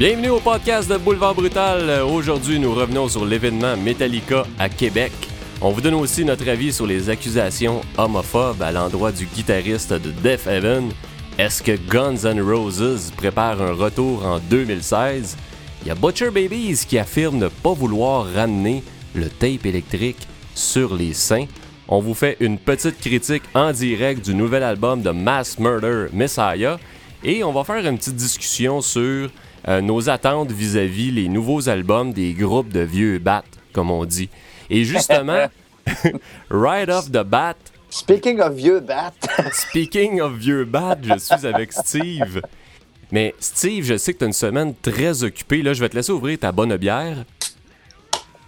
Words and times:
Bienvenue 0.00 0.30
au 0.30 0.40
podcast 0.40 0.90
de 0.90 0.96
Boulevard 0.96 1.34
Brutal. 1.34 2.00
Aujourd'hui, 2.04 2.58
nous 2.58 2.72
revenons 2.72 3.06
sur 3.06 3.22
l'événement 3.22 3.76
Metallica 3.76 4.46
à 4.58 4.70
Québec. 4.70 5.12
On 5.60 5.72
vous 5.72 5.82
donne 5.82 5.92
aussi 5.92 6.24
notre 6.24 6.48
avis 6.48 6.72
sur 6.72 6.86
les 6.86 7.10
accusations 7.10 7.82
homophobes 7.98 8.62
à 8.62 8.72
l'endroit 8.72 9.12
du 9.12 9.26
guitariste 9.26 9.92
de 9.92 10.10
Death 10.10 10.46
Heaven. 10.46 10.90
Est-ce 11.36 11.62
que 11.62 11.76
Guns 11.76 12.24
N' 12.24 12.40
Roses 12.40 13.10
prépare 13.14 13.60
un 13.60 13.74
retour 13.74 14.24
en 14.24 14.38
2016? 14.38 15.36
Il 15.82 15.88
y 15.88 15.90
a 15.90 15.94
Butcher 15.94 16.30
Babies 16.30 16.86
qui 16.88 16.96
affirme 16.96 17.36
ne 17.36 17.48
pas 17.48 17.74
vouloir 17.74 18.24
ramener 18.32 18.82
le 19.14 19.28
tape 19.28 19.66
électrique 19.66 20.26
sur 20.54 20.94
les 20.94 21.12
seins. 21.12 21.44
On 21.88 22.00
vous 22.00 22.14
fait 22.14 22.38
une 22.40 22.56
petite 22.56 22.98
critique 23.00 23.42
en 23.52 23.70
direct 23.70 24.24
du 24.24 24.34
nouvel 24.34 24.62
album 24.62 25.02
de 25.02 25.10
Mass 25.10 25.58
Murder 25.58 26.06
Messiah 26.14 26.78
et 27.22 27.44
on 27.44 27.52
va 27.52 27.64
faire 27.64 27.86
une 27.86 27.98
petite 27.98 28.16
discussion 28.16 28.80
sur 28.80 29.28
euh, 29.68 29.80
nos 29.80 30.08
attentes 30.08 30.50
vis-à-vis 30.52 31.10
les 31.10 31.28
nouveaux 31.28 31.68
albums 31.68 32.12
des 32.12 32.32
groupes 32.32 32.72
de 32.72 32.80
vieux 32.80 33.18
bat, 33.18 33.44
comme 33.72 33.90
on 33.90 34.04
dit. 34.04 34.28
Et 34.70 34.84
justement, 34.84 35.46
right 36.50 36.88
off 36.88 37.10
the 37.10 37.22
bat. 37.22 37.56
Speaking 37.90 38.40
of 38.40 38.54
vieux 38.54 38.80
bat. 38.80 39.12
speaking 39.52 40.20
of 40.20 40.34
vieux 40.34 40.64
bat, 40.64 40.96
je 41.02 41.18
suis 41.18 41.46
avec 41.46 41.72
Steve. 41.72 42.40
Mais 43.12 43.34
Steve, 43.40 43.84
je 43.84 43.96
sais 43.96 44.12
que 44.12 44.18
tu 44.18 44.24
as 44.24 44.28
une 44.28 44.32
semaine 44.32 44.74
très 44.80 45.24
occupée. 45.24 45.62
Là, 45.62 45.72
je 45.72 45.80
vais 45.80 45.88
te 45.88 45.96
laisser 45.96 46.12
ouvrir 46.12 46.38
ta 46.38 46.52
bonne 46.52 46.76
bière. 46.76 47.24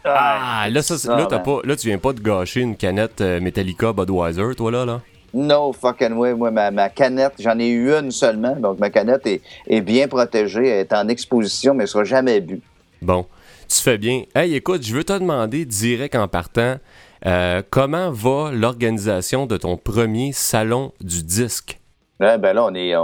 Ah, 0.04 0.66
là, 0.70 0.82
ça, 0.82 1.16
là, 1.16 1.26
pas, 1.26 1.60
là, 1.64 1.76
tu 1.76 1.86
viens 1.88 1.98
pas 1.98 2.12
de 2.12 2.20
gâcher 2.20 2.60
une 2.60 2.76
canette 2.76 3.20
euh, 3.20 3.40
Metallica 3.40 3.92
Budweiser, 3.92 4.54
toi, 4.56 4.70
là, 4.70 4.84
là? 4.84 5.00
No 5.34 5.72
fucking 5.72 6.12
way. 6.12 6.34
Moi, 6.34 6.50
ma, 6.50 6.88
canette, 6.90 7.34
j'en 7.38 7.58
ai 7.58 7.68
eu 7.68 7.92
une 7.92 8.10
seulement. 8.10 8.54
Donc, 8.56 8.78
ma 8.78 8.90
canette 8.90 9.26
est, 9.66 9.80
bien 9.80 10.08
protégée. 10.08 10.66
Elle 10.66 10.80
est 10.80 10.92
en 10.92 11.08
exposition, 11.08 11.74
mais 11.74 11.84
elle 11.84 11.88
sera 11.88 12.04
jamais 12.04 12.40
bu. 12.40 12.60
Bon, 13.00 13.26
tu 13.68 13.80
fais 13.80 13.98
bien. 13.98 14.24
Hey, 14.34 14.54
écoute, 14.54 14.82
je 14.84 14.94
veux 14.94 15.04
te 15.04 15.12
demander 15.12 15.64
direct 15.64 16.14
en 16.14 16.28
partant, 16.28 16.76
euh, 17.24 17.62
comment 17.70 18.10
va 18.10 18.50
l'organisation 18.52 19.46
de 19.46 19.56
ton 19.56 19.76
premier 19.76 20.32
salon 20.32 20.92
du 21.00 21.22
disque? 21.22 21.78
ben 22.18 22.52
là, 22.52 22.64
on 22.64 22.74
est, 22.74 22.94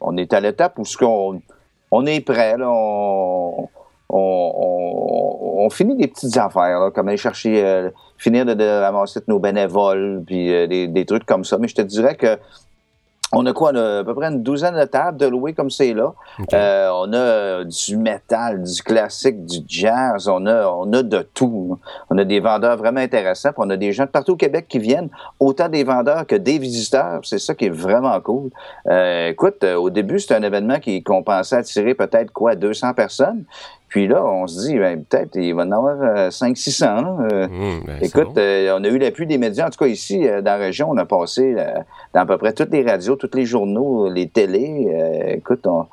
on, 0.00 0.16
est 0.16 0.32
à 0.34 0.40
l'étape 0.40 0.78
où 0.78 0.84
ce 0.84 0.98
qu'on, 0.98 1.40
on 1.90 2.04
est 2.04 2.20
prêt. 2.20 2.58
Là, 2.58 2.68
on, 2.68 3.68
on, 4.08 5.68
finit 5.70 5.96
des 5.96 6.06
petites 6.06 6.36
affaires, 6.36 6.90
comme 6.94 7.08
aller 7.08 7.16
chercher, 7.16 7.64
euh, 7.64 7.90
finir 8.18 8.44
de, 8.44 8.80
ramasser 8.80 9.20
nos 9.28 9.38
bénévoles, 9.38 10.22
puis 10.26 10.52
euh, 10.52 10.66
des, 10.66 11.04
trucs 11.04 11.26
comme 11.26 11.44
ça. 11.44 11.58
Mais 11.58 11.68
je 11.68 11.74
te 11.74 11.82
dirais 11.82 12.14
que 12.14 12.38
on 13.32 13.44
a 13.44 13.52
quoi? 13.52 13.72
On 13.74 13.76
a 13.76 13.98
à 13.98 14.04
peu 14.04 14.14
près 14.14 14.26
une 14.26 14.44
douzaine 14.44 14.78
de 14.78 14.84
tables 14.84 15.18
de 15.18 15.26
louer 15.26 15.52
comme 15.52 15.68
c'est 15.68 15.92
là. 15.94 16.14
Euh, 16.54 16.88
on 16.94 17.12
a 17.12 17.64
du 17.64 17.96
métal, 17.96 18.62
du 18.62 18.82
classique, 18.82 19.44
du 19.44 19.58
jazz. 19.66 20.28
On 20.28 20.46
a, 20.46 20.68
on 20.68 20.92
a 20.92 21.02
de 21.02 21.26
tout. 21.34 21.76
On 22.08 22.16
a 22.18 22.24
des 22.24 22.38
vendeurs 22.38 22.76
vraiment 22.76 23.00
intéressants. 23.00 23.50
on 23.56 23.68
a 23.68 23.76
des 23.76 23.92
gens 23.92 24.04
de 24.04 24.10
partout 24.10 24.34
au 24.34 24.36
Québec 24.36 24.66
qui 24.68 24.78
viennent, 24.78 25.08
autant 25.40 25.68
des 25.68 25.82
vendeurs 25.82 26.24
que 26.24 26.36
des 26.36 26.58
visiteurs. 26.58 27.18
C'est 27.24 27.40
ça 27.40 27.56
qui 27.56 27.64
est 27.64 27.70
vraiment 27.74 28.20
cool. 28.20 28.50
écoute, 29.28 29.64
au 29.64 29.90
début, 29.90 30.20
c'était 30.20 30.36
un 30.36 30.42
événement 30.42 30.78
qui 30.78 31.02
qu'on 31.02 31.24
pensait 31.24 31.56
attirer 31.56 31.94
peut-être 31.94 32.32
quoi, 32.32 32.54
200 32.54 32.94
personnes. 32.94 33.44
Puis 33.96 34.08
là, 34.08 34.22
on 34.22 34.46
se 34.46 34.66
dit, 34.66 34.78
ben, 34.78 35.02
peut-être 35.02 35.36
il 35.36 35.54
va 35.54 35.62
en 35.62 35.72
avoir 35.72 36.28
500-600. 36.28 36.84
Euh, 36.84 37.28
euh, 37.32 37.48
mmh, 37.48 37.84
ben, 37.86 37.98
écoute, 38.02 38.36
euh, 38.36 38.76
on 38.78 38.84
a 38.84 38.88
eu 38.88 38.98
l'appui 38.98 39.26
des 39.26 39.38
médias. 39.38 39.68
En 39.68 39.70
tout 39.70 39.78
cas, 39.78 39.86
ici, 39.86 40.20
dans 40.20 40.44
la 40.44 40.56
région, 40.58 40.90
on 40.90 40.98
a 40.98 41.06
passé 41.06 41.56
dans 42.12 42.20
à 42.20 42.26
peu 42.26 42.36
près 42.36 42.52
toutes 42.52 42.72
les 42.72 42.84
radios, 42.84 43.16
tous 43.16 43.30
les 43.34 43.46
journaux, 43.46 44.10
les 44.10 44.28
télés. 44.28 45.34
écoute, 45.34 45.66
on, 45.66 45.86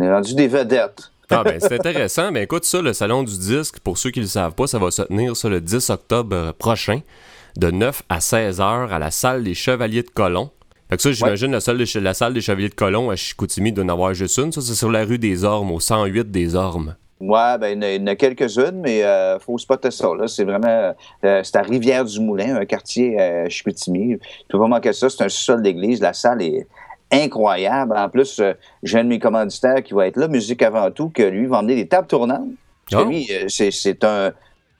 est 0.00 0.10
rendu 0.10 0.34
des 0.34 0.48
vedettes. 0.48 1.12
Ah 1.28 1.44
ben, 1.44 1.60
c'est 1.60 1.74
intéressant. 1.74 2.32
Mais 2.32 2.44
écoute, 2.44 2.64
ça, 2.64 2.80
le 2.80 2.94
Salon 2.94 3.24
du 3.24 3.36
disque, 3.36 3.80
pour 3.80 3.98
ceux 3.98 4.10
qui 4.10 4.20
ne 4.20 4.24
le 4.24 4.30
savent 4.30 4.54
pas, 4.54 4.66
ça 4.66 4.78
va 4.78 4.90
se 4.90 5.02
tenir 5.02 5.36
ça, 5.36 5.50
le 5.50 5.60
10 5.60 5.90
octobre 5.90 6.52
prochain, 6.52 7.00
de 7.58 7.70
9 7.70 8.04
à 8.08 8.20
16 8.20 8.62
heures 8.62 8.90
à 8.90 8.98
la 8.98 9.10
salle 9.10 9.44
des 9.44 9.52
Chevaliers 9.52 10.02
de 10.02 10.08
Colomb. 10.08 10.48
Fait 10.88 10.96
que 10.96 11.02
ça, 11.02 11.12
j'imagine, 11.12 11.52
la, 11.52 11.60
salle 11.60 11.76
des, 11.76 12.00
la 12.00 12.14
salle 12.14 12.32
des 12.32 12.40
Chevaliers 12.40 12.70
de 12.70 12.74
Colomb 12.74 13.10
à 13.10 13.16
Chicoutimi 13.16 13.70
doit 13.70 13.84
en 13.84 13.90
avoir 13.90 14.14
juste 14.14 14.38
une. 14.38 14.50
Ça, 14.50 14.62
c'est 14.62 14.74
sur 14.74 14.90
la 14.90 15.04
rue 15.04 15.18
des 15.18 15.44
Ormes, 15.44 15.72
au 15.72 15.78
108 15.78 16.30
des 16.30 16.54
Ormes. 16.54 16.94
Ouais, 17.20 17.58
ben, 17.58 17.82
il 17.82 18.00
y 18.00 18.02
en 18.02 18.06
a, 18.06 18.14
quelques-unes, 18.16 18.80
mais 18.80 18.98
il 18.98 19.02
euh, 19.02 19.38
faut 19.38 19.58
spotter 19.58 19.90
ça. 19.90 20.08
Là. 20.14 20.26
C'est 20.26 20.44
vraiment, 20.44 20.94
euh, 21.24 21.40
c'est 21.44 21.56
à 21.56 21.60
Rivière-du-Moulin, 21.60 22.56
un 22.56 22.64
quartier 22.64 23.20
euh, 23.20 23.46
Chicoutimi. 23.50 24.18
Tu 24.18 24.46
peux 24.48 24.58
pas 24.58 24.68
manquer 24.68 24.94
ça, 24.94 25.10
c'est 25.10 25.22
un 25.22 25.28
sol 25.28 25.60
d'église. 25.60 26.00
La 26.00 26.14
salle 26.14 26.40
est 26.40 26.66
incroyable. 27.12 27.94
En 27.94 28.08
plus, 28.08 28.40
euh, 28.40 28.54
j'ai 28.82 29.00
un 29.00 29.04
de 29.04 29.10
mes 29.10 29.18
commanditaires 29.18 29.82
qui 29.82 29.92
va 29.92 30.06
être 30.06 30.16
là, 30.16 30.28
musique 30.28 30.62
avant 30.62 30.90
tout, 30.90 31.10
que 31.10 31.22
lui 31.22 31.46
va 31.46 31.58
emmener 31.58 31.74
des 31.74 31.88
tables 31.88 32.06
tournantes. 32.08 32.48
Ah. 32.92 33.04
lui, 33.04 33.30
c'est 33.48 34.04
un 34.04 34.32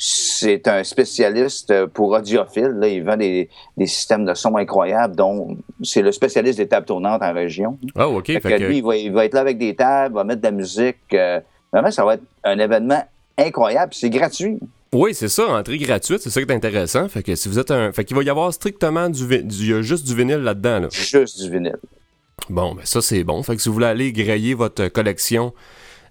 c'est 0.02 0.66
un 0.66 0.82
spécialiste 0.82 1.84
pour 1.88 2.12
audiophile. 2.12 2.72
Là, 2.78 2.88
il 2.88 3.04
vend 3.04 3.18
des, 3.18 3.50
des, 3.76 3.86
systèmes 3.86 4.24
de 4.24 4.32
son 4.32 4.56
incroyables, 4.56 5.14
dont 5.14 5.58
c'est 5.82 6.00
le 6.00 6.10
spécialiste 6.10 6.56
des 6.56 6.66
tables 6.66 6.86
tournantes 6.86 7.22
en 7.22 7.34
région. 7.34 7.78
Ah, 7.94 8.08
OK. 8.08 8.28
Fait 8.28 8.40
que 8.40 8.62
lui, 8.62 8.78
il 8.78 8.82
va, 8.82 8.96
il 8.96 9.12
va, 9.12 9.26
être 9.26 9.34
là 9.34 9.40
avec 9.40 9.58
des 9.58 9.76
tables, 9.76 10.14
va 10.14 10.24
mettre 10.24 10.40
de 10.40 10.46
la 10.46 10.52
musique. 10.52 11.14
Vraiment, 11.72 11.90
ça 11.90 12.04
va 12.04 12.14
être 12.14 12.22
un 12.44 12.58
événement 12.58 13.04
incroyable. 13.38 13.94
C'est 13.94 14.10
gratuit. 14.10 14.58
Oui, 14.92 15.14
c'est 15.14 15.28
ça, 15.28 15.46
entrée 15.46 15.78
gratuite, 15.78 16.18
c'est 16.20 16.30
ça 16.30 16.42
qui 16.42 16.50
est 16.50 16.54
intéressant. 16.54 17.08
Fait 17.08 17.22
que 17.22 17.36
si 17.36 17.48
vous 17.48 17.60
êtes 17.60 17.70
un. 17.70 17.92
Fait 17.92 18.04
qu'il 18.04 18.16
va 18.16 18.24
y 18.24 18.30
avoir 18.30 18.52
strictement 18.52 19.08
du, 19.08 19.22
Il 19.32 19.68
y 19.68 19.72
a 19.72 19.82
juste 19.82 20.04
du 20.04 20.16
vinyle 20.16 20.38
là-dedans. 20.38 20.80
Là. 20.80 20.88
Juste 20.90 21.40
du 21.40 21.48
vinyle. 21.48 21.78
Bon, 22.48 22.74
ben 22.74 22.84
ça 22.84 23.00
c'est 23.00 23.22
bon. 23.22 23.40
Fait 23.44 23.54
que 23.54 23.62
si 23.62 23.68
vous 23.68 23.74
voulez 23.74 23.86
aller 23.86 24.12
grailler 24.12 24.54
votre 24.54 24.88
collection 24.88 25.52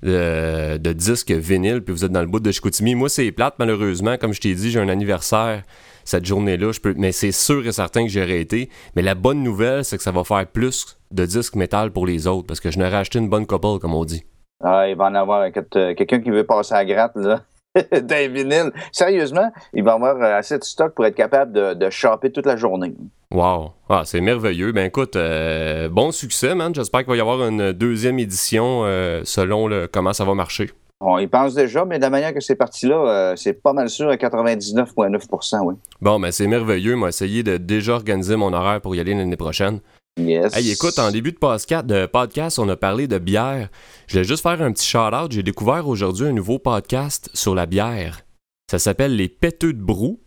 de, 0.01 0.93
disques 0.93 1.31
vinyle, 1.31 1.81
puis 1.81 1.93
vous 1.93 2.05
êtes 2.05 2.11
dans 2.11 2.21
le 2.21 2.27
bout 2.27 2.39
de 2.39 2.51
Chicoutimi, 2.51 2.95
moi 2.95 3.09
c'est 3.09 3.29
plate 3.33 3.55
malheureusement. 3.59 4.17
Comme 4.17 4.33
je 4.33 4.39
t'ai 4.39 4.53
dit, 4.53 4.71
j'ai 4.71 4.79
un 4.79 4.87
anniversaire 4.87 5.63
cette 6.05 6.25
journée-là. 6.25 6.71
Je 6.71 6.79
peux, 6.79 6.93
mais 6.95 7.11
c'est 7.11 7.33
sûr 7.33 7.67
et 7.67 7.73
certain 7.73 8.03
que 8.03 8.09
j'aurais 8.09 8.39
été. 8.39 8.69
Mais 8.95 9.01
la 9.01 9.15
bonne 9.15 9.43
nouvelle, 9.43 9.83
c'est 9.83 9.97
que 9.97 10.03
ça 10.03 10.11
va 10.11 10.23
faire 10.23 10.47
plus 10.47 10.97
de 11.11 11.25
disques 11.25 11.55
métal 11.55 11.91
pour 11.91 12.05
les 12.05 12.27
autres, 12.27 12.47
parce 12.47 12.61
que 12.61 12.71
je 12.71 12.79
n'aurais 12.79 12.95
acheté 12.95 13.19
une 13.19 13.29
bonne 13.29 13.45
couple, 13.45 13.79
comme 13.79 13.93
on 13.93 14.05
dit. 14.05 14.23
Ah, 14.63 14.89
il 14.89 14.95
va 14.95 15.05
en 15.05 15.15
avoir 15.15 15.41
euh, 15.41 15.93
quelqu'un 15.93 16.19
qui 16.19 16.29
veut 16.29 16.45
passer 16.45 16.73
à 16.73 16.83
gratte, 16.83 17.15
là. 17.15 17.41
d'un 17.91 18.27
vinyle. 18.27 18.71
Sérieusement, 18.91 19.51
il 19.73 19.83
va 19.83 19.93
avoir 19.93 20.17
euh, 20.17 20.37
assez 20.37 20.57
de 20.57 20.63
stock 20.63 20.93
pour 20.95 21.05
être 21.05 21.15
capable 21.15 21.51
de, 21.51 21.73
de 21.75 21.89
choper 21.89 22.31
toute 22.31 22.45
la 22.45 22.57
journée. 22.57 22.93
Wow. 23.31 23.73
Ah, 23.87 24.01
c'est 24.05 24.21
merveilleux. 24.21 24.71
Ben 24.71 24.85
écoute, 24.85 25.15
euh, 25.15 25.87
bon 25.87 26.11
succès, 26.11 26.55
man. 26.55 26.73
J'espère 26.73 27.01
qu'il 27.01 27.11
va 27.11 27.15
y 27.15 27.21
avoir 27.21 27.47
une 27.47 27.71
deuxième 27.71 28.19
édition 28.19 28.83
selon 29.23 29.67
le, 29.67 29.87
comment 29.87 30.13
ça 30.13 30.25
va 30.25 30.33
marcher. 30.33 30.71
On 30.99 31.17
y 31.19 31.27
pense 31.27 31.53
déjà, 31.53 31.85
mais 31.85 31.97
de 31.97 32.01
la 32.01 32.09
manière 32.09 32.33
que 32.33 32.41
c'est 32.41 32.55
parti 32.55 32.87
là, 32.87 33.33
c'est 33.37 33.53
pas 33.53 33.71
mal 33.71 33.87
sûr 33.89 34.09
à 34.09 34.15
99,9 34.15 35.61
oui. 35.63 35.75
Bon, 36.01 36.19
ben 36.19 36.31
c'est 36.31 36.47
merveilleux. 36.47 36.95
Moi, 36.95 37.09
essayer 37.09 37.43
de 37.43 37.57
déjà 37.57 37.93
organiser 37.93 38.35
mon 38.35 38.51
horaire 38.51 38.81
pour 38.81 38.95
y 38.95 38.99
aller 38.99 39.13
l'année 39.13 39.37
prochaine. 39.37 39.79
Yes. 40.19 40.55
Hey, 40.55 40.71
écoute, 40.71 40.99
en 40.99 41.11
début 41.11 41.31
de 41.31 41.37
podcast, 41.37 42.59
on 42.59 42.67
a 42.67 42.75
parlé 42.75 43.07
de 43.07 43.17
bière. 43.17 43.69
Je 44.07 44.19
vais 44.19 44.25
juste 44.25 44.43
faire 44.43 44.61
un 44.61 44.71
petit 44.71 44.85
shout-out. 44.85 45.31
J'ai 45.31 45.43
découvert 45.43 45.87
aujourd'hui 45.87 46.27
un 46.27 46.33
nouveau 46.33 46.59
podcast 46.59 47.29
sur 47.33 47.55
la 47.55 47.65
bière. 47.65 48.21
Ça 48.69 48.79
s'appelle 48.79 49.15
Les 49.15 49.29
Péteux 49.29 49.73
de 49.73 49.81
Brou. 49.81 50.19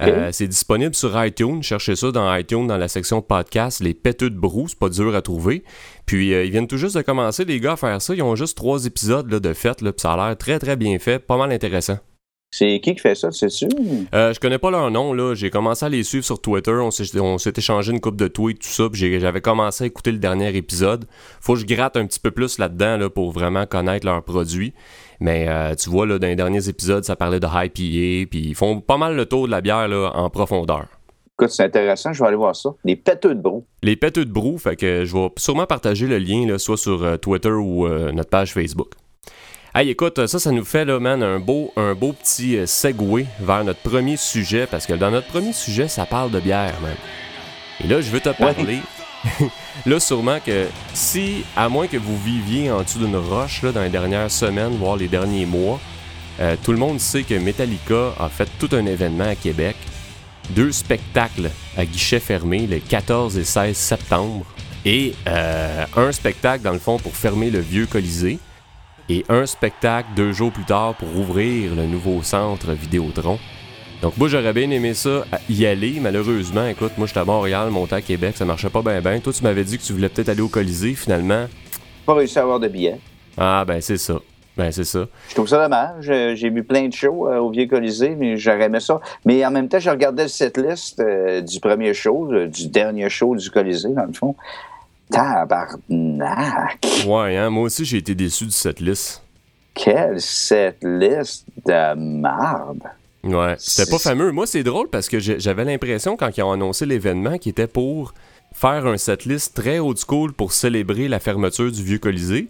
Euh, 0.00 0.30
c'est 0.32 0.46
disponible 0.46 0.94
sur 0.94 1.22
iTunes. 1.22 1.62
Cherchez 1.62 1.96
ça 1.96 2.10
dans 2.12 2.34
iTunes, 2.34 2.66
dans 2.66 2.78
la 2.78 2.88
section 2.88 3.20
podcast. 3.20 3.80
Les 3.80 3.94
Péteux 3.94 4.30
de 4.30 4.38
Brou, 4.38 4.68
c'est 4.68 4.78
pas 4.78 4.88
dur 4.88 5.14
à 5.14 5.22
trouver. 5.22 5.64
Puis 6.06 6.32
euh, 6.32 6.44
ils 6.44 6.50
viennent 6.50 6.68
tout 6.68 6.78
juste 6.78 6.96
de 6.96 7.02
commencer, 7.02 7.44
les 7.44 7.60
gars, 7.60 7.72
à 7.72 7.76
faire 7.76 8.00
ça. 8.00 8.14
Ils 8.14 8.22
ont 8.22 8.36
juste 8.36 8.56
trois 8.56 8.86
épisodes 8.86 9.30
là, 9.30 9.40
de 9.40 9.52
fait. 9.52 9.82
Là, 9.82 9.92
ça 9.96 10.12
a 10.12 10.28
l'air 10.28 10.38
très, 10.38 10.58
très 10.58 10.76
bien 10.76 10.98
fait. 10.98 11.18
Pas 11.18 11.36
mal 11.36 11.52
intéressant. 11.52 11.98
C'est 12.54 12.80
qui 12.80 12.94
qui 12.94 13.00
fait 13.00 13.14
ça, 13.14 13.32
c'est 13.32 13.48
sûr? 13.48 13.70
Euh, 14.14 14.34
je 14.34 14.38
connais 14.38 14.58
pas 14.58 14.70
leur 14.70 14.90
nom, 14.90 15.14
là. 15.14 15.34
J'ai 15.34 15.48
commencé 15.48 15.86
à 15.86 15.88
les 15.88 16.02
suivre 16.02 16.22
sur 16.22 16.38
Twitter. 16.38 16.70
On 16.70 16.90
s'est 16.90 17.52
échangé 17.56 17.92
une 17.92 18.00
coupe 18.00 18.16
de 18.16 18.28
tweets, 18.28 18.58
tout 18.58 18.68
ça. 18.68 18.84
J'avais 18.92 19.40
commencé 19.40 19.84
à 19.84 19.86
écouter 19.86 20.12
le 20.12 20.18
dernier 20.18 20.54
épisode. 20.54 21.06
Faut 21.40 21.54
que 21.54 21.60
je 21.60 21.64
gratte 21.64 21.96
un 21.96 22.06
petit 22.06 22.20
peu 22.20 22.30
plus 22.30 22.58
là-dedans 22.58 22.98
là, 22.98 23.08
pour 23.08 23.32
vraiment 23.32 23.64
connaître 23.64 24.04
leurs 24.04 24.22
produits. 24.22 24.74
Mais 25.18 25.46
euh, 25.48 25.74
tu 25.74 25.88
vois, 25.88 26.06
là, 26.06 26.18
dans 26.18 26.26
les 26.26 26.36
derniers 26.36 26.68
épisodes, 26.68 27.04
ça 27.04 27.16
parlait 27.16 27.40
de 27.40 27.46
IPA. 27.46 28.28
Puis 28.30 28.48
ils 28.48 28.54
font 28.54 28.82
pas 28.82 28.98
mal 28.98 29.16
le 29.16 29.24
tour 29.24 29.46
de 29.46 29.50
la 29.50 29.62
bière 29.62 29.88
là, 29.88 30.10
en 30.14 30.28
profondeur. 30.28 30.88
Écoute, 31.38 31.48
c'est 31.48 31.64
intéressant, 31.64 32.12
je 32.12 32.22
vais 32.22 32.28
aller 32.28 32.36
voir 32.36 32.54
ça. 32.54 32.68
Les 32.84 32.96
pêteux 32.96 33.34
de 33.34 33.40
brou. 33.40 33.64
Les 33.82 33.96
pêteux 33.96 34.26
de 34.26 34.30
brou, 34.30 34.58
fait 34.58 34.76
que 34.76 35.06
je 35.06 35.16
vais 35.16 35.30
sûrement 35.38 35.64
partager 35.64 36.06
le 36.06 36.18
lien, 36.18 36.46
là, 36.46 36.58
soit 36.58 36.76
sur 36.76 37.02
euh, 37.02 37.16
Twitter 37.16 37.48
ou 37.48 37.88
notre 37.88 38.28
page 38.28 38.52
Facebook. 38.52 38.90
Hey, 39.74 39.88
écoute, 39.88 40.26
ça, 40.26 40.38
ça 40.38 40.50
nous 40.50 40.66
fait, 40.66 40.84
là, 40.84 41.00
man, 41.00 41.22
un 41.22 41.40
beau, 41.40 41.72
un 41.76 41.94
beau 41.94 42.12
petit 42.12 42.58
euh, 42.58 42.66
segway 42.66 43.24
vers 43.40 43.64
notre 43.64 43.80
premier 43.80 44.18
sujet, 44.18 44.66
parce 44.66 44.84
que 44.84 44.92
dans 44.92 45.10
notre 45.10 45.28
premier 45.28 45.54
sujet, 45.54 45.88
ça 45.88 46.04
parle 46.04 46.30
de 46.30 46.40
bière, 46.40 46.78
man. 46.82 46.94
Et 47.82 47.86
là, 47.86 48.02
je 48.02 48.10
veux 48.10 48.20
te 48.20 48.28
parler. 48.28 48.80
là, 49.86 49.98
sûrement 49.98 50.40
que 50.44 50.66
si, 50.92 51.42
à 51.56 51.70
moins 51.70 51.86
que 51.86 51.96
vous 51.96 52.18
viviez 52.22 52.70
en 52.70 52.82
dessous 52.82 52.98
d'une 52.98 53.16
roche, 53.16 53.62
là, 53.62 53.72
dans 53.72 53.80
les 53.80 53.88
dernières 53.88 54.30
semaines, 54.30 54.76
voire 54.76 54.96
les 54.96 55.08
derniers 55.08 55.46
mois, 55.46 55.80
euh, 56.40 56.54
tout 56.62 56.72
le 56.72 56.78
monde 56.78 57.00
sait 57.00 57.22
que 57.22 57.32
Metallica 57.32 58.12
a 58.20 58.28
fait 58.28 58.50
tout 58.58 58.68
un 58.72 58.84
événement 58.84 59.28
à 59.28 59.36
Québec. 59.36 59.76
Deux 60.50 60.72
spectacles 60.72 61.50
à 61.78 61.86
guichet 61.86 62.20
fermé 62.20 62.66
le 62.66 62.78
14 62.78 63.38
et 63.38 63.44
16 63.44 63.74
septembre. 63.74 64.44
Et 64.84 65.14
euh, 65.26 65.86
un 65.96 66.12
spectacle, 66.12 66.62
dans 66.62 66.72
le 66.72 66.78
fond, 66.78 66.98
pour 66.98 67.16
fermer 67.16 67.48
le 67.48 67.60
vieux 67.60 67.86
Colisée. 67.86 68.38
Et 69.08 69.24
un 69.28 69.46
spectacle 69.46 70.08
deux 70.16 70.32
jours 70.32 70.52
plus 70.52 70.64
tard 70.64 70.94
pour 70.94 71.08
ouvrir 71.16 71.74
le 71.74 71.86
nouveau 71.86 72.22
centre 72.22 72.72
Vidéotron. 72.72 73.38
Donc 74.00 74.16
moi 74.16 74.28
j'aurais 74.28 74.52
bien 74.52 74.70
aimé 74.70 74.94
ça 74.94 75.24
y 75.48 75.64
aller, 75.66 75.98
malheureusement, 76.00 76.66
écoute, 76.66 76.92
moi 76.98 77.06
j'étais 77.06 77.20
à 77.20 77.24
Montréal, 77.24 77.70
monté 77.70 77.94
à 77.94 78.00
Québec, 78.00 78.36
ça 78.36 78.44
marchait 78.44 78.70
pas 78.70 78.82
bien 78.82 79.00
bien. 79.00 79.20
Toi 79.20 79.32
tu 79.32 79.42
m'avais 79.42 79.64
dit 79.64 79.78
que 79.78 79.82
tu 79.82 79.92
voulais 79.92 80.08
peut-être 80.08 80.28
aller 80.28 80.40
au 80.40 80.48
Colisée 80.48 80.94
finalement. 80.94 81.46
Pas 82.06 82.14
réussi 82.14 82.38
à 82.38 82.42
avoir 82.42 82.58
de 82.58 82.68
billets. 82.68 82.98
Ah 83.36 83.64
ben 83.66 83.80
c'est 83.80 83.98
ça. 83.98 84.18
Ben, 84.56 84.70
c'est 84.70 84.84
ça. 84.84 85.06
Je 85.28 85.34
trouve 85.34 85.48
ça 85.48 85.62
dommage. 85.62 86.10
Euh, 86.10 86.34
j'ai 86.34 86.50
vu 86.50 86.62
plein 86.62 86.86
de 86.86 86.92
shows 86.92 87.26
euh, 87.26 87.38
au 87.38 87.50
Vieux 87.50 87.66
Colisée, 87.66 88.14
mais 88.14 88.36
j'aurais 88.36 88.64
aimé 88.64 88.80
ça. 88.80 89.00
Mais 89.24 89.44
en 89.46 89.50
même 89.50 89.68
temps, 89.68 89.78
je 89.78 89.88
regardais 89.88 90.24
le 90.24 90.28
setlist 90.28 91.00
euh, 91.00 91.40
du 91.40 91.58
premier 91.58 91.94
show, 91.94 92.28
du 92.46 92.68
dernier 92.68 93.08
show 93.08 93.34
du 93.34 93.50
Colisée, 93.50 93.88
dans 93.88 94.04
le 94.04 94.12
fond. 94.12 94.34
Tabarnak! 95.12 96.86
Ouais, 97.06 97.36
hein, 97.36 97.50
moi 97.50 97.64
aussi, 97.64 97.84
j'ai 97.84 97.98
été 97.98 98.14
déçu 98.14 98.46
de 98.46 98.50
cette 98.50 98.80
liste. 98.80 99.22
Quelle 99.74 100.20
setlist 100.20 101.44
de 101.66 101.94
marde! 101.94 102.82
Ouais, 103.22 103.54
c'était 103.58 103.90
pas 103.90 103.98
fameux. 103.98 104.32
Moi, 104.32 104.46
c'est 104.46 104.64
drôle 104.64 104.88
parce 104.88 105.08
que 105.08 105.20
j'avais 105.20 105.64
l'impression, 105.64 106.16
quand 106.16 106.36
ils 106.36 106.42
ont 106.42 106.52
annoncé 106.52 106.86
l'événement, 106.86 107.38
qu'ils 107.38 107.50
était 107.50 107.66
pour 107.68 108.14
faire 108.52 108.86
un 108.86 108.96
setlist 108.96 109.54
très 109.54 109.78
old 109.78 109.98
school 109.98 110.32
pour 110.32 110.52
célébrer 110.52 111.08
la 111.08 111.20
fermeture 111.20 111.70
du 111.70 111.82
Vieux 111.82 111.98
Colisée 111.98 112.48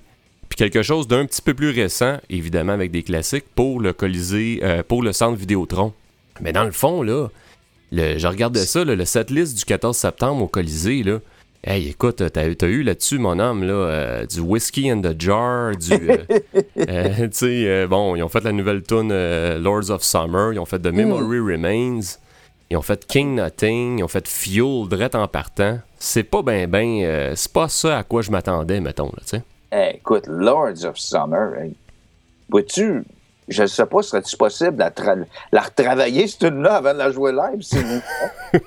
puis 0.52 0.56
quelque 0.58 0.82
chose 0.82 1.08
d'un 1.08 1.24
petit 1.24 1.40
peu 1.40 1.54
plus 1.54 1.70
récent, 1.70 2.18
évidemment 2.28 2.74
avec 2.74 2.90
des 2.90 3.02
classiques, 3.02 3.46
pour 3.54 3.80
le 3.80 3.94
Colisée, 3.94 4.60
euh, 4.62 4.82
pour 4.86 5.02
le 5.02 5.14
centre 5.14 5.38
Vidéotron. 5.38 5.94
Mais 6.42 6.52
dans 6.52 6.64
le 6.64 6.72
fond, 6.72 7.02
là, 7.02 7.28
le, 7.90 8.18
je 8.18 8.26
regardais 8.26 8.66
ça, 8.66 8.84
le 8.84 9.02
setlist 9.06 9.56
du 9.56 9.64
14 9.64 9.96
septembre 9.96 10.42
au 10.42 10.48
Colisée, 10.48 11.04
là. 11.04 11.20
Hey, 11.64 11.90
écoute, 11.90 12.22
t'as, 12.32 12.42
as 12.42 12.66
eu 12.66 12.82
là-dessus, 12.82 13.18
mon 13.18 13.38
homme, 13.38 13.62
là, 13.62 13.72
euh, 13.72 14.26
du 14.26 14.40
Whiskey 14.40 14.90
in 14.90 15.00
the 15.00 15.14
Jar, 15.20 15.76
du... 15.76 15.92
Euh, 15.92 17.28
tu 17.28 17.28
sais, 17.30 17.86
bon, 17.86 18.16
ils 18.16 18.22
ont 18.24 18.28
fait 18.28 18.42
la 18.42 18.50
nouvelle 18.50 18.82
tune 18.82 19.12
Lords 19.58 19.90
of 19.90 20.02
Summer, 20.02 20.52
ils 20.52 20.58
ont 20.58 20.64
fait 20.64 20.80
The 20.80 20.88
Memory 20.92 21.38
mm. 21.38 21.52
Remains, 21.52 22.00
ils 22.68 22.76
ont 22.76 22.82
fait 22.82 23.06
King 23.06 23.36
Nothing, 23.36 24.00
ils 24.00 24.02
ont 24.02 24.08
fait 24.08 24.26
Fuel, 24.26 24.88
Drette 24.88 25.14
en 25.14 25.28
partant. 25.28 25.78
C'est 26.00 26.24
pas 26.24 26.42
ben 26.42 26.68
ben... 26.68 27.32
c'est 27.36 27.52
pas 27.52 27.68
ça 27.68 27.98
à 27.98 28.02
quoi 28.02 28.22
je 28.22 28.32
m'attendais, 28.32 28.80
mettons, 28.80 29.06
là, 29.06 29.20
tu 29.20 29.36
sais 29.36 29.42
écoute, 29.72 30.26
Lords 30.26 30.84
of 30.84 30.98
Summer, 30.98 31.54
hein, 31.58 31.70
vois-tu, 32.48 33.04
je 33.48 33.62
ne 33.62 33.66
sais 33.66 33.86
pas, 33.86 34.02
serait-il 34.02 34.36
possible 34.36 34.76
de 34.76 34.84
la, 35.52 35.60
retravailler, 35.60 36.26
cette 36.26 36.40
tune-là, 36.40 36.76
avant 36.76 36.92
de 36.92 36.98
la 36.98 37.10
jouer 37.10 37.32
live, 37.32 37.62
vous 37.72 38.60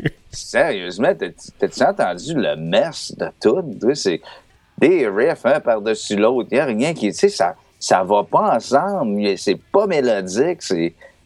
Sérieusement, 0.30 1.12
t'as-tu 1.14 1.82
entendu 1.82 2.34
le 2.34 2.56
mess 2.56 3.14
de 3.16 3.26
tout? 3.40 3.64
C'est 3.94 4.20
des 4.78 5.08
riffs 5.08 5.44
un 5.44 5.60
par-dessus 5.60 6.16
l'autre. 6.16 6.48
Il 6.52 6.54
n'y 6.54 6.60
a 6.60 6.64
rien 6.66 6.94
qui. 6.94 7.08
Tu 7.08 7.14
sais, 7.14 7.28
ça, 7.28 7.56
ça 7.78 8.04
va 8.04 8.22
pas 8.22 8.56
ensemble. 8.56 9.36
C'est 9.36 9.60
pas 9.72 9.86
mélodique. 9.86 10.62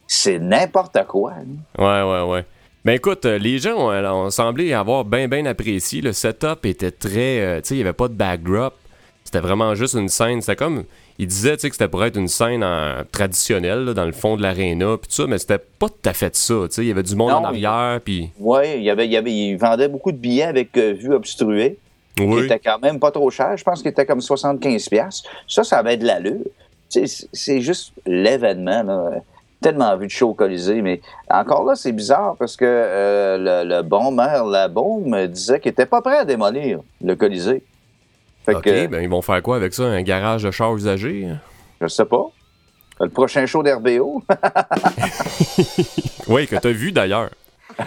C'est 0.07 0.39
n'importe 0.39 1.05
quoi. 1.07 1.35
Ouais, 1.79 2.03
ouais, 2.03 2.23
ouais. 2.23 2.45
Ben 2.85 2.93
écoute, 2.93 3.25
euh, 3.25 3.39
les 3.39 3.59
gens 3.59 3.77
ont, 3.79 4.31
semblé 4.31 4.75
avoir 4.75 5.05
bien, 5.05 5.27
bien 5.27 5.47
apprécié. 5.47 6.03
Le 6.03 6.13
setup 6.13 6.67
était 6.67 6.91
très. 6.91 7.41
Euh, 7.41 7.61
tu 7.61 7.69
sais, 7.69 7.75
il 7.75 7.79
n'y 7.79 7.83
avait 7.83 7.95
pas 7.95 8.09
de 8.09 8.15
backdrop. 8.15 8.75
C'était 9.25 9.41
vraiment 9.41 9.75
juste 9.75 9.95
une 9.95 10.09
scène. 10.09 10.41
C'était 10.43 10.57
comme. 10.57 10.85
Il 11.19 11.29
disait 11.29 11.57
que 11.57 11.63
c'était 11.63 11.89
pour 11.89 12.05
être 12.05 12.17
une 12.17 12.29
scène 12.29 12.65
traditionnelle 13.13 13.87
dans 13.95 14.05
le 14.05 14.13
fond 14.13 14.37
de 14.37 14.43
l'aréna, 14.43 14.97
puis 15.01 15.09
tout 15.09 15.15
ça, 15.15 15.27
mais 15.29 15.39
c'était 15.39 15.59
pas 15.59 15.89
tout 15.89 16.09
à 16.09 16.13
fait 16.13 16.35
ça. 16.35 16.55
Il 16.79 16.85
y 16.85 16.91
avait 16.91 17.05
du 17.05 17.15
monde 17.15 17.31
en 17.31 17.45
arrière. 17.45 18.01
Puis... 18.05 18.31
Oui, 18.39 18.63
il, 18.77 18.83
y 18.83 18.91
avait, 18.91 19.07
il, 19.07 19.13
y 19.13 19.17
avait, 19.17 19.33
il 19.33 19.57
vendait 19.57 19.89
beaucoup 19.89 20.11
de 20.11 20.17
billets 20.17 20.43
avec 20.43 20.77
euh, 20.77 20.93
vue 20.93 21.15
obstruée. 21.15 21.79
Oui. 22.19 22.41
Qui 22.41 22.45
était 22.45 22.59
quand 22.59 22.79
même 22.81 22.99
pas 22.99 23.11
trop 23.11 23.31
cher. 23.31 23.57
Je 23.57 23.65
pense 23.65 23.83
qu'il 23.83 23.91
était 23.91 24.07
comme 24.07 24.21
75$. 24.21 25.25
Ça, 25.49 25.65
ça 25.65 25.79
avait 25.79 25.97
de 25.97 26.05
l'allure. 26.05 26.45
C'est 26.89 27.61
juste 27.61 27.93
l'événement. 28.07 29.11
Tellement 29.61 29.97
vu 29.97 30.07
de 30.07 30.13
show 30.13 30.35
colisée, 30.35 30.83
mais 30.83 31.01
encore 31.31 31.65
là, 31.65 31.75
c'est 31.75 31.93
bizarre 31.93 32.37
parce 32.39 32.55
que 32.55 32.67
euh, 32.67 33.65
le, 33.65 33.83
bon 33.83 34.13
maire 34.13 34.45
me 34.45 35.27
disait 35.27 35.59
qu'il 35.59 35.71
était 35.71 35.87
pas 35.87 36.03
prêt 36.03 36.19
à 36.19 36.25
démolir 36.27 36.81
le 37.03 37.17
Colisée. 37.17 37.63
OK, 38.49 38.65
ben 38.65 39.03
ils 39.03 39.09
vont 39.09 39.23
faire 39.23 39.43
quoi 39.43 39.57
avec 39.57 39.75
ça? 39.75 39.85
Un 39.85 40.03
garage 40.03 40.43
de 40.43 40.51
chars 40.51 40.75
usagés? 40.75 41.29
Je 41.81 41.87
sais 41.87 42.05
pas. 42.05 42.27
Le 43.01 43.09
prochain 43.09 43.47
show 43.47 43.63
d'RBO? 43.63 44.23
oui, 46.29 46.47
que 46.47 46.57
t'as 46.57 46.71
vu 46.71 46.93
d'ailleurs. 46.93 47.31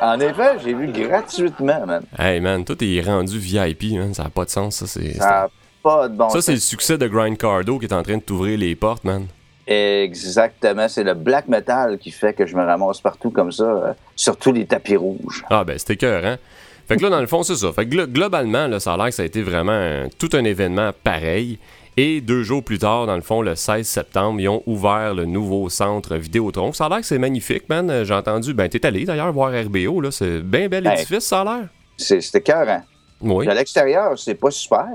en 0.00 0.20
effet, 0.20 0.58
j'ai 0.62 0.72
vu 0.72 0.86
gratuitement, 0.88 1.84
man. 1.84 2.04
Hey, 2.16 2.40
man, 2.40 2.64
tout 2.64 2.76
est 2.82 3.00
rendu 3.00 3.38
VIP, 3.38 3.94
man. 3.94 4.14
Ça 4.14 4.24
n'a 4.24 4.30
pas 4.30 4.44
de 4.44 4.50
sens, 4.50 4.76
ça. 4.76 4.86
C'est, 4.86 5.14
ça 5.14 5.26
n'a 5.26 5.48
pas 5.82 6.08
de 6.08 6.16
bon 6.16 6.28
Ça, 6.28 6.42
c'est 6.42 6.52
le 6.52 6.60
succès 6.60 6.96
de 6.96 7.08
Grind 7.08 7.36
Cardo 7.36 7.78
qui 7.78 7.86
est 7.86 7.92
en 7.92 8.02
train 8.02 8.18
de 8.18 8.22
t'ouvrir 8.22 8.58
les 8.58 8.76
portes, 8.76 9.04
man. 9.04 9.26
Exactement. 9.66 10.88
C'est 10.88 11.04
le 11.04 11.14
black 11.14 11.48
metal 11.48 11.98
qui 11.98 12.10
fait 12.10 12.34
que 12.34 12.46
je 12.46 12.56
me 12.56 12.64
ramasse 12.64 13.00
partout 13.00 13.30
comme 13.30 13.52
ça, 13.52 13.64
euh, 13.64 13.92
sur 14.14 14.36
tous 14.36 14.52
les 14.52 14.64
tapis 14.64 14.96
rouges. 14.96 15.44
Ah, 15.50 15.64
ben, 15.64 15.78
c'était 15.78 15.96
cœur, 15.96 16.24
hein? 16.24 16.38
Fait 16.88 16.96
que 16.96 17.02
là, 17.02 17.10
dans 17.10 17.20
le 17.20 17.26
fond, 17.26 17.42
c'est 17.42 17.56
ça. 17.56 17.70
Fait 17.70 17.86
que 17.86 18.06
globalement, 18.06 18.66
là, 18.66 18.80
ça 18.80 18.94
a 18.94 18.96
l'air 18.96 19.06
que 19.06 19.14
ça 19.14 19.22
a 19.22 19.26
été 19.26 19.42
vraiment 19.42 20.06
tout 20.18 20.30
un 20.32 20.44
événement 20.44 20.92
pareil. 21.04 21.58
Et 21.98 22.20
deux 22.22 22.44
jours 22.44 22.62
plus 22.62 22.78
tard, 22.78 23.06
dans 23.06 23.16
le 23.16 23.22
fond, 23.22 23.42
le 23.42 23.56
16 23.56 23.86
septembre, 23.86 24.40
ils 24.40 24.48
ont 24.48 24.62
ouvert 24.66 25.14
le 25.14 25.26
nouveau 25.26 25.68
centre 25.68 26.16
Vidéotron. 26.16 26.72
Ça 26.72 26.86
a 26.86 26.88
l'air 26.88 27.00
que 27.00 27.06
c'est 27.06 27.18
magnifique, 27.18 27.68
man. 27.68 28.04
J'ai 28.04 28.14
entendu, 28.14 28.54
ben, 28.54 28.68
t'es 28.68 28.86
allé 28.86 29.04
d'ailleurs 29.04 29.32
voir 29.32 29.52
RBO, 29.52 30.00
là. 30.00 30.10
C'est 30.10 30.38
bien 30.38 30.68
bel 30.68 30.86
édifice, 30.86 31.24
ça 31.24 31.42
a 31.42 31.44
l'air. 31.44 31.68
C'était 31.98 32.40
cœur, 32.40 32.66
Oui. 33.20 33.48
À 33.48 33.54
l'extérieur, 33.54 34.18
c'est 34.18 34.36
pas 34.36 34.50
super, 34.50 34.88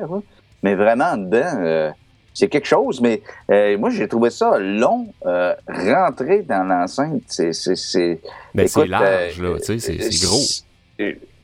mais 0.64 0.74
vraiment 0.76 1.18
dedans, 1.18 1.60
euh, 1.60 1.92
c'est 2.34 2.48
quelque 2.48 2.68
chose. 2.68 3.02
Mais 3.02 3.22
euh, 3.52 3.78
moi, 3.78 3.90
j'ai 3.92 4.08
trouvé 4.08 4.30
ça 4.30 4.58
long. 4.58 5.14
Euh, 5.26 5.54
rentrer 5.68 6.42
dans 6.42 6.64
l'enceinte, 6.64 7.22
c'est. 7.28 8.22
Ben, 8.56 8.68
c'est 8.68 8.88
large, 8.88 9.42
là, 9.42 9.60
tu 9.60 9.78
sais, 9.80 10.00
c'est 10.00 10.26
gros 10.26 10.40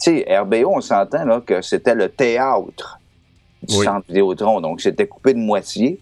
tu 0.02 0.24
sais, 0.24 0.38
RBO, 0.40 0.72
on 0.76 0.82
s'entend 0.82 1.26
là, 1.26 1.42
que 1.46 1.62
c'était 1.62 1.96
le 1.96 2.10
théâtre 2.10 3.00
du 3.64 3.76
centre 3.76 4.06
Vidéotron, 4.08 4.62
donc 4.62 4.82
c'était 4.82 5.08
coupé 5.08 5.34
de 5.34 5.40
moitié. 5.40 6.00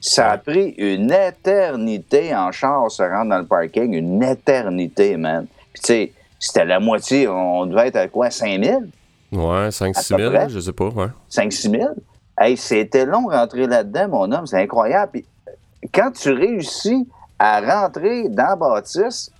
Ça 0.00 0.30
a 0.32 0.38
pris 0.38 0.74
une 0.76 1.12
éternité 1.12 2.34
en 2.34 2.52
char 2.52 2.90
se 2.90 3.02
rendre 3.02 3.30
dans 3.30 3.38
le 3.38 3.46
parking, 3.46 3.92
une 3.94 4.22
éternité, 4.22 5.16
man. 5.16 5.46
Puis 5.72 5.82
tu 5.82 5.86
sais, 5.86 6.12
c'était 6.38 6.64
la 6.64 6.80
moitié, 6.80 7.28
on 7.28 7.66
devait 7.66 7.88
être 7.88 7.96
à 7.96 8.08
quoi, 8.08 8.30
5 8.30 8.62
000? 8.62 8.82
Ouais, 9.32 9.68
5-6 9.68 10.16
000, 10.16 10.48
je 10.48 10.60
sais 10.60 10.72
pas, 10.72 10.88
ouais. 10.88 11.08
5-6 11.30 11.70
000? 11.70 11.84
Hey, 12.38 12.56
c'était 12.56 13.06
long 13.06 13.28
rentrer 13.28 13.66
là-dedans, 13.66 14.08
mon 14.08 14.32
homme, 14.32 14.46
c'est 14.46 14.60
incroyable. 14.60 15.12
Puis, 15.12 15.24
quand 15.92 16.10
tu 16.10 16.30
réussis 16.32 17.08
à 17.38 17.60
rentrer 17.60 18.28
dans 18.28 18.56
Baptiste, 18.56 19.32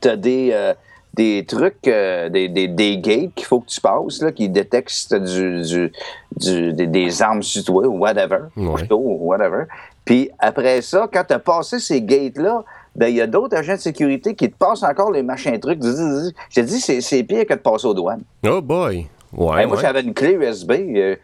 t'as 0.00 0.16
des, 0.16 0.50
euh, 0.52 0.74
des 1.16 1.44
trucs, 1.46 1.88
euh, 1.88 2.28
des, 2.28 2.48
des, 2.48 2.68
des, 2.68 2.98
gates 2.98 3.34
qu'il 3.34 3.46
faut 3.46 3.60
que 3.60 3.68
tu 3.68 3.80
passes, 3.80 4.20
là, 4.20 4.32
qui 4.32 4.48
détectent 4.48 5.14
du, 5.14 5.90
du, 6.36 6.72
des, 6.72 7.22
armes 7.22 7.42
sur 7.42 7.64
toi 7.64 7.86
ou 7.86 7.98
whatever, 7.98 8.40
ou 8.56 9.18
whatever. 9.26 9.64
Puis 10.04 10.30
après 10.38 10.82
ça, 10.82 11.08
quand 11.12 11.24
tu 11.26 11.34
as 11.34 11.38
passé 11.38 11.80
ces 11.80 12.02
gates-là, 12.02 12.64
ben, 12.94 13.08
il 13.08 13.16
y 13.16 13.20
a 13.20 13.26
d'autres 13.26 13.56
agents 13.56 13.74
de 13.74 13.80
sécurité 13.80 14.34
qui 14.34 14.50
te 14.50 14.56
passent 14.56 14.82
encore 14.82 15.10
les 15.10 15.22
machins 15.22 15.58
trucs. 15.58 15.82
Je 15.82 16.30
te 16.54 16.60
dis, 16.60 16.80
c'est 16.80 17.22
pire 17.24 17.46
que 17.46 17.54
de 17.54 17.58
passer 17.58 17.86
aux 17.86 17.94
douanes. 17.94 18.22
Oh 18.46 18.60
boy! 18.60 19.06
Ouais, 19.32 19.66
moi, 19.66 19.78
j'avais 19.80 20.02
une 20.02 20.14
clé 20.14 20.32
USB. 20.32 20.72
Euh, 20.72 21.16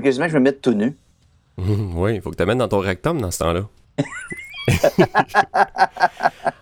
quasiment 0.00 0.28
je 0.28 0.34
me 0.34 0.40
mette 0.40 0.62
tout 0.62 0.72
nu. 0.72 0.96
oui, 1.58 2.14
il 2.16 2.20
faut 2.22 2.30
que 2.30 2.36
tu 2.36 2.42
amènes 2.42 2.58
dans 2.58 2.68
ton 2.68 2.78
rectum 2.78 3.20
dans 3.20 3.30
ce 3.30 3.38
temps-là. 3.40 3.66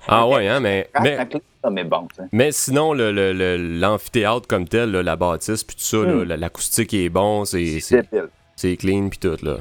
ah 0.09 0.27
ouais, 0.29 0.49
hein, 0.49 0.61
mais... 0.61 0.89
mais... 1.03 1.29
mais 1.71 1.85
bon. 1.85 2.09
Mais 2.33 2.53
sinon, 2.53 2.93
l'amphithéâtre 2.93 4.43
le, 4.43 4.49
comme 4.49 4.69
tel, 4.69 4.91
la 4.93 5.17
bâtisse, 5.17 5.65
puis 5.65 5.77
tout 5.77 5.83
ça, 5.83 5.99
hmm. 5.99 6.25
l'acoustique 6.25 6.95
est 6.95 7.09
bon, 7.09 7.45
c'est 7.45 7.81
c'est 8.57 8.77
clean, 8.77 9.09
puis 9.09 9.19
tout. 9.19 9.37
là. 9.43 9.59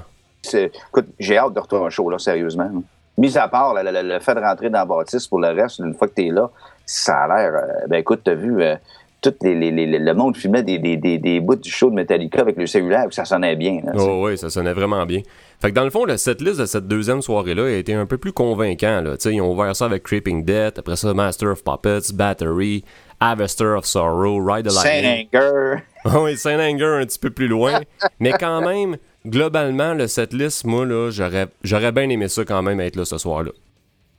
Écoute, 0.53 1.07
j'ai 1.19 1.37
hâte 1.37 1.53
de 1.53 1.59
retourner 1.59 1.85
un 1.85 1.89
show, 1.89 2.09
là, 2.09 2.17
sérieusement. 2.17 2.69
Mis 3.17 3.37
à 3.37 3.47
part 3.47 3.73
le, 3.75 4.19
fait 4.19 4.35
de 4.35 4.39
rentrer 4.39 4.69
dans 4.69 4.79
la 4.79 4.85
bâtisse 4.85 5.27
pour 5.27 5.39
le 5.39 5.49
reste, 5.49 5.79
une 5.79 5.93
fois 5.93 6.07
que 6.07 6.13
tu 6.13 6.27
es 6.27 6.31
là, 6.31 6.49
ça 6.85 7.23
a 7.23 7.27
l'air. 7.27 7.53
Euh, 7.55 7.87
ben 7.87 7.97
écoute, 7.97 8.21
t'as 8.23 8.35
vu, 8.35 8.61
euh, 8.61 8.75
tout 9.21 9.33
les, 9.41 9.71
le 9.71 10.13
monde 10.13 10.37
filmait 10.37 10.63
des, 10.63 10.77
des, 10.77 10.97
des, 10.97 11.39
bouts 11.39 11.55
du 11.55 11.69
show 11.69 11.89
de 11.89 11.95
Metallica 11.95 12.41
avec 12.41 12.57
le 12.57 12.67
cellulaire, 12.67 13.07
ça 13.11 13.25
sonnait 13.25 13.55
bien. 13.55 13.81
oh 13.97 14.25
oui, 14.27 14.37
ça 14.37 14.49
sonnait 14.49 14.73
vraiment 14.73 15.05
bien. 15.05 15.21
Fait 15.59 15.69
que 15.69 15.75
dans 15.75 15.83
le 15.83 15.89
fond, 15.89 16.05
le 16.05 16.17
setlist 16.17 16.59
de 16.59 16.65
cette 16.65 16.87
deuxième 16.87 17.21
soirée-là 17.21 17.63
a 17.63 17.69
été 17.71 17.95
un 17.95 18.05
peu 18.05 18.17
plus 18.17 18.31
convaincant. 18.31 19.01
Là. 19.01 19.15
ils 19.25 19.41
ont 19.41 19.51
ouvert 19.51 19.75
ça 19.75 19.85
avec 19.85 20.03
Creeping 20.03 20.45
Death, 20.45 20.77
après 20.77 20.95
ça 20.95 21.13
Master 21.13 21.49
of 21.49 21.63
Puppets, 21.63 22.13
Battery, 22.13 22.83
Harvester 23.19 23.73
of 23.75 23.85
Sorrow, 23.85 24.37
Ride 24.39 24.67
the 24.67 24.73
Lightning. 24.73 25.27
Saint 25.33 25.39
Anger. 25.39 25.83
oui, 26.23 26.37
Saint 26.37 26.59
Anger 26.59 27.01
un 27.01 27.05
petit 27.05 27.19
peu 27.19 27.31
plus 27.31 27.47
loin. 27.47 27.79
mais 28.19 28.33
quand 28.33 28.61
même, 28.61 28.97
globalement, 29.25 29.95
le 29.95 30.07
setlist, 30.07 30.63
moi, 30.65 30.85
là, 30.85 31.09
j'aurais, 31.09 31.47
j'aurais 31.63 31.91
bien 31.91 32.07
aimé 32.09 32.27
ça 32.27 32.45
quand 32.45 32.61
même 32.61 32.79
être 32.79 32.95
là 32.95 33.05
ce 33.05 33.17
soir-là. 33.17 33.51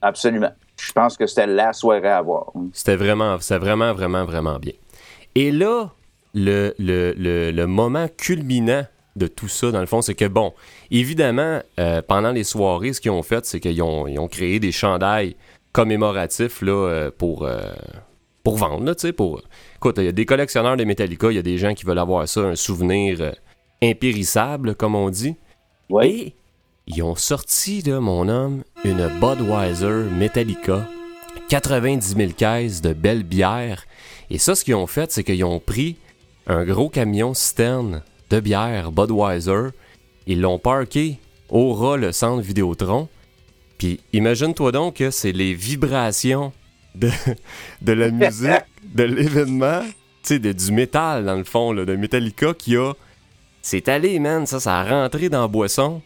Absolument. 0.02 0.50
Je 0.76 0.92
pense 0.92 1.16
que 1.16 1.26
c'était 1.26 1.46
la 1.46 1.72
soirée 1.72 2.08
à 2.08 2.22
voir. 2.22 2.52
C'était 2.72 2.96
vraiment, 2.96 3.38
c'était 3.40 3.58
vraiment, 3.58 3.92
vraiment, 3.92 4.24
vraiment 4.24 4.58
bien. 4.58 4.72
Et 5.38 5.52
là, 5.52 5.92
le, 6.34 6.74
le, 6.80 7.14
le, 7.16 7.66
moment 7.68 8.08
culminant 8.16 8.84
de 9.14 9.28
tout 9.28 9.46
ça, 9.46 9.70
dans 9.70 9.78
le 9.78 9.86
fond, 9.86 10.02
c'est 10.02 10.16
que, 10.16 10.24
bon, 10.24 10.52
évidemment, 10.90 11.60
euh, 11.78 12.02
pendant 12.02 12.32
les 12.32 12.42
soirées, 12.42 12.92
ce 12.92 13.00
qu'ils 13.00 13.12
ont 13.12 13.22
fait, 13.22 13.46
c'est 13.46 13.60
qu'ils 13.60 13.80
ont, 13.80 14.08
ils 14.08 14.18
ont 14.18 14.26
créé 14.26 14.58
des 14.58 14.72
chandails 14.72 15.36
commémoratifs 15.70 16.60
là, 16.60 16.72
euh, 16.72 17.10
pour, 17.16 17.44
euh, 17.46 17.60
pour 18.42 18.56
vendre, 18.56 18.84
là, 18.84 18.96
tu 18.96 19.02
sais, 19.02 19.12
pour... 19.12 19.40
Écoute, 19.76 19.94
il 19.98 20.06
y 20.06 20.08
a 20.08 20.12
des 20.12 20.26
collectionneurs 20.26 20.76
de 20.76 20.82
Metallica, 20.82 21.30
il 21.30 21.36
y 21.36 21.38
a 21.38 21.42
des 21.42 21.56
gens 21.56 21.72
qui 21.72 21.84
veulent 21.84 22.00
avoir 22.00 22.26
ça, 22.26 22.40
un 22.40 22.56
souvenir 22.56 23.20
euh, 23.20 23.30
impérissable, 23.80 24.74
comme 24.74 24.96
on 24.96 25.08
dit. 25.08 25.36
Oui. 25.88 26.04
Et 26.08 26.34
ils 26.88 27.02
ont 27.04 27.14
sorti, 27.14 27.80
là, 27.82 28.00
mon 28.00 28.28
homme, 28.28 28.64
une 28.84 29.06
Budweiser 29.20 30.10
Metallica, 30.10 30.84
90 31.48 32.16
000 32.16 32.32
caisses 32.32 32.82
de 32.82 32.92
belles 32.92 33.22
bières. 33.22 33.84
Et 34.30 34.38
ça, 34.38 34.54
ce 34.54 34.64
qu'ils 34.64 34.74
ont 34.74 34.86
fait, 34.86 35.10
c'est 35.12 35.24
qu'ils 35.24 35.44
ont 35.44 35.60
pris 35.60 35.96
un 36.46 36.64
gros 36.64 36.88
camion 36.88 37.34
citerne 37.34 38.02
de 38.30 38.40
bière 38.40 38.92
Budweiser, 38.92 39.68
ils 40.26 40.40
l'ont 40.40 40.58
parké 40.58 41.18
au 41.48 41.72
ras 41.72 41.96
le 41.96 42.12
centre 42.12 42.42
Vidéotron. 42.42 43.08
Puis 43.78 44.00
imagine-toi 44.12 44.72
donc 44.72 44.96
que 44.96 45.10
c'est 45.10 45.32
les 45.32 45.54
vibrations 45.54 46.52
de, 46.94 47.10
de 47.82 47.92
la 47.92 48.10
musique, 48.10 48.50
de 48.94 49.04
l'événement, 49.04 49.80
tu 50.22 50.34
sais, 50.34 50.38
du 50.38 50.72
métal 50.72 51.24
dans 51.24 51.36
le 51.36 51.44
fond, 51.44 51.72
là, 51.72 51.84
de 51.84 51.96
Metallica 51.96 52.52
qui 52.54 52.76
a. 52.76 52.92
C'est 53.62 53.88
allé, 53.88 54.18
man, 54.18 54.46
ça, 54.46 54.60
ça 54.60 54.78
a 54.80 54.84
rentré 54.84 55.28
dans 55.28 55.42
la 55.42 55.48
boisson. 55.48 56.02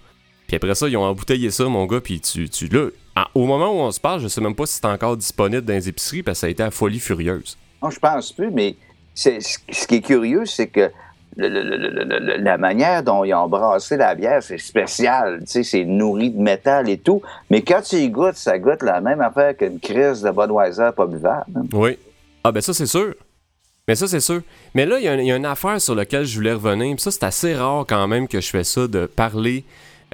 Puis 0.47 0.57
après 0.57 0.75
ça, 0.75 0.89
ils 0.89 0.97
ont 0.97 1.05
embouteillé 1.05 1.51
ça, 1.51 1.65
mon 1.65 1.87
gars, 1.87 2.01
puis 2.01 2.21
tu, 2.21 2.49
tu 2.49 2.67
là, 2.69 2.89
à- 3.15 3.29
au 3.35 3.47
moment 3.47 3.71
où 3.71 3.81
on 3.81 3.91
se 3.91 4.01
parle, 4.01 4.21
je 4.21 4.29
sais 4.29 4.41
même 4.41 4.55
pas 4.55 4.67
si 4.67 4.75
c'est 4.75 4.87
encore 4.87 5.17
disponible 5.17 5.63
dans 5.63 5.73
les 5.75 5.89
épiceries 5.89 6.23
parce 6.23 6.39
que 6.39 6.41
ça 6.41 6.47
a 6.47 6.51
été 6.51 6.63
à 6.63 6.71
folie 6.71 7.01
furieuse. 7.01 7.57
Non, 7.83 7.91
je 7.91 7.99
pense 7.99 8.33
plus, 8.33 8.51
mais 8.51 8.77
c'est- 9.15 9.41
ce 9.41 9.87
qui 9.87 9.97
est 9.97 10.01
curieux, 10.01 10.47
c'est 10.47 10.69
que 10.69 10.91
la 11.37 12.59
manière 12.59 13.03
dont 13.03 13.25
ils 13.25 13.33
ont 13.35 13.49
brassé 13.49 13.97
la 13.97 14.15
bière, 14.15 14.43
c'est 14.43 14.59
spécial. 14.59 15.41
Tu 15.41 15.47
sais, 15.47 15.63
c'est 15.63 15.85
nourri 15.85 16.31
de 16.31 16.41
métal 16.41 16.89
et 16.91 16.99
tout. 16.99 17.23
Mais 17.51 17.63
quand 17.63 17.81
tu 17.83 17.97
y 17.97 18.09
goûtes, 18.11 18.37
ça 18.37 18.59
goûte 18.59 18.83
la 18.83 19.01
même 19.01 19.21
affaire 19.21 19.57
qu'une 19.57 19.81
crise 19.81 20.21
de 20.23 20.31
Budweiser 20.31 20.91
pas 20.95 21.07
buvable. 21.07 21.45
hein. 21.57 21.63
Oui. 21.73 21.99
Ah 22.45 22.53
ben 22.53 22.61
ça 22.61 22.75
c'est 22.75 22.87
sûr. 22.87 23.15
Mais 23.89 23.95
ça 23.95 24.07
c'est 24.09 24.21
sûr. 24.21 24.43
Mais 24.75 24.85
là, 24.85 24.99
il 24.99 25.05
y, 25.05 25.09
a 25.33 25.37
une 25.37 25.47
affaire 25.47 25.81
sur 25.81 25.95
laquelle 25.95 26.25
je 26.25 26.35
voulais 26.37 26.53
revenir. 26.53 26.95
Puis 26.97 27.03
ça, 27.03 27.11
c'est 27.11 27.25
assez 27.25 27.55
rare 27.55 27.85
quand 27.89 28.07
même 28.09 28.29
que 28.29 28.41
je 28.41 28.51
fais 28.51 28.65
ça, 28.65 28.87
de 28.87 29.07
parler 29.07 29.65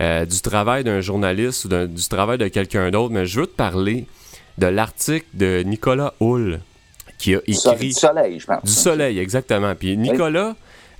euh, 0.01 0.25
du 0.25 0.41
travail 0.41 0.85
d'un 0.85 1.01
journaliste 1.01 1.65
ou 1.65 1.87
du 1.87 2.09
travail 2.09 2.39
de 2.39 2.49
quelqu'un 2.49 2.91
d'autre. 2.91 3.13
Mais 3.13 3.27
je 3.27 3.41
veux 3.41 3.47
te 3.47 3.57
parler 3.57 4.07
de 4.59 4.67
l'article 4.67 5.27
de 5.35 5.63
Nicolas 5.65 6.15
Hull 6.21 6.61
qui 7.19 7.35
a 7.35 7.39
écrit... 7.47 7.89
Du 7.89 7.93
soleil, 7.93 8.41
je 8.41 8.47
pense. 8.47 8.63
Du 8.65 8.73
soleil, 8.73 9.19
exactement. 9.19 9.75
Puis 9.75 9.97
Nicolas, 9.97 10.55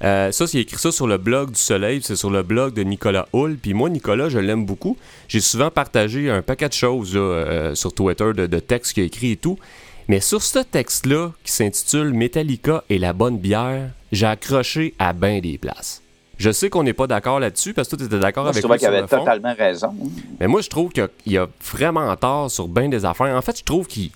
euh, 0.05 0.31
ça, 0.31 0.47
c'est 0.47 0.59
écrit 0.59 0.79
ça 0.79 0.93
sur 0.93 1.07
le 1.07 1.17
blog 1.17 1.53
du 1.53 1.61
soleil, 1.61 2.01
c'est 2.03 2.17
sur 2.17 2.31
le 2.31 2.43
blog 2.43 2.75
de 2.75 2.83
Nicolas 2.83 3.27
Hull. 3.33 3.57
Puis 3.57 3.75
moi, 3.75 3.89
Nicolas, 3.91 4.29
je 4.29 4.39
l'aime 4.39 4.65
beaucoup. 4.65 4.97
J'ai 5.29 5.41
souvent 5.41 5.71
partagé 5.71 6.31
un 6.31 6.43
paquet 6.43 6.69
de 6.69 6.75
choses 6.75 7.15
là, 7.15 7.21
euh, 7.21 7.75
sur 7.75 7.93
Twitter, 7.93 8.33
de, 8.35 8.47
de 8.47 8.59
textes 8.59 8.93
qu'il 8.93 9.03
a 9.03 9.07
écrit 9.07 9.33
et 9.33 9.37
tout. 9.37 9.59
Mais 10.09 10.21
sur 10.21 10.43
ce 10.43 10.61
texte-là, 10.61 11.33
qui 11.45 11.53
s'intitule 11.53 12.15
Metallica 12.15 12.83
et 12.89 12.99
la 12.99 13.13
bonne 13.13 13.39
bière, 13.39 13.91
j'ai 14.11 14.27
accroché 14.27 14.95
à 14.99 15.13
bien 15.13 15.41
des 15.41 15.59
places. 15.59 16.03
Je 16.39 16.53
sais 16.53 16.71
qu'on 16.71 16.85
n'est 16.85 16.93
pas 16.93 17.09
d'accord 17.09 17.41
là-dessus, 17.41 17.75
parce 17.75 17.89
que 17.89 17.97
toi, 17.97 18.07
tu 18.07 18.15
étais 18.15 18.21
d'accord 18.21 18.45
Moi, 18.45 18.53
je 18.53 18.59
avec 18.59 18.63
trouvais 18.63 18.79
qu'il 18.79 18.87
avait 18.87 19.07
totalement 19.07 19.55
raison. 19.59 19.93
Mais 20.39 20.47
moi, 20.47 20.61
je 20.61 20.69
trouve 20.69 20.93
qu'il 20.93 21.09
y 21.27 21.37
a 21.37 21.49
vraiment 21.73 22.15
tort 22.15 22.49
sur 22.49 22.69
bien 22.69 22.89
des 22.89 23.05
affaires. 23.05 23.37
En 23.37 23.43
fait, 23.43 23.59
je 23.59 23.65
trouve 23.65 23.89
qu'il 23.89 24.11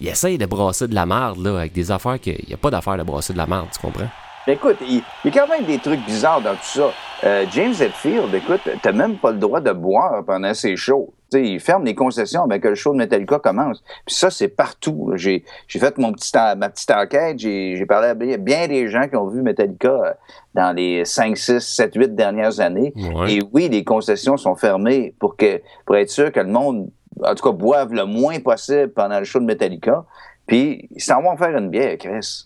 il 0.00 0.08
essaye 0.08 0.38
de 0.38 0.46
brasser 0.46 0.88
de 0.88 0.94
la 0.94 1.06
merde, 1.06 1.38
là, 1.38 1.58
avec 1.58 1.72
des 1.72 1.90
affaires 1.90 2.18
qu'il 2.18 2.44
n'y 2.48 2.54
a 2.54 2.56
pas 2.56 2.70
d'affaire 2.70 2.96
de 2.96 3.02
brasser 3.02 3.32
de 3.32 3.38
la 3.38 3.46
merde, 3.46 3.68
tu 3.72 3.80
comprends? 3.80 4.08
Mais 4.46 4.54
écoute, 4.54 4.78
il, 4.80 5.02
il 5.24 5.34
y 5.34 5.38
a 5.38 5.42
quand 5.42 5.48
même 5.48 5.66
des 5.66 5.78
trucs 5.78 6.04
bizarres 6.06 6.40
dans 6.40 6.54
tout 6.54 6.64
ça. 6.64 6.90
Euh, 7.24 7.44
James 7.52 7.74
Hetfield, 7.78 8.34
écoute, 8.34 8.62
t'as 8.80 8.92
même 8.92 9.16
pas 9.16 9.32
le 9.32 9.38
droit 9.38 9.60
de 9.60 9.72
boire 9.72 10.24
pendant 10.24 10.54
ses 10.54 10.76
shows. 10.76 11.12
Tu 11.30 11.38
sais, 11.38 11.46
il 11.46 11.60
ferme 11.60 11.84
les 11.84 11.94
concessions 11.94 12.44
avant 12.44 12.58
que 12.58 12.68
le 12.68 12.74
show 12.74 12.92
de 12.92 12.96
Metallica 12.96 13.38
commence. 13.38 13.82
Puis 14.06 14.16
ça, 14.16 14.30
c'est 14.30 14.48
partout. 14.48 15.12
J'ai, 15.14 15.44
fait 15.68 15.98
mon 15.98 16.12
petit, 16.12 16.32
ma 16.34 16.70
petite 16.70 16.90
enquête. 16.90 17.38
J'ai, 17.38 17.84
parlé 17.86 18.08
à 18.08 18.14
bien 18.14 18.66
des 18.66 18.88
gens 18.88 19.06
qui 19.06 19.16
ont 19.16 19.28
vu 19.28 19.42
Metallica 19.42 19.88
euh, 19.88 20.12
dans 20.54 20.74
les 20.74 21.04
5, 21.04 21.36
6, 21.36 21.60
7, 21.60 21.94
8 21.94 22.14
dernières 22.16 22.60
années. 22.60 22.94
Ouais. 22.96 23.34
Et 23.34 23.40
oui, 23.52 23.68
les 23.68 23.84
concessions 23.84 24.38
sont 24.38 24.56
fermées 24.56 25.14
pour, 25.20 25.36
que, 25.36 25.60
pour 25.84 25.96
être 25.96 26.10
sûr 26.10 26.32
que 26.32 26.40
le 26.40 26.50
monde, 26.50 26.90
en 27.22 27.34
tout 27.34 27.44
cas, 27.44 27.52
boive 27.52 27.92
le 27.92 28.04
moins 28.04 28.38
possible 28.40 28.92
pendant 28.92 29.18
le 29.18 29.24
show 29.24 29.40
de 29.40 29.44
Metallica. 29.44 30.04
Puis, 30.46 30.88
ils 30.90 31.02
s'en 31.02 31.22
vont 31.22 31.36
faire 31.36 31.56
une 31.56 31.70
bière, 31.70 31.96
Chris. 31.98 32.44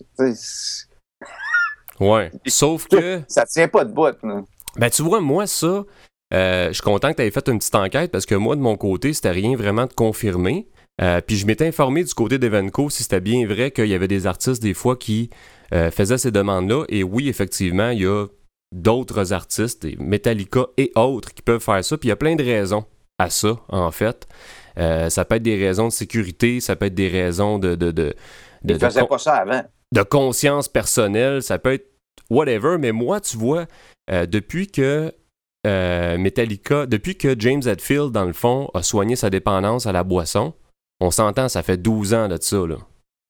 Ouais. 1.99 2.31
Sauf 2.47 2.87
que, 2.87 3.21
Ça 3.27 3.45
tient 3.45 3.67
pas 3.67 3.85
de 3.85 3.91
bout. 3.91 4.15
ben 4.77 4.89
tu 4.89 5.01
vois, 5.01 5.21
moi, 5.21 5.47
ça, 5.47 5.83
euh, 6.33 6.67
je 6.67 6.73
suis 6.73 6.81
content 6.81 7.11
que 7.11 7.17
tu 7.17 7.23
aies 7.23 7.31
fait 7.31 7.47
une 7.47 7.59
petite 7.59 7.75
enquête 7.75 8.11
parce 8.11 8.25
que 8.25 8.35
moi, 8.35 8.55
de 8.55 8.61
mon 8.61 8.77
côté, 8.77 9.13
c'était 9.13 9.31
rien 9.31 9.55
vraiment 9.55 9.85
de 9.85 9.93
confirmé. 9.93 10.67
Euh, 11.01 11.19
puis 11.21 11.35
je 11.35 11.45
m'étais 11.45 11.67
informé 11.67 12.03
du 12.03 12.13
côté 12.13 12.37
d'Evenco 12.37 12.89
si 12.89 13.03
c'était 13.03 13.19
bien 13.19 13.45
vrai 13.45 13.71
qu'il 13.71 13.87
y 13.87 13.93
avait 13.93 14.07
des 14.07 14.27
artistes 14.27 14.61
des 14.61 14.73
fois 14.73 14.95
qui 14.95 15.29
euh, 15.73 15.91
faisaient 15.91 16.17
ces 16.17 16.31
demandes-là. 16.31 16.85
Et 16.89 17.03
oui, 17.03 17.27
effectivement, 17.27 17.89
il 17.89 18.01
y 18.01 18.05
a 18.05 18.27
d'autres 18.71 19.33
artistes, 19.33 19.83
des 19.83 19.95
Metallica 19.97 20.67
et 20.77 20.91
autres, 20.95 21.33
qui 21.33 21.41
peuvent 21.41 21.61
faire 21.61 21.83
ça. 21.83 21.97
Puis 21.97 22.07
il 22.07 22.09
y 22.09 22.13
a 22.13 22.17
plein 22.17 22.35
de 22.35 22.43
raisons 22.43 22.85
à 23.17 23.29
ça, 23.29 23.57
en 23.69 23.91
fait. 23.91 24.27
Euh, 24.77 25.09
ça 25.09 25.25
peut 25.25 25.35
être 25.35 25.43
des 25.43 25.57
raisons 25.57 25.87
de 25.87 25.93
sécurité, 25.93 26.59
ça 26.59 26.75
peut 26.75 26.85
être 26.87 26.95
des 26.95 27.07
raisons 27.07 27.59
de, 27.59 27.75
de, 27.75 27.91
de, 27.91 28.15
de- 28.63 28.77
con- 29.01 29.05
pas 29.07 29.17
ça 29.17 29.35
avant. 29.35 29.63
de 29.91 30.01
conscience 30.03 30.67
personnelle, 30.67 31.41
ça 31.43 31.59
peut 31.59 31.73
être 31.73 31.89
whatever, 32.29 32.77
mais 32.79 32.91
moi, 32.91 33.21
tu 33.21 33.37
vois, 33.37 33.65
euh, 34.11 34.25
depuis 34.25 34.67
que 34.67 35.13
euh, 35.67 36.17
Metallica, 36.17 36.85
depuis 36.85 37.17
que 37.17 37.35
James 37.39 37.61
Hetfield, 37.65 38.11
dans 38.11 38.25
le 38.25 38.33
fond, 38.33 38.69
a 38.73 38.83
soigné 38.83 39.15
sa 39.15 39.29
dépendance 39.29 39.85
à 39.87 39.91
la 39.91 40.03
boisson, 40.03 40.53
on 40.99 41.11
s'entend, 41.11 41.49
ça 41.49 41.63
fait 41.63 41.77
12 41.77 42.13
ans 42.13 42.27
de 42.27 42.37
ça, 42.39 42.57
là. 42.67 42.77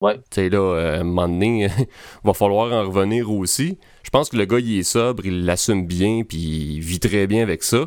Ouais. 0.01 0.17
Tu 0.17 0.21
sais, 0.35 0.49
là, 0.49 0.57
euh, 0.59 0.97
à 0.97 0.99
un 0.99 1.03
moment 1.03 1.27
donné, 1.29 1.69
va 2.23 2.33
falloir 2.33 2.71
en 2.73 2.89
revenir 2.89 3.31
aussi. 3.31 3.77
Je 4.03 4.09
pense 4.09 4.29
que 4.29 4.35
le 4.37 4.45
gars, 4.45 4.59
il 4.59 4.77
est 4.79 4.83
sobre, 4.83 5.25
il 5.25 5.45
l'assume 5.45 5.85
bien, 5.87 6.23
puis 6.27 6.37
il 6.75 6.79
vit 6.81 6.99
très 6.99 7.27
bien 7.27 7.41
avec 7.41 7.63
ça. 7.63 7.85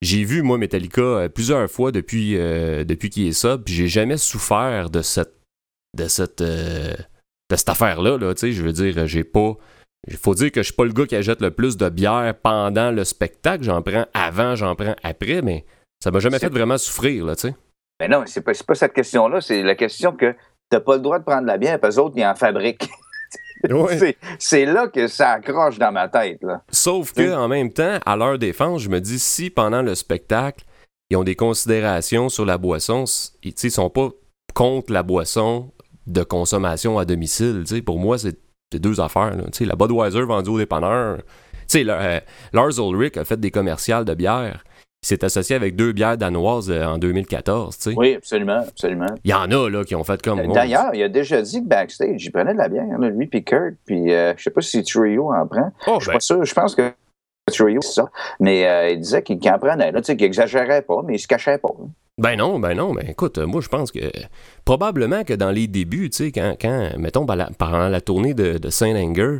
J'ai 0.00 0.24
vu, 0.24 0.42
moi, 0.42 0.58
Metallica 0.58 1.00
euh, 1.00 1.28
plusieurs 1.28 1.68
fois 1.70 1.90
depuis, 1.90 2.36
euh, 2.36 2.84
depuis 2.84 3.10
qu'il 3.10 3.26
est 3.26 3.32
sobre, 3.32 3.64
puis 3.64 3.74
j'ai 3.74 3.88
jamais 3.88 4.16
souffert 4.16 4.90
de 4.90 5.02
cette, 5.02 5.34
de 5.96 6.06
cette, 6.06 6.40
euh, 6.40 6.94
de 7.50 7.56
cette 7.56 7.68
affaire-là, 7.68 8.16
là, 8.16 8.32
je 8.40 8.62
veux 8.62 8.72
dire, 8.72 9.06
j'ai 9.06 9.24
pas... 9.24 9.56
Il 10.06 10.16
faut 10.16 10.34
dire 10.34 10.52
que 10.52 10.62
je 10.62 10.66
suis 10.66 10.74
pas 10.74 10.84
le 10.84 10.92
gars 10.92 11.06
qui 11.06 11.16
achète 11.16 11.42
le 11.42 11.50
plus 11.50 11.76
de 11.76 11.88
bière 11.88 12.32
pendant 12.40 12.92
le 12.92 13.02
spectacle. 13.02 13.64
J'en 13.64 13.82
prends 13.82 14.06
avant, 14.14 14.54
j'en 14.54 14.76
prends 14.76 14.94
après, 15.02 15.42
mais 15.42 15.64
ça 16.02 16.12
m'a 16.12 16.20
jamais 16.20 16.38
fait 16.38 16.48
vraiment 16.48 16.78
souffrir, 16.78 17.24
là, 17.24 17.34
tu 17.34 17.48
sais. 17.48 17.54
Mais 18.00 18.06
non, 18.06 18.22
c'est 18.24 18.42
pas, 18.42 18.52
pas 18.64 18.74
cette 18.76 18.92
question-là. 18.92 19.40
C'est 19.40 19.64
la 19.64 19.74
question 19.74 20.12
que 20.12 20.36
t'as 20.70 20.78
pas 20.78 20.94
le 20.94 21.02
droit 21.02 21.18
de 21.18 21.24
prendre 21.24 21.48
la 21.48 21.58
bière, 21.58 21.80
parce 21.80 21.96
que 21.96 22.00
autres, 22.00 22.14
ils 22.16 22.24
en 22.24 22.36
fabriquent. 22.36 22.88
C'est- 23.98 24.16
C'est 24.38 24.64
là 24.66 24.88
que 24.88 25.06
ça 25.08 25.30
accroche 25.32 25.78
dans 25.78 25.92
ma 25.92 26.08
tête. 26.08 26.38
Là. 26.42 26.62
Sauf 26.70 27.12
que, 27.12 27.34
en 27.34 27.48
même 27.48 27.72
temps, 27.72 27.98
à 28.04 28.16
leur 28.16 28.38
défense, 28.38 28.82
je 28.82 28.88
me 28.88 29.00
dis, 29.00 29.18
si 29.18 29.50
pendant 29.50 29.82
le 29.82 29.94
spectacle, 29.94 30.64
ils 31.10 31.16
ont 31.16 31.24
des 31.24 31.36
considérations 31.36 32.28
sur 32.28 32.44
la 32.44 32.58
boisson, 32.58 33.04
ils 33.42 33.54
ne 33.64 33.68
sont 33.70 33.90
pas 33.90 34.08
contre 34.54 34.92
la 34.92 35.02
boisson 35.02 35.72
de 36.06 36.22
consommation 36.22 36.98
à 36.98 37.04
domicile. 37.04 37.64
tu 37.66 37.76
sais. 37.76 37.82
Pour 37.82 37.98
moi, 37.98 38.18
c'est 38.18 38.36
deux 38.72 39.00
affaires. 39.00 39.36
là. 39.36 39.44
La 39.60 39.76
Budweiser 39.76 40.22
vendue 40.22 40.50
au 40.50 40.58
dépanneur. 40.58 41.18
Tu 41.18 41.78
sais, 41.78 41.84
le- 41.84 41.92
euh, 41.92 42.20
Lars 42.52 42.78
Ulrich 42.78 43.16
a 43.16 43.24
fait 43.24 43.38
des 43.38 43.50
commerciales 43.50 44.04
de 44.04 44.14
bière. 44.14 44.64
S'est 45.00 45.24
associé 45.24 45.54
avec 45.54 45.76
deux 45.76 45.92
bières 45.92 46.18
danoises 46.18 46.70
euh, 46.70 46.84
en 46.84 46.98
2014. 46.98 47.76
tu 47.78 47.82
sais. 47.90 47.96
Oui, 47.96 48.14
absolument, 48.16 48.64
absolument. 48.66 49.06
Il 49.22 49.30
y 49.30 49.34
en 49.34 49.48
a 49.50 49.70
là, 49.70 49.84
qui 49.84 49.94
ont 49.94 50.02
fait 50.02 50.20
comme. 50.20 50.44
D'ailleurs, 50.52 50.90
il 50.92 51.02
a 51.04 51.08
déjà 51.08 51.40
dit 51.40 51.62
que 51.62 51.68
backstage, 51.68 52.24
il 52.24 52.32
prenait 52.32 52.52
de 52.52 52.58
la 52.58 52.68
bière, 52.68 52.98
là, 52.98 53.08
lui 53.08 53.26
puis 53.28 53.44
Kurt, 53.44 53.74
puis 53.86 54.12
euh, 54.12 54.34
je 54.36 54.42
sais 54.42 54.50
pas 54.50 54.60
si 54.60 54.82
Trio 54.82 55.32
en 55.32 55.46
prend. 55.46 55.70
Oh, 55.86 55.94
Je 55.98 56.00
suis 56.00 56.06
ben, 56.08 56.12
pas 56.14 56.20
sûr, 56.20 56.44
je 56.44 56.52
pense 56.52 56.74
que 56.74 56.90
Trio, 57.46 57.80
c'est 57.80 57.92
ça. 57.92 58.10
Mais 58.40 58.66
euh, 58.66 58.90
il 58.90 58.98
disait 58.98 59.22
qu'il 59.22 59.38
en 59.48 59.58
prenait, 59.58 59.92
là, 59.92 60.00
tu 60.00 60.06
sais, 60.06 60.16
qu'il 60.16 60.26
exagérait 60.26 60.82
pas, 60.82 61.00
mais 61.06 61.14
il 61.14 61.18
se 61.20 61.28
cachait 61.28 61.58
pas. 61.58 61.70
hein. 61.80 61.88
Ben 62.18 62.34
non, 62.36 62.58
ben 62.58 62.74
non, 62.74 62.92
ben 62.92 63.04
écoute, 63.08 63.38
euh, 63.38 63.46
moi 63.46 63.60
je 63.60 63.68
pense 63.68 63.92
que 63.92 64.00
probablement 64.64 65.22
que 65.22 65.34
dans 65.34 65.52
les 65.52 65.68
débuts, 65.68 66.10
tu 66.10 66.16
sais, 66.24 66.32
quand, 66.32 66.56
quand, 66.60 66.90
mettons, 66.98 67.24
pendant 67.24 67.88
la 67.88 68.00
tournée 68.00 68.34
de, 68.34 68.58
de 68.58 68.70
Saint-Anger, 68.70 69.38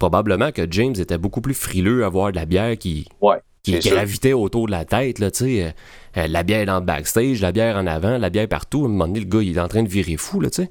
probablement 0.00 0.50
que 0.50 0.62
James 0.68 0.94
était 0.98 1.18
beaucoup 1.18 1.40
plus 1.40 1.54
frileux 1.54 2.04
à 2.04 2.08
voir 2.08 2.32
de 2.32 2.36
la 2.36 2.44
bière 2.44 2.76
qui, 2.76 3.06
Ouais, 3.20 3.36
qui 3.72 3.88
gravitait 3.90 4.32
autour 4.32 4.66
de 4.66 4.72
la 4.72 4.84
tête, 4.84 5.18
là, 5.18 5.30
tu 5.30 5.44
sais. 5.44 5.62
euh, 5.64 5.70
euh, 6.22 6.26
la 6.28 6.42
bière 6.42 6.64
dans 6.66 6.80
le 6.80 6.84
backstage, 6.86 7.40
la 7.40 7.52
bière 7.52 7.76
en 7.76 7.86
avant, 7.86 8.16
la 8.18 8.30
bière 8.30 8.48
partout. 8.48 8.82
À 8.82 8.86
un 8.86 8.88
moment 8.88 9.06
donné, 9.06 9.20
le 9.20 9.26
gars, 9.26 9.42
il 9.42 9.56
est 9.56 9.60
en 9.60 9.68
train 9.68 9.82
de 9.82 9.88
virer 9.88 10.16
fou, 10.16 10.40
là, 10.40 10.48
tu 10.50 10.62
sais. 10.62 10.70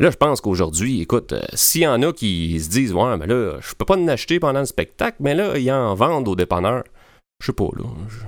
Là, 0.00 0.10
je 0.10 0.16
pense 0.16 0.40
qu'aujourd'hui, 0.40 1.00
écoute, 1.02 1.32
euh, 1.32 1.40
s'il 1.54 1.80
y 1.82 1.86
en 1.86 2.00
a 2.02 2.12
qui 2.12 2.58
se 2.60 2.68
disent, 2.70 2.92
ouais, 2.94 3.16
mais 3.18 3.26
là, 3.26 3.58
je 3.60 3.74
peux 3.74 3.84
pas 3.84 3.96
en 3.96 4.06
acheter 4.08 4.38
pendant 4.38 4.60
le 4.60 4.66
spectacle, 4.66 5.16
mais 5.20 5.34
là, 5.34 5.58
ils 5.58 5.70
en 5.72 5.94
vendent 5.94 6.28
au 6.28 6.36
dépanneur. 6.36 6.84
Je 7.40 7.46
sais 7.46 7.52
pas, 7.52 7.68
là. 7.76 7.84
Je- 8.08 8.18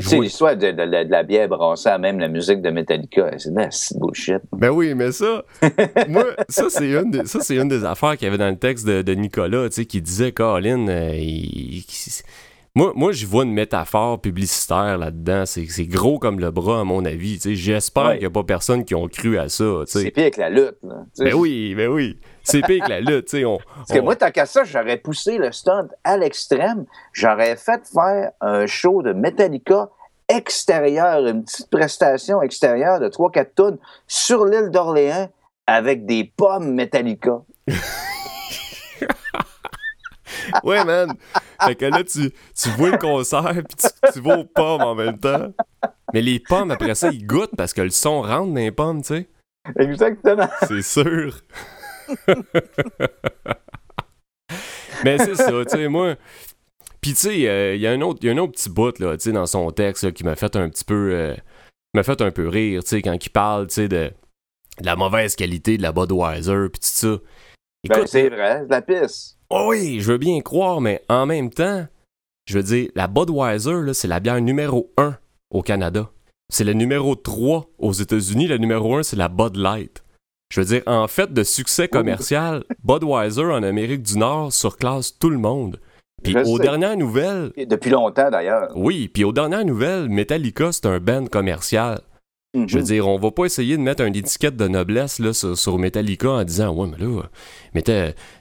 tu 0.00 0.06
sais, 0.06 0.16
Oui. 0.18 0.26
l'histoire 0.26 0.54
de, 0.54 0.70
de- 0.70 0.76
de- 0.84 1.04
de 1.04 1.10
la 1.10 1.22
bière 1.24 1.48
brassée 1.48 1.88
à 1.88 1.98
même 1.98 2.20
la 2.20 2.28
musique 2.28 2.60
de 2.62 2.70
Metallica, 2.70 3.30
c'est 3.38 3.50
de 3.52 3.58
la 3.58 3.68
bullshit. 3.96 4.36
Ben 4.52 4.68
oui, 4.68 4.94
mais 4.94 5.10
ça, 5.10 5.42
moi, 6.08 6.24
ça 6.48 6.66
c'est 6.68 6.90
une, 6.90 7.10
des- 7.10 7.24
ça, 7.26 7.40
c'est 7.40 7.56
une 7.56 7.68
des 7.68 7.84
affaires 7.84 8.16
qu'il 8.16 8.26
y 8.26 8.28
avait 8.28 8.38
dans 8.38 8.50
le 8.50 8.56
texte 8.58 8.86
de, 8.86 9.00
de 9.02 9.14
Nicolas, 9.14 9.68
tu 9.70 9.76
sais, 9.76 9.86
qui 9.86 10.00
disait, 10.02 10.30
Colin, 10.32 10.86
euh, 10.88 11.14
il- 11.16 11.78
il- 11.78 11.84
Moi, 12.78 12.92
moi 12.94 13.10
j'y 13.10 13.24
vois 13.24 13.42
une 13.42 13.52
métaphore 13.52 14.20
publicitaire 14.20 14.98
là-dedans. 14.98 15.42
C'est 15.46 15.66
gros 15.86 16.20
comme 16.20 16.38
le 16.38 16.52
bras, 16.52 16.82
à 16.82 16.84
mon 16.84 17.04
avis. 17.04 17.40
J'espère 17.44 18.04
Ouais. 18.04 18.12
qu'il 18.12 18.20
n'y 18.20 18.26
a 18.26 18.30
pas 18.30 18.44
personne 18.44 18.84
qui 18.84 18.94
ont 18.94 19.08
cru 19.08 19.36
à 19.36 19.48
ça. 19.48 19.64
C'est 19.86 20.12
pire 20.12 20.30
que 20.30 20.38
la 20.38 20.48
lutte. 20.48 20.76
Là. 20.84 21.02
Ben 21.18 21.34
oui, 21.34 21.74
ben 21.74 21.88
oui. 21.88 22.20
C'est 22.44 22.62
pire 22.64 22.84
que 22.84 22.90
la 22.90 23.00
lutte. 23.00 23.34
On, 23.44 23.58
Parce 23.78 23.90
que 23.90 23.98
moi, 23.98 24.14
tant 24.14 24.30
qu'à 24.30 24.46
ça, 24.46 24.62
j'aurais 24.62 24.96
poussé 24.96 25.38
le 25.38 25.50
stunt 25.50 25.88
à 26.04 26.16
l'extrême. 26.16 26.84
J'aurais 27.12 27.56
fait 27.56 27.80
faire 27.92 28.30
un 28.40 28.66
show 28.66 29.02
de 29.02 29.12
Metallica 29.12 29.88
extérieur, 30.28 31.26
une 31.26 31.42
petite 31.42 31.70
prestation 31.70 32.42
extérieure 32.42 33.00
de 33.00 33.08
3-4 33.08 33.54
tonnes 33.56 33.78
sur 34.06 34.44
l'île 34.44 34.70
d'Orléans 34.70 35.28
avec 35.66 36.06
des 36.06 36.22
pommes 36.36 36.74
Metallica. 36.74 37.40
Ouais, 40.64 40.84
man. 40.84 41.14
Fait 41.62 41.74
que 41.74 41.84
là, 41.86 42.04
tu, 42.04 42.30
tu 42.54 42.68
vois 42.70 42.90
le 42.90 42.98
concert, 42.98 43.52
puis 43.52 43.76
tu, 43.76 44.12
tu 44.12 44.20
vas 44.20 44.38
aux 44.38 44.44
pommes 44.44 44.82
en 44.82 44.94
même 44.94 45.18
temps. 45.18 45.52
Mais 46.14 46.22
les 46.22 46.38
pommes, 46.40 46.70
après 46.70 46.94
ça, 46.94 47.10
ils 47.10 47.26
goûtent 47.26 47.56
parce 47.56 47.72
que 47.72 47.82
le 47.82 47.90
son 47.90 48.22
rentre 48.22 48.48
dans 48.48 48.54
les 48.60 48.70
pommes, 48.72 49.02
tu 49.02 49.08
sais. 49.14 49.28
Exactement. 49.78 50.48
C'est 50.66 50.82
sûr. 50.82 51.40
Mais 55.04 55.18
c'est 55.18 55.34
ça, 55.36 55.52
tu 55.64 55.70
sais, 55.70 55.88
moi. 55.88 56.16
Puis, 57.00 57.12
tu 57.12 57.20
sais, 57.20 57.48
euh, 57.48 57.74
il 57.76 57.80
y 57.80 57.86
a 57.86 57.92
un 57.92 58.00
autre, 58.00 58.18
il 58.22 58.26
y 58.26 58.30
a 58.30 58.32
un 58.32 58.38
autre 58.38 58.52
petit 58.52 58.70
bout, 58.70 58.98
là, 58.98 59.16
tu 59.16 59.24
sais, 59.24 59.32
dans 59.32 59.46
son 59.46 59.70
texte, 59.70 60.02
là, 60.04 60.10
qui 60.10 60.24
m'a 60.24 60.34
fait 60.34 60.56
un 60.56 60.68
petit 60.68 60.84
peu. 60.84 61.10
euh, 61.12 61.36
m'a 61.94 62.02
fait 62.02 62.20
un 62.20 62.30
peu 62.30 62.48
rire, 62.48 62.82
tu 62.82 62.88
sais, 62.90 63.02
quand 63.02 63.14
il 63.24 63.30
parle, 63.30 63.68
tu 63.68 63.74
sais, 63.74 63.88
de, 63.88 64.10
de 64.80 64.86
la 64.86 64.96
mauvaise 64.96 65.36
qualité 65.36 65.76
de 65.76 65.82
la 65.82 65.92
Budweiser, 65.92 66.68
puis 66.72 66.80
tout 66.80 66.88
ça. 66.88 67.16
Ben, 67.88 68.06
c'est 68.06 68.28
vrai, 68.28 68.60
c'est 68.60 68.66
de 68.66 68.70
la 68.70 68.82
pisse. 68.82 69.36
Oh 69.50 69.66
oui, 69.70 70.00
je 70.00 70.12
veux 70.12 70.18
bien 70.18 70.40
croire, 70.40 70.80
mais 70.80 71.02
en 71.08 71.26
même 71.26 71.50
temps, 71.50 71.86
je 72.46 72.58
veux 72.58 72.64
dire, 72.64 72.90
la 72.94 73.06
Budweiser, 73.06 73.82
là, 73.82 73.94
c'est 73.94 74.08
la 74.08 74.20
bière 74.20 74.40
numéro 74.40 74.90
1 74.96 75.16
au 75.50 75.62
Canada. 75.62 76.10
C'est 76.50 76.64
le 76.64 76.72
numéro 76.72 77.14
3 77.14 77.66
aux 77.78 77.92
États-Unis. 77.92 78.46
Le 78.46 78.58
numéro 78.58 78.96
1, 78.96 79.02
c'est 79.02 79.16
la 79.16 79.28
Bud 79.28 79.56
Light. 79.56 80.02
Je 80.50 80.60
veux 80.60 80.66
dire, 80.66 80.82
en 80.86 81.06
fait 81.08 81.32
de 81.32 81.44
succès 81.44 81.88
commercial, 81.88 82.64
Budweiser 82.82 83.44
en 83.44 83.62
Amérique 83.62 84.02
du 84.02 84.16
Nord 84.18 84.52
surclasse 84.52 85.18
tout 85.18 85.28
le 85.30 85.38
monde. 85.38 85.78
Puis 86.22 86.36
aux 86.36 86.56
sais. 86.56 86.62
dernières 86.62 86.96
nouvelles, 86.96 87.52
Et 87.56 87.66
Depuis 87.66 87.90
longtemps, 87.90 88.30
d'ailleurs. 88.30 88.72
oui, 88.74 89.08
puis 89.08 89.24
aux 89.24 89.32
dernières 89.32 89.64
nouvelles, 89.64 90.08
Metallica, 90.08 90.72
c'est 90.72 90.86
un 90.86 90.98
band 90.98 91.26
commercial. 91.26 92.00
Je 92.54 92.60
veux 92.60 92.80
Mhm. 92.80 92.82
dire, 92.86 93.06
on 93.08 93.18
va 93.18 93.30
pas 93.30 93.44
essayer 93.44 93.76
de 93.76 93.82
mettre 93.82 94.02
une 94.02 94.16
étiquette 94.16 94.56
de 94.56 94.66
noblesse 94.68 95.18
là, 95.18 95.34
sur, 95.34 95.56
sur 95.58 95.78
Metallica 95.78 96.30
en 96.30 96.44
disant 96.44 96.74
Ouais, 96.74 96.88
mais 96.90 97.04
là, 97.04 97.22
mais 97.74 97.82
tu 97.82 97.92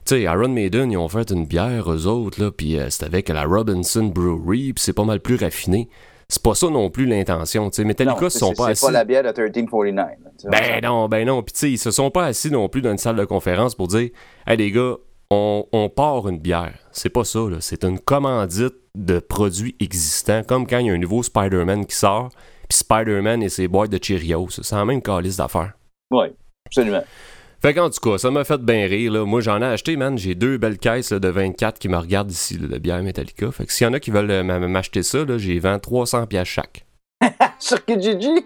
sais, 0.05 0.21
Iron 0.21 0.47
Maiden, 0.47 0.89
ils 0.91 0.97
ont 0.97 1.09
fait 1.09 1.29
une 1.29 1.45
bière, 1.45 1.91
eux 1.91 2.07
autres, 2.07 2.41
là, 2.41 2.49
puis 2.51 2.79
euh, 2.79 2.87
c'est 2.89 3.03
avec 3.03 3.27
la 3.27 3.43
Robinson 3.43 4.05
Brewery, 4.05 4.71
puis 4.71 4.81
c'est 4.81 4.93
pas 4.93 5.03
mal 5.03 5.19
plus 5.19 5.35
raffiné. 5.35 5.89
C'est 6.29 6.41
pas 6.41 6.55
ça 6.55 6.69
non 6.69 6.89
plus 6.89 7.05
l'intention. 7.05 7.69
tu 7.69 7.75
sais. 7.77 7.83
Metallica 7.83 8.29
c'est- 8.29 8.39
sont 8.39 8.49
c'est- 8.51 8.55
pas 8.55 8.65
C'est 8.67 8.71
assis. 8.71 8.85
pas 8.85 8.91
la 8.91 9.03
bière 9.03 9.23
de 9.23 9.31
1349. 9.31 10.07
là, 10.23 10.29
tu 10.39 10.43
sais. 10.43 10.49
Ben 10.49 10.81
non, 10.83 11.09
ben 11.09 11.27
non. 11.27 11.43
Puis 11.43 11.51
tu 11.53 11.59
sais, 11.59 11.71
ils 11.71 11.77
se 11.77 11.91
sont 11.91 12.09
pas 12.09 12.25
assis 12.27 12.49
non 12.49 12.69
plus 12.69 12.81
dans 12.81 12.91
une 12.91 12.97
salle 12.97 13.17
de 13.17 13.25
conférence 13.25 13.75
pour 13.75 13.87
dire 13.89 14.09
Hey 14.45 14.55
les 14.55 14.71
gars, 14.71 14.95
on, 15.31 15.65
on 15.73 15.89
part 15.89 16.29
une 16.29 16.39
bière. 16.39 16.73
C'est 16.93 17.09
pas 17.09 17.25
ça, 17.25 17.39
là. 17.39 17.57
C'est 17.59 17.83
une 17.83 17.99
commandite 17.99 18.75
de 18.95 19.19
produits 19.19 19.75
existants, 19.81 20.43
comme 20.47 20.65
quand 20.65 20.77
il 20.79 20.87
y 20.87 20.89
a 20.89 20.93
un 20.93 20.97
nouveau 20.97 21.23
Spider-Man 21.23 21.85
qui 21.85 21.95
sort, 21.97 22.29
puis 22.67 22.77
Spider-Man 22.77 23.43
et 23.43 23.49
ses 23.49 23.67
boîtes 23.67 23.91
de 23.91 23.99
Cheerios. 24.01 24.47
C'est 24.49 24.75
la 24.75 24.85
même 24.85 25.01
calice 25.01 25.37
d'affaires. 25.37 25.73
Oui, 26.11 26.27
absolument. 26.65 27.03
Fait 27.61 27.73
qu'en 27.73 27.89
tout 27.89 27.99
cas, 27.99 28.17
ça 28.19 28.29
m'a 28.29 28.43
fait 28.43 28.61
bien 28.61 28.85
rire. 28.85 29.11
Là. 29.11 29.25
Moi, 29.25 29.41
j'en 29.41 29.61
ai 29.61 29.65
acheté, 29.65 29.97
man. 29.97 30.17
J'ai 30.17 30.35
deux 30.35 30.57
belles 30.57 30.77
caisses 30.77 31.11
là, 31.11 31.19
de 31.19 31.27
24 31.27 31.79
qui 31.79 31.89
me 31.89 31.97
regardent 31.97 32.31
ici, 32.31 32.57
là, 32.57 32.67
de 32.67 32.77
bière 32.77 33.01
Metallica. 33.01 33.51
Fait 33.51 33.65
que 33.65 33.73
s'il 33.73 33.85
y 33.85 33.89
en 33.89 33.93
a 33.93 33.99
qui 33.99 34.11
veulent 34.11 34.29
euh, 34.29 34.43
m'acheter 34.43 35.01
ça, 35.01 35.19
j'ai 35.37 35.57
vend 35.59 35.79
300 35.79 36.27
pièces 36.27 36.47
chaque. 36.47 36.85
Sur 37.59 37.83
Kijiji? 37.83 38.29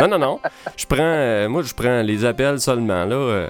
Non, 0.00 0.06
non, 0.08 0.18
non. 0.18 0.40
Je 0.76 0.86
prends, 0.86 0.98
euh, 1.02 1.48
moi, 1.48 1.62
je 1.62 1.74
prends 1.74 2.02
les 2.02 2.24
appels 2.24 2.60
seulement, 2.60 3.04
là. 3.04 3.16
euh. 3.16 3.48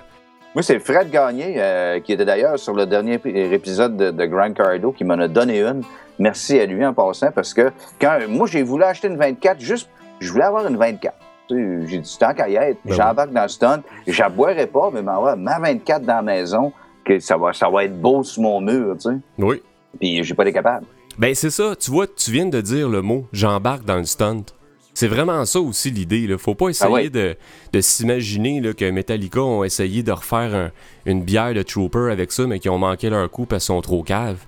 Moi, 0.59 0.65
c'est 0.65 0.81
Fred 0.81 1.09
Gagné, 1.13 1.55
euh, 1.59 2.01
qui 2.01 2.13
était 2.15 2.25
d'ailleurs 2.25 2.59
sur 2.59 2.75
le 2.75 2.85
dernier 2.85 3.19
ép- 3.19 3.53
épisode 3.53 3.97
de, 3.97 4.11
de 4.11 4.25
Grand 4.27 4.53
Cardo, 4.53 4.91
qui 4.91 5.05
m'en 5.05 5.15
a 5.15 5.29
donné 5.29 5.61
une. 5.63 5.83
Merci 6.19 6.59
à 6.59 6.67
lui 6.67 6.85
en 6.85 6.93
passant, 6.93 7.31
parce 7.31 7.55
que 7.55 7.71
quand 8.01 8.19
moi, 8.29 8.49
j'ai 8.49 8.65
voulu 8.65 8.83
acheter 8.83 9.07
une 9.07 9.17
24, 9.17 9.61
juste, 9.61 9.89
je 10.19 10.33
voulais 10.33 10.43
avoir 10.43 10.67
une 10.67 10.77
24. 10.77 11.15
Tu 11.49 11.55
sais, 11.55 11.87
J'ai 11.89 11.99
dit, 11.99 12.17
tant 12.19 12.35
qu'à 12.35 12.49
y 12.49 12.57
être, 12.57 12.79
Ben 12.85 12.93
j'embarque 12.93 13.31
dans 13.33 13.43
le 13.43 13.49
stunt. 13.49 13.83
J'aboirai 14.09 14.67
pas, 14.67 14.91
mais 14.93 15.01
m'avoir 15.01 15.37
ma 15.37 15.61
24 15.61 16.03
dans 16.03 16.17
la 16.17 16.23
maison, 16.23 16.73
que 17.05 17.21
ça 17.21 17.37
va, 17.37 17.53
ça 17.53 17.71
va 17.71 17.85
être 17.85 17.97
beau 17.97 18.25
sur 18.25 18.43
mon 18.43 18.61
mur, 18.61 18.97
tu 18.97 19.11
sais. 19.11 19.17
Oui. 19.39 19.63
Puis 20.01 20.25
j'ai 20.25 20.35
pas 20.35 20.43
été 20.43 20.53
capable. 20.55 20.87
Ben, 21.19 21.37
c'est 21.37 21.51
ça. 21.51 21.75
Tu 21.79 21.93
vois, 21.93 22.09
tu 22.09 22.33
viens 22.33 22.47
de 22.47 22.61
dire 22.61 22.89
le 22.89 23.01
mot 23.01 23.27
j'embarque 23.33 23.85
dans 23.85 23.99
le 23.99 24.07
stunt. 24.07 24.43
C'est 24.99 25.07
vraiment 25.07 25.45
ça 25.45 25.61
aussi 25.61 25.93
l'idée. 25.93 26.27
Là. 26.27 26.39
Faut 26.39 26.57
pas 26.57 26.71
essayer 26.71 26.91
Ah 26.91 26.93
ouais. 26.93 27.09
de, 27.09 27.37
de 27.73 27.81
s'imaginer 27.81 28.61
que 28.75 28.91
Metallica 28.91 29.41
ont 29.41 29.63
essayé 29.63 30.03
de 30.03 30.11
refaire 30.11 30.53
un- 30.57 30.71
une 31.07 31.23
bière 31.23 31.55
de 31.55 31.63
Trooper 31.63 32.11
avec 32.11 32.33
ça, 32.33 32.49
mais 32.49 32.59
qui 32.59 32.69
ont 32.69 32.79
manqué 32.79 33.09
leur 33.09 33.31
coup 33.31 33.47
parce 33.47 33.63
qu'ils 33.65 33.75
sont 33.77 33.81
trop 33.81 34.03
caves. 34.03 34.39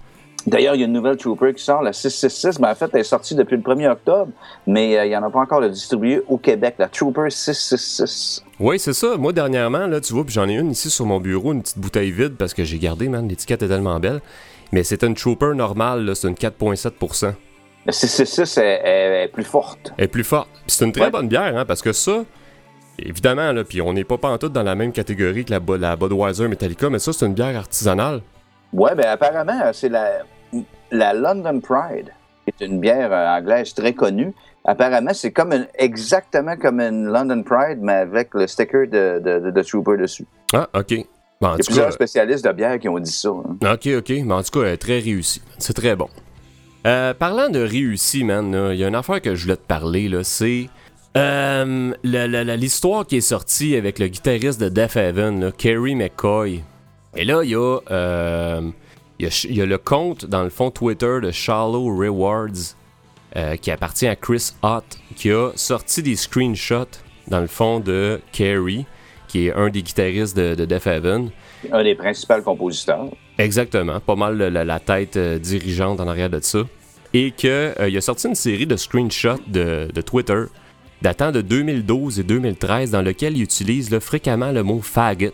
D'ailleurs, 0.48 0.74
il 0.74 0.80
y 0.80 0.82
a 0.82 0.86
une 0.86 0.92
nouvelle 0.92 1.16
Trooper 1.18 1.54
qui 1.54 1.62
sort, 1.62 1.82
la 1.82 1.92
666. 1.92 2.58
Mais 2.58 2.66
en 2.66 2.74
fait, 2.74 2.90
elle 2.94 3.00
est 3.02 3.04
sortie 3.04 3.36
depuis 3.36 3.56
le 3.58 3.62
1er 3.62 3.90
octobre, 3.92 4.32
mais 4.66 4.98
euh, 4.98 5.04
il 5.04 5.10
n'y 5.10 5.16
en 5.16 5.22
a 5.22 5.30
pas 5.30 5.38
encore 5.38 5.60
de 5.60 5.68
distribué 5.68 6.20
au 6.26 6.36
Québec, 6.36 6.74
la 6.80 6.88
Trooper 6.88 7.30
666. 7.30 8.42
Oui, 8.58 8.80
c'est 8.80 8.92
ça. 8.92 9.16
Moi, 9.16 9.32
dernièrement, 9.32 9.86
là, 9.86 10.00
tu 10.00 10.12
vois, 10.14 10.24
j'en 10.26 10.48
ai 10.48 10.54
une 10.54 10.72
ici 10.72 10.90
sur 10.90 11.06
mon 11.06 11.20
bureau, 11.20 11.52
une 11.52 11.62
petite 11.62 11.78
bouteille 11.78 12.10
vide 12.10 12.34
parce 12.36 12.54
que 12.54 12.64
j'ai 12.64 12.78
gardé, 12.78 13.08
man. 13.08 13.28
L'étiquette 13.28 13.62
est 13.62 13.68
tellement 13.68 14.00
belle. 14.00 14.20
Mais 14.72 14.82
c'est 14.82 15.04
une 15.04 15.14
Trooper 15.14 15.52
normale, 15.54 16.10
c'est 16.16 16.26
une 16.26 16.34
4,7 16.34 17.34
La 17.87 17.93
666 17.93 18.59
est, 18.59 18.62
est- 18.85 19.25
est 19.25 19.29
plus 19.29 19.45
forte. 19.45 19.93
Est 19.99 20.09
plus 20.09 20.25
forte. 20.25 20.49
C'est 20.66 20.85
une 20.85 20.93
très 20.93 21.05
Ouais. 21.05 21.11
bonne 21.11 21.29
bière, 21.29 21.57
hein, 21.57 21.64
parce 21.64 21.81
que 21.83 21.93
ça, 21.93 22.25
évidemment, 22.99 23.53
là, 23.53 23.64
puis 23.64 23.81
on 23.81 23.93
n'est 23.93 24.05
pas 24.05 24.19
pantoute 24.19 24.53
dans 24.53 24.62
la 24.62 24.75
même 24.75 24.93
catégorie 24.93 25.45
que 25.45 25.53
la, 25.53 25.61
la 25.79 25.97
Budweiser 25.97 26.49
Metallica, 26.49 26.90
mais 26.90 26.99
ça, 26.99 27.12
c'est 27.12 27.27
une 27.27 27.35
bière 27.35 27.57
artisanale. 27.57 28.21
Ouais, 28.73 28.95
ben 28.95 29.07
apparemment, 29.07 29.73
c'est 29.73 29.88
la, 29.88 30.19
la 30.90 31.12
London 31.14 31.61
Pride, 31.61 32.11
qui 32.45 32.64
est 32.64 32.66
une 32.66 32.81
bière 32.81 33.11
euh, 33.12 33.38
anglaise 33.38 33.75
très 33.75 33.95
connue. 33.95 34.33
Apparemment, 34.64 35.14
c'est 35.14 35.33
comme 35.33 35.53
une, 35.53 35.66
exactement 35.79 36.57
comme 36.57 36.81
une 36.81 37.07
London 37.07 37.43
Pride, 37.43 37.79
mais 37.81 37.95
avec 37.95 38.35
le 38.35 38.47
sticker 38.47 38.87
de, 38.87 39.19
de, 39.25 39.38
de- 39.47 39.51
de 39.51 39.62
Trooper 39.62 39.97
dessus. 39.97 40.27
Ah, 40.53 40.69
OK. 40.75 40.95
Bon, 41.40 41.49
Il 41.49 41.51
y 41.51 41.55
a 41.55 41.57
plusieurs 41.64 41.87
cas, 41.87 41.93
spécialistes 41.93 42.45
de 42.45 42.53
bière 42.53 42.79
qui 42.79 42.88
ont 42.90 42.99
dit 42.99 43.11
ça. 43.11 43.31
hein. 43.31 43.73
OK, 43.73 43.88
OK. 43.97 44.11
Mais 44.11 44.35
en 44.35 44.43
tout 44.43 44.51
cas, 44.61 44.66
elle 44.66 44.75
est 44.75 44.77
très 44.77 44.99
réussie. 44.99 45.40
C'est 45.59 45.73
très 45.73 45.97
bon. 45.97 46.09
Euh, 46.87 47.12
parlant 47.12 47.51
de 47.51 47.61
réussi, 47.61 48.25
man, 48.25 48.71
il 48.73 48.79
y 48.79 48.85
a 48.85 48.88
une 48.88 48.95
affaire 48.95 49.21
que 49.21 49.35
je 49.35 49.43
voulais 49.43 49.57
te 49.57 49.66
parler, 49.66 50.11
c'est 50.23 50.69
euh, 51.16 51.93
l'histoire 52.03 53.07
qui 53.07 53.16
est 53.16 53.21
sortie 53.21 53.77
avec 53.77 53.99
le 53.99 54.09
guitariste 54.09 54.61
de 54.61 54.69
Death 54.71 54.97
Heaven, 54.97 55.53
Kerry 55.53 55.95
McCoy. 55.95 56.62
Et 57.16 57.25
là, 57.25 57.43
il 57.43 57.51
y 57.51 57.55
a, 57.55 57.79
euh, 57.90 58.71
il 59.19 59.55
y 59.55 59.61
a 59.61 59.66
le 59.66 59.77
compte, 59.77 60.25
dans 60.25 60.43
le 60.43 60.49
fond, 60.49 60.71
Twitter 60.71 61.19
de 61.23 61.31
Shallow 61.31 61.85
Rewards, 61.85 62.75
qui 63.61 63.71
appartient 63.71 64.07
à 64.07 64.16
Chris 64.16 64.53
Hott, 64.62 64.99
qui 65.16 65.31
a 65.31 65.51
sorti 65.57 66.03
des 66.03 66.16
screenshots, 66.16 66.99
dans 67.29 67.40
le 67.40 67.47
fond, 67.47 67.81
de 67.81 68.21
Kerry, 68.33 68.87
qui 69.29 69.49
est 69.49 69.53
un 69.53 69.69
des 69.69 69.83
guitaristes 69.83 70.37
de, 70.37 70.55
de 70.55 70.64
Death 70.64 70.87
Heaven. 70.87 71.31
Un 71.71 71.83
des 71.85 71.95
principaux 71.95 72.40
compositeurs. 72.43 73.11
Exactement, 73.40 74.00
pas 74.00 74.16
mal 74.16 74.37
la, 74.37 74.81
tête 74.81 75.16
euh, 75.16 75.38
dirigeante 75.38 76.00
en 76.00 76.09
arrière 76.09 76.31
de 76.31 76.40
ça. 76.40 76.61
Et 77.12 77.33
qu'il 77.33 77.50
a 77.50 78.00
sorti 78.00 78.29
une 78.29 78.35
série 78.35 78.66
de 78.66 78.76
screenshots 78.76 79.40
de, 79.48 79.88
de 79.92 80.00
Twitter 80.00 80.44
datant 81.03 81.33
de 81.33 81.40
2012 81.40 82.20
et 82.20 82.22
2013 82.22 82.90
dans 82.90 83.03
lequel 83.03 83.37
il 83.37 83.42
utilise 83.42 83.90
là, 83.90 84.00
fréquemment 84.00 84.53
le 84.53 84.62
mot 84.62 84.81
faggot. 84.81 85.33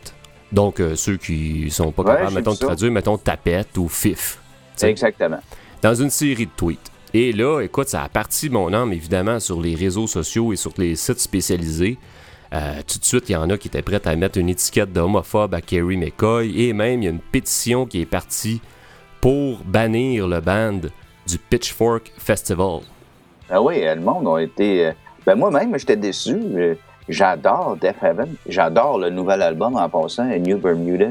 Donc, 0.52 0.80
euh, 0.80 0.94
ceux 0.94 1.16
qui 1.16 1.70
sont 1.70 1.90
pas 1.90 2.04
capables, 2.04 2.34
mettons, 2.34 2.54
de 2.54 2.58
traduire, 2.58 2.92
mettons, 2.92 3.18
tapette 3.18 3.76
ou 3.76 3.88
fif. 3.88 4.38
T'sais. 4.76 4.90
Exactement. 4.90 5.40
Dans 5.82 5.94
une 5.94 6.10
série 6.10 6.46
de 6.46 6.50
tweets. 6.56 6.92
Et 7.12 7.32
là, 7.32 7.60
écoute, 7.60 7.88
ça 7.88 8.02
a 8.02 8.08
parti 8.08 8.48
mon 8.48 8.72
âme, 8.72 8.92
évidemment, 8.92 9.40
sur 9.40 9.60
les 9.60 9.74
réseaux 9.74 10.06
sociaux 10.06 10.52
et 10.52 10.56
sur 10.56 10.72
les 10.78 10.94
sites 10.94 11.18
spécialisés. 11.18 11.98
Euh, 12.52 12.80
tout 12.86 12.98
de 12.98 13.04
suite, 13.04 13.28
il 13.28 13.32
y 13.32 13.36
en 13.36 13.50
a 13.50 13.56
qui 13.58 13.68
étaient 13.68 13.82
prêts 13.82 14.00
à 14.06 14.16
mettre 14.16 14.38
une 14.38 14.48
étiquette 14.48 14.92
d'homophobe 14.92 15.54
à 15.54 15.60
Kerry 15.60 15.96
McCoy. 15.96 16.62
Et 16.68 16.72
même, 16.72 17.02
il 17.02 17.04
y 17.04 17.08
a 17.08 17.10
une 17.10 17.18
pétition 17.20 17.86
qui 17.86 18.00
est 18.02 18.06
partie 18.06 18.60
pour 19.20 19.58
bannir 19.64 20.28
le 20.28 20.40
band 20.40 20.80
du 21.26 21.38
Pitchfork 21.50 22.12
Festival. 22.18 22.80
Ah 23.50 23.60
oui, 23.60 23.84
euh, 23.86 23.94
le 23.94 24.00
monde 24.00 24.28
a 24.28 24.40
été. 24.42 24.86
euh, 24.86 24.92
Ben 25.24 25.34
moi-même, 25.34 25.76
j'étais 25.78 25.96
déçu. 25.96 26.36
J'adore 27.08 27.76
Death 27.80 27.96
Heaven. 28.02 28.34
J'adore 28.48 28.98
le 28.98 29.10
nouvel 29.10 29.40
album 29.42 29.76
en 29.76 29.88
passant, 29.88 30.24
New 30.24 30.58
Bermuda. 30.58 31.06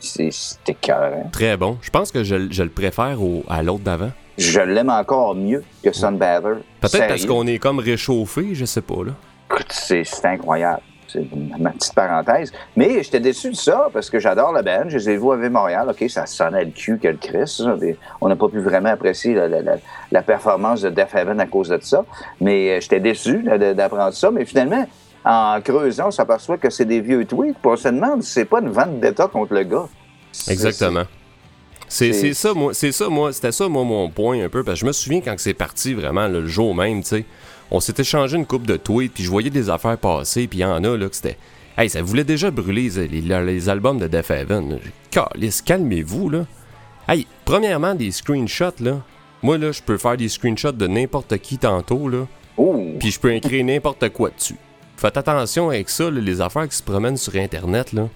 C'était 0.00 0.74
cœur. 0.74 1.12
Très 1.32 1.56
bon. 1.56 1.78
Je 1.82 1.90
pense 1.90 2.10
que 2.10 2.24
je, 2.24 2.50
je 2.50 2.62
le 2.64 2.68
préfère 2.68 3.22
au- 3.22 3.44
à 3.48 3.62
l'autre 3.62 3.84
d'avant. 3.84 4.10
Je 4.38 4.60
l'aime 4.60 4.90
encore 4.90 5.34
mieux 5.34 5.62
que 5.82 5.92
Sunbather. 5.92 6.56
Peut-être 6.80 7.06
parce 7.08 7.24
qu'on 7.26 7.46
est 7.46 7.58
comme 7.58 7.78
réchauffé, 7.78 8.54
je 8.54 8.64
sais 8.64 8.82
pas, 8.82 9.04
là. 9.04 9.12
Écoute, 9.56 9.72
c'est 9.72 10.04
incroyable. 10.24 10.82
c'est 11.08 11.26
ma 11.58 11.70
petite 11.70 11.94
parenthèse. 11.94 12.52
Mais 12.76 13.02
j'étais 13.02 13.20
déçu 13.20 13.50
de 13.50 13.56
ça 13.56 13.88
parce 13.90 14.10
que 14.10 14.18
j'adore 14.18 14.52
la 14.52 14.62
band. 14.62 14.88
Je 14.88 14.98
les 14.98 15.10
ai 15.10 15.16
vus 15.16 15.32
à 15.32 15.48
Montréal. 15.48 15.88
OK, 15.90 16.10
ça 16.10 16.26
sonnait 16.26 16.66
le 16.66 16.72
cul 16.72 16.98
que 16.98 17.08
le 17.08 17.16
Chris. 17.16 17.62
On 18.20 18.28
n'a 18.28 18.36
pas 18.36 18.48
pu 18.48 18.60
vraiment 18.60 18.90
apprécier 18.90 19.34
la, 20.12 20.22
performance 20.22 20.82
de 20.82 20.90
Def 20.90 21.14
Heaven 21.14 21.40
à 21.40 21.46
cause 21.46 21.70
de 21.70 21.78
ça. 21.80 22.04
Mais 22.40 22.70
euh, 22.70 22.80
j'étais 22.80 23.00
déçu 23.00 23.42
d'apprendre 23.74 24.12
ça. 24.12 24.30
Mais 24.30 24.44
finalement, 24.44 24.86
en 25.24 25.58
creusant, 25.62 26.08
on 26.08 26.10
s'aperçoit 26.10 26.58
que 26.58 26.68
c'est 26.68 26.84
des 26.84 27.00
vieux 27.00 27.24
tweets. 27.24 27.58
Pour 27.58 27.72
on 27.72 27.76
se 27.76 27.88
demande 27.88 28.22
si 28.22 28.32
c'est 28.32 28.44
pas 28.44 28.60
une 28.60 28.70
vente 28.70 29.00
d'état 29.00 29.28
contre 29.28 29.54
le 29.54 29.62
gars. 29.62 29.86
Exactement. 30.48 31.04
C'est 31.88 32.34
ça, 32.34 32.52
moi, 32.52 32.74
c'est 32.74 32.92
ça, 32.92 33.08
moi, 33.08 33.32
c'était 33.32 33.52
ça, 33.52 33.68
moi, 33.68 33.84
mon 33.84 34.10
point 34.10 34.44
un 34.44 34.48
peu, 34.48 34.64
parce 34.64 34.74
que 34.74 34.80
je 34.80 34.86
me 34.86 34.92
souviens 34.92 35.20
quand 35.20 35.34
c'est 35.38 35.54
parti 35.54 35.94
vraiment, 35.94 36.26
le 36.26 36.44
jour 36.46 36.74
même, 36.74 37.02
tu 37.02 37.08
sais, 37.08 37.24
on 37.70 37.80
s'était 37.80 38.04
changé 38.04 38.36
une 38.36 38.46
coupe 38.46 38.66
de 38.66 38.76
tweets, 38.76 39.12
puis 39.12 39.24
je 39.24 39.30
voyais 39.30 39.50
des 39.50 39.70
affaires 39.70 39.98
passer, 39.98 40.46
puis 40.46 40.60
il 40.60 40.62
y 40.62 40.64
en 40.64 40.82
a, 40.82 40.96
là, 40.96 41.08
que 41.08 41.16
c'était. 41.16 41.36
Hey, 41.76 41.90
ça 41.90 42.00
voulait 42.02 42.24
déjà 42.24 42.50
brûler 42.50 42.88
les, 43.08 43.68
albums 43.68 43.98
de 43.98 44.06
Def 44.06 44.30
Heaven. 44.30 44.78
Calice, 45.10 45.60
calmez-vous, 45.60 46.30
là. 46.30 46.46
Hey, 47.08 47.26
premièrement, 47.44 47.94
des 47.94 48.10
screenshots, 48.10 48.80
là. 48.80 49.02
Moi, 49.42 49.58
là, 49.58 49.72
je 49.72 49.82
peux 49.82 49.98
faire 49.98 50.16
des 50.16 50.28
screenshots 50.28 50.72
de 50.72 50.86
n'importe 50.86 51.36
qui 51.38 51.58
tantôt, 51.58 52.08
là. 52.08 52.26
Oh. 52.56 52.94
Puis 52.98 53.10
je 53.10 53.20
peux 53.20 53.34
écrire 53.34 53.64
n'importe 53.66 54.08
quoi 54.10 54.30
dessus. 54.30 54.56
Faites 54.96 55.16
attention 55.18 55.68
avec 55.68 55.90
ça, 55.90 56.10
les 56.10 56.40
affaires 56.40 56.66
qui 56.68 56.76
se 56.76 56.82
promènent 56.82 57.18
sur 57.18 57.36
Internet, 57.36 57.92
là. 57.92 58.08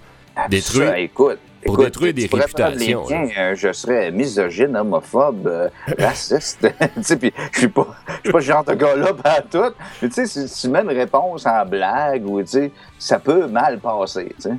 Détruire. 0.49 0.95
écoute, 0.95 1.39
pour 1.65 1.77
détruire 1.77 2.13
des 2.13 2.27
réputations. 2.31 3.05
Euh, 3.11 3.55
je 3.55 3.71
serais 3.71 4.11
misogyne, 4.11 4.75
homophobe, 4.75 5.47
euh, 5.47 5.69
raciste. 5.97 6.67
puis 7.19 7.33
je 7.51 7.59
suis 7.59 7.67
pas, 7.67 7.87
je 8.07 8.13
suis 8.29 8.31
pas 8.31 8.41
ce 8.41 8.45
genre 8.45 8.63
de 8.63 8.73
gars-là 8.73 9.13
pas 9.23 9.41
tout. 9.41 9.73
Mais 10.01 10.09
tu 10.09 10.25
sais, 10.25 10.47
si 10.47 10.61
tu 10.61 10.69
mets 10.69 10.81
une 10.81 10.89
réponse 10.89 11.45
en 11.45 11.65
blague 11.65 12.25
ou 12.25 12.41
tu 12.41 12.47
sais, 12.47 12.71
ça 12.97 13.19
peut 13.19 13.47
mal 13.47 13.79
passer. 13.79 14.33
Tu 14.35 14.41
sais. 14.41 14.57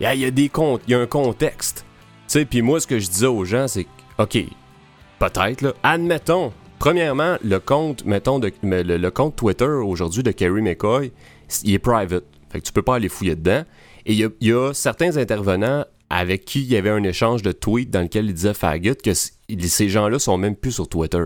Il 0.00 0.20
y, 0.20 0.24
a 0.24 0.30
des 0.30 0.48
comptes, 0.48 0.82
il 0.86 0.92
y 0.92 0.94
a 0.94 1.00
un 1.00 1.06
contexte. 1.06 1.84
Tu 2.26 2.38
sais, 2.38 2.44
puis 2.44 2.62
moi, 2.62 2.80
ce 2.80 2.86
que 2.86 2.98
je 2.98 3.08
disais 3.08 3.26
aux 3.26 3.44
gens, 3.44 3.68
c'est 3.68 3.86
OK, 4.18 4.38
peut-être, 5.18 5.62
là, 5.62 5.72
admettons, 5.82 6.52
premièrement, 6.78 7.36
le 7.42 7.58
compte, 7.58 8.04
mettons, 8.04 8.38
de, 8.38 8.52
le, 8.62 9.10
compte 9.10 9.36
Twitter 9.36 9.64
aujourd'hui 9.64 10.22
de 10.22 10.30
Kerry 10.30 10.62
McCoy, 10.62 11.12
il 11.62 11.74
est 11.74 11.78
private. 11.78 12.24
Fait 12.50 12.60
que 12.60 12.66
tu 12.66 12.72
peux 12.72 12.82
pas 12.82 12.96
aller 12.96 13.08
fouiller 13.08 13.36
dedans. 13.36 13.64
Et 14.06 14.12
il 14.12 14.30
y, 14.40 14.52
a 14.52 14.74
certains 14.74 15.16
intervenants 15.16 15.84
avec 16.10 16.44
qui 16.44 16.60
il 16.62 16.72
y 16.72 16.76
avait 16.76 16.90
un 16.90 17.02
échange 17.02 17.42
de 17.42 17.52
tweets 17.52 17.90
dans 17.90 18.02
lequel 18.02 18.26
il 18.26 18.34
disait 18.34 18.54
faggot 18.54 18.94
que 18.94 19.12
ces 19.14 19.88
gens-là 19.88 20.18
sont 20.18 20.36
même 20.36 20.56
plus 20.56 20.72
sur 20.72 20.88
Twitter. 20.88 21.24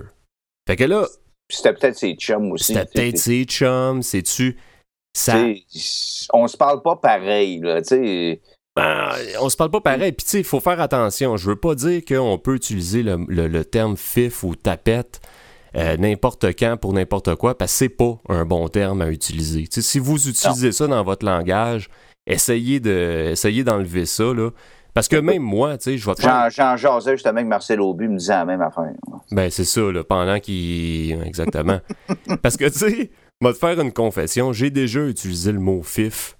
Fait 0.66 0.76
que 0.76 0.84
là. 0.84 1.06
C'était 1.50 1.72
peut-être 1.72 1.96
ses 1.96 2.14
chums 2.14 2.52
aussi. 2.52 2.74
C'était 2.74 2.86
peut-être 2.86 3.18
ses 3.18 3.44
chums, 3.44 4.02
sais-tu? 4.02 4.58
Ça... 5.16 5.44
On 6.32 6.46
se 6.46 6.56
parle 6.56 6.82
pas 6.82 6.96
pareil, 6.96 7.60
là, 7.60 7.80
tu 7.80 7.88
sais. 7.88 8.40
Ben, 8.76 9.10
on 9.40 9.48
se 9.48 9.56
parle 9.56 9.70
pas 9.70 9.80
pareil. 9.80 10.12
Puis, 10.12 10.24
tu 10.24 10.30
sais, 10.30 10.38
il 10.38 10.44
faut 10.44 10.60
faire 10.60 10.80
attention. 10.80 11.36
Je 11.36 11.48
veux 11.50 11.56
pas 11.56 11.74
dire 11.74 12.02
qu'on 12.06 12.38
peut 12.38 12.54
utiliser 12.54 13.02
le, 13.02 13.64
terme 13.64 13.96
fif 13.96 14.44
ou 14.44 14.54
tapette 14.54 15.20
euh, 15.74 15.96
n'importe 15.96 16.46
quand 16.56 16.76
pour 16.76 16.92
n'importe 16.92 17.34
quoi, 17.34 17.58
parce 17.58 17.72
que 17.72 17.78
c'est 17.78 17.88
pas 17.88 18.18
un 18.28 18.44
bon 18.44 18.68
terme 18.68 19.02
à 19.02 19.08
utiliser. 19.10 19.64
si 19.70 19.98
vous 19.98 20.28
utilisez 20.28 20.70
ça 20.70 20.86
dans 20.86 21.02
votre 21.02 21.26
langage, 21.26 21.90
essayez 22.28 22.78
de 22.78 23.30
essayez 23.32 23.64
d'enlever 23.64 24.06
ça, 24.06 24.32
là. 24.32 24.50
Parce 24.94 25.08
que 25.08 25.16
même 25.16 25.42
moi, 25.42 25.78
tu 25.78 25.84
sais, 25.84 25.98
je 25.98 26.06
vais 26.06 26.14
te 26.14 26.22
faire... 26.22 26.50
J'en 26.50 26.76
jasais 26.76 27.12
justement 27.12 27.36
avec 27.36 27.46
Marcel 27.46 27.80
Aubu, 27.80 28.08
me 28.08 28.18
disait 28.18 28.32
la 28.32 28.44
même 28.44 28.62
affaire. 28.62 28.90
Ben, 29.30 29.50
c'est 29.50 29.64
ça, 29.64 29.80
là, 29.92 30.02
pendant 30.02 30.40
qu'il... 30.40 31.22
Exactement. 31.24 31.78
Parce 32.42 32.56
que, 32.56 32.64
tu 32.64 32.78
sais, 32.78 33.10
moi, 33.40 33.52
te 33.52 33.58
faire 33.58 33.78
une 33.80 33.92
confession, 33.92 34.52
j'ai 34.52 34.70
déjà 34.70 35.06
utilisé 35.06 35.52
le 35.52 35.60
mot 35.60 35.82
«fif» 35.84 36.36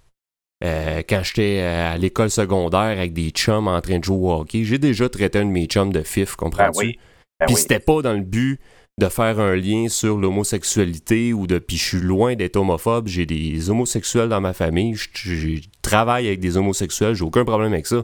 euh, 0.64 1.02
quand 1.08 1.22
j'étais 1.22 1.60
euh, 1.60 1.92
à 1.92 1.98
l'école 1.98 2.30
secondaire 2.30 2.80
avec 2.98 3.12
des 3.12 3.30
chums 3.30 3.68
en 3.68 3.80
train 3.80 4.00
de 4.00 4.04
jouer 4.04 4.16
au 4.16 4.40
hockey. 4.40 4.64
J'ai 4.64 4.78
déjà 4.78 5.08
traité 5.08 5.38
un 5.38 5.44
de 5.44 5.50
mes 5.50 5.66
chums 5.66 5.92
de 5.92 6.02
fif, 6.02 6.34
comprends-tu? 6.34 6.78
Ben 6.80 6.86
oui. 6.86 6.98
Ben 7.38 7.46
Puis 7.46 7.56
c'était 7.56 7.78
pas 7.78 8.02
dans 8.02 8.14
le 8.14 8.22
but 8.22 8.58
de 8.98 9.08
faire 9.08 9.38
un 9.38 9.54
lien 9.54 9.88
sur 9.88 10.18
l'homosexualité 10.18 11.32
ou 11.32 11.46
de. 11.46 11.58
Puis 11.58 11.76
je 11.76 11.84
suis 11.84 12.00
loin 12.00 12.34
d'être 12.34 12.56
homophobe. 12.56 13.06
J'ai 13.06 13.26
des 13.26 13.70
homosexuels 13.70 14.28
dans 14.28 14.40
ma 14.40 14.52
famille. 14.52 14.94
Je, 14.94 15.60
travaille 15.82 16.26
avec 16.26 16.40
des 16.40 16.56
homosexuels. 16.56 17.14
J'ai 17.14 17.24
aucun 17.24 17.44
problème 17.44 17.72
avec 17.72 17.86
ça. 17.86 18.02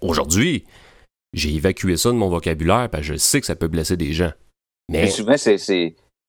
Aujourd'hui, 0.00 0.64
j'ai 1.34 1.54
évacué 1.54 1.96
ça 1.98 2.08
de 2.08 2.16
mon 2.16 2.30
vocabulaire 2.30 2.88
parce 2.90 3.06
que 3.06 3.12
je 3.12 3.18
sais 3.18 3.38
que 3.40 3.46
ça 3.46 3.54
peut 3.54 3.68
blesser 3.68 3.98
des 3.98 4.14
gens. 4.14 4.32
Mais, 4.90 5.08
souvent, 5.08 5.36
c'est 5.36 5.58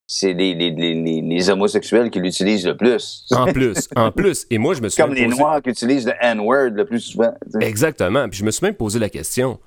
c'est 0.07 0.33
les, 0.33 0.53
les, 0.53 0.69
les, 0.69 1.21
les, 1.21 1.49
homosexuels 1.49 2.11
qui 2.11 2.19
l'utilisent 2.19 2.67
le 2.67 2.77
plus. 2.77 3.25
En 3.31 3.51
plus, 3.51 3.89
en 3.95 4.11
plus. 4.11 4.45
Et 4.51 4.59
moi, 4.59 4.75
je 4.75 4.81
me 4.81 4.89
suis 4.89 5.01
Comme 5.01 5.15
les 5.15 5.27
Noirs 5.27 5.61
qui 5.63 5.69
utilisent 5.71 6.05
le 6.05 6.13
N-word 6.21 6.71
le 6.73 6.85
plus 6.85 6.99
souvent. 6.99 7.33
Exactement. 7.59 8.29
Puis 8.29 8.39
je 8.39 8.45
me 8.45 8.51
suis 8.51 8.63
même 8.63 8.75
posé 8.75 8.99
la 8.99 9.09
question. 9.09 9.59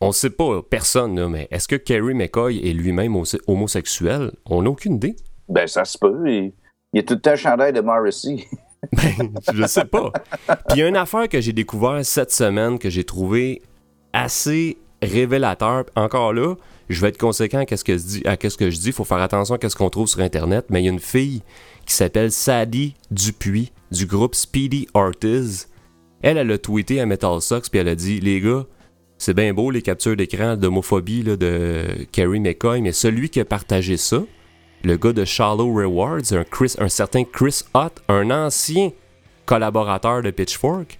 On 0.00 0.08
ne 0.08 0.12
sait 0.12 0.30
pas, 0.30 0.62
personne, 0.62 1.28
mais 1.28 1.48
est-ce 1.50 1.68
que 1.68 1.76
Kerry 1.76 2.14
McCoy 2.14 2.58
est 2.58 2.72
lui-même 2.72 3.16
homosexuel? 3.46 4.32
On 4.46 4.62
n'a 4.62 4.70
aucune 4.70 4.96
idée. 4.96 5.16
Ben, 5.48 5.66
ça 5.66 5.84
se 5.84 5.96
peut. 5.96 6.14
Il, 6.26 6.52
il 6.92 7.00
a 7.00 7.02
tout 7.02 7.14
le 7.14 7.20
temps 7.20 7.36
chandail 7.36 7.72
de 7.72 7.80
Morrissey. 7.80 8.46
ben, 8.92 9.32
je 9.52 9.66
sais 9.66 9.84
pas. 9.84 10.12
Puis 10.46 10.76
il 10.76 10.78
y 10.78 10.82
a 10.82 10.88
une 10.88 10.96
affaire 10.96 11.28
que 11.28 11.40
j'ai 11.40 11.52
découvert 11.52 12.04
cette 12.04 12.32
semaine 12.32 12.78
que 12.78 12.90
j'ai 12.90 13.04
trouvé 13.04 13.62
assez 14.12 14.78
révélateur. 15.02 15.84
Encore 15.96 16.32
là, 16.32 16.54
je 16.88 17.00
vais 17.00 17.08
être 17.08 17.18
conséquent 17.18 17.64
à 17.68 17.76
ce 17.76 17.84
que 17.84 17.96
je 17.96 18.02
dis. 18.02 18.22
À 18.24 18.36
ce 18.40 18.56
que 18.56 18.70
je 18.70 18.78
dis. 18.78 18.88
Il 18.88 18.92
faut 18.92 19.04
faire 19.04 19.18
attention 19.18 19.56
à 19.56 19.68
ce 19.68 19.76
qu'on 19.76 19.90
trouve 19.90 20.06
sur 20.06 20.20
Internet. 20.20 20.66
Mais 20.70 20.82
il 20.82 20.84
y 20.86 20.88
a 20.88 20.92
une 20.92 21.00
fille 21.00 21.42
qui 21.86 21.94
s'appelle 21.94 22.30
Sadie 22.30 22.94
Dupuis 23.10 23.72
du 23.90 24.06
groupe 24.06 24.34
Speedy 24.34 24.86
Artists. 24.94 25.70
Elle, 26.22 26.38
elle 26.38 26.50
a 26.50 26.58
tweeté 26.58 27.00
à 27.00 27.06
Metal 27.06 27.40
Sox 27.40 27.68
puis 27.68 27.80
elle 27.80 27.88
a 27.88 27.94
dit 27.94 28.20
Les 28.20 28.40
gars, 28.40 28.64
c'est 29.24 29.32
bien 29.32 29.54
beau 29.54 29.70
les 29.70 29.80
captures 29.80 30.16
d'écran 30.16 30.54
d'homophobie 30.54 31.22
de 31.24 32.06
Kerry 32.12 32.40
McCoy, 32.40 32.82
mais 32.82 32.92
celui 32.92 33.30
qui 33.30 33.40
a 33.40 33.46
partagé 33.46 33.96
ça, 33.96 34.18
le 34.82 34.98
gars 34.98 35.14
de 35.14 35.24
Shallow 35.24 35.72
Rewards, 35.72 36.34
un, 36.34 36.44
Chris, 36.44 36.74
un 36.78 36.90
certain 36.90 37.24
Chris 37.24 37.62
Hutt, 37.74 38.02
un 38.08 38.30
ancien 38.30 38.90
collaborateur 39.46 40.20
de 40.20 40.30
Pitchfork, 40.30 40.98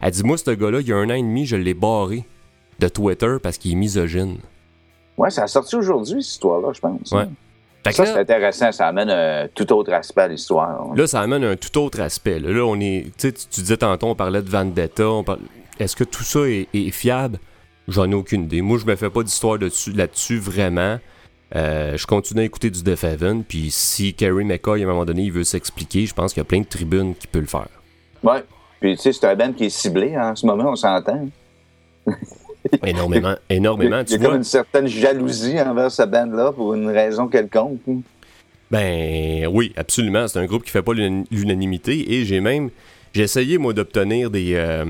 a 0.00 0.12
dit 0.12 0.22
Moi, 0.22 0.38
ce 0.38 0.52
gars-là, 0.52 0.82
il 0.82 0.86
y 0.86 0.92
a 0.92 0.96
un 0.96 1.10
an 1.10 1.14
et 1.14 1.22
demi, 1.22 1.46
je 1.46 1.56
l'ai 1.56 1.74
barré 1.74 2.22
de 2.78 2.86
Twitter 2.86 3.38
parce 3.42 3.58
qu'il 3.58 3.72
est 3.72 3.76
misogyne. 3.76 4.38
Ouais, 5.16 5.30
ça 5.30 5.42
a 5.42 5.46
sorti 5.48 5.74
aujourd'hui, 5.74 6.22
cette 6.22 6.34
histoire-là, 6.34 6.68
je 6.72 6.80
pense. 6.80 7.10
Ouais. 7.10 7.26
Ça, 7.90 8.06
c'est 8.06 8.20
intéressant, 8.20 8.70
ça 8.70 8.86
amène 8.86 9.10
un 9.10 9.48
tout 9.52 9.72
autre 9.72 9.92
aspect 9.92 10.22
à 10.22 10.28
l'histoire. 10.28 10.94
Là, 10.94 11.08
ça 11.08 11.22
amène 11.22 11.42
un 11.42 11.56
tout 11.56 11.76
autre 11.80 12.00
aspect. 12.00 12.38
Là, 12.38 12.64
on 12.64 12.78
est. 12.78 13.06
Tu, 13.18 13.32
tu 13.32 13.62
disais 13.62 13.78
tantôt, 13.78 14.06
on 14.06 14.14
parlait 14.14 14.42
de 14.42 14.48
Vendetta. 14.48 15.10
Est-ce 15.80 15.96
que 15.96 16.04
tout 16.04 16.22
ça 16.22 16.40
est, 16.48 16.90
fiable? 16.92 17.40
J'en 17.88 18.10
ai 18.10 18.14
aucune 18.14 18.44
idée. 18.44 18.62
Moi, 18.62 18.78
je 18.78 18.86
me 18.86 18.96
fais 18.96 19.10
pas 19.10 19.22
d'histoire 19.22 19.58
là-dessus, 19.58 20.38
vraiment. 20.38 20.98
Euh, 21.54 21.96
je 21.96 22.06
continue 22.06 22.40
à 22.40 22.44
écouter 22.44 22.70
du 22.70 22.82
Def 22.82 23.04
Heaven, 23.04 23.44
puis 23.44 23.70
si 23.70 24.14
Kerry 24.14 24.44
McCoy, 24.44 24.82
à 24.82 24.84
un 24.84 24.88
moment 24.88 25.04
donné, 25.04 25.24
il 25.24 25.32
veut 25.32 25.44
s'expliquer, 25.44 26.06
je 26.06 26.14
pense 26.14 26.32
qu'il 26.32 26.40
y 26.40 26.42
a 26.42 26.44
plein 26.46 26.60
de 26.60 26.66
tribunes 26.66 27.14
qui 27.14 27.26
peuvent 27.26 27.42
le 27.42 27.48
faire. 27.48 27.68
Ouais. 28.22 28.42
Puis, 28.80 28.96
tu 28.96 29.02
sais, 29.02 29.12
c'est 29.12 29.26
un 29.26 29.36
band 29.36 29.52
qui 29.52 29.66
est 29.66 29.70
ciblé 29.70 30.14
hein, 30.14 30.32
en 30.32 30.36
ce 30.36 30.46
moment, 30.46 30.70
on 30.70 30.76
s'entend. 30.76 31.28
énormément, 32.84 33.36
énormément. 33.48 34.02
Il 34.06 34.12
y 34.12 34.14
a, 34.16 34.18
comme 34.18 34.36
une 34.36 34.44
certaine 34.44 34.88
jalousie 34.88 35.60
envers 35.60 35.90
ce 35.90 36.02
band-là 36.02 36.52
pour 36.52 36.74
une 36.74 36.88
raison 36.88 37.28
quelconque. 37.28 37.80
Ben 38.70 39.46
oui, 39.46 39.72
absolument. 39.76 40.26
C'est 40.26 40.38
un 40.38 40.46
groupe 40.46 40.64
qui 40.64 40.70
fait 40.70 40.82
pas 40.82 40.94
l'unanimité 40.94 42.14
et 42.14 42.24
j'ai 42.24 42.40
même 42.40 42.70
j'ai 43.14 43.22
essayé 43.22 43.58
moi 43.58 43.72
d'obtenir 43.72 44.28
des, 44.28 44.54
euh, 44.54 44.84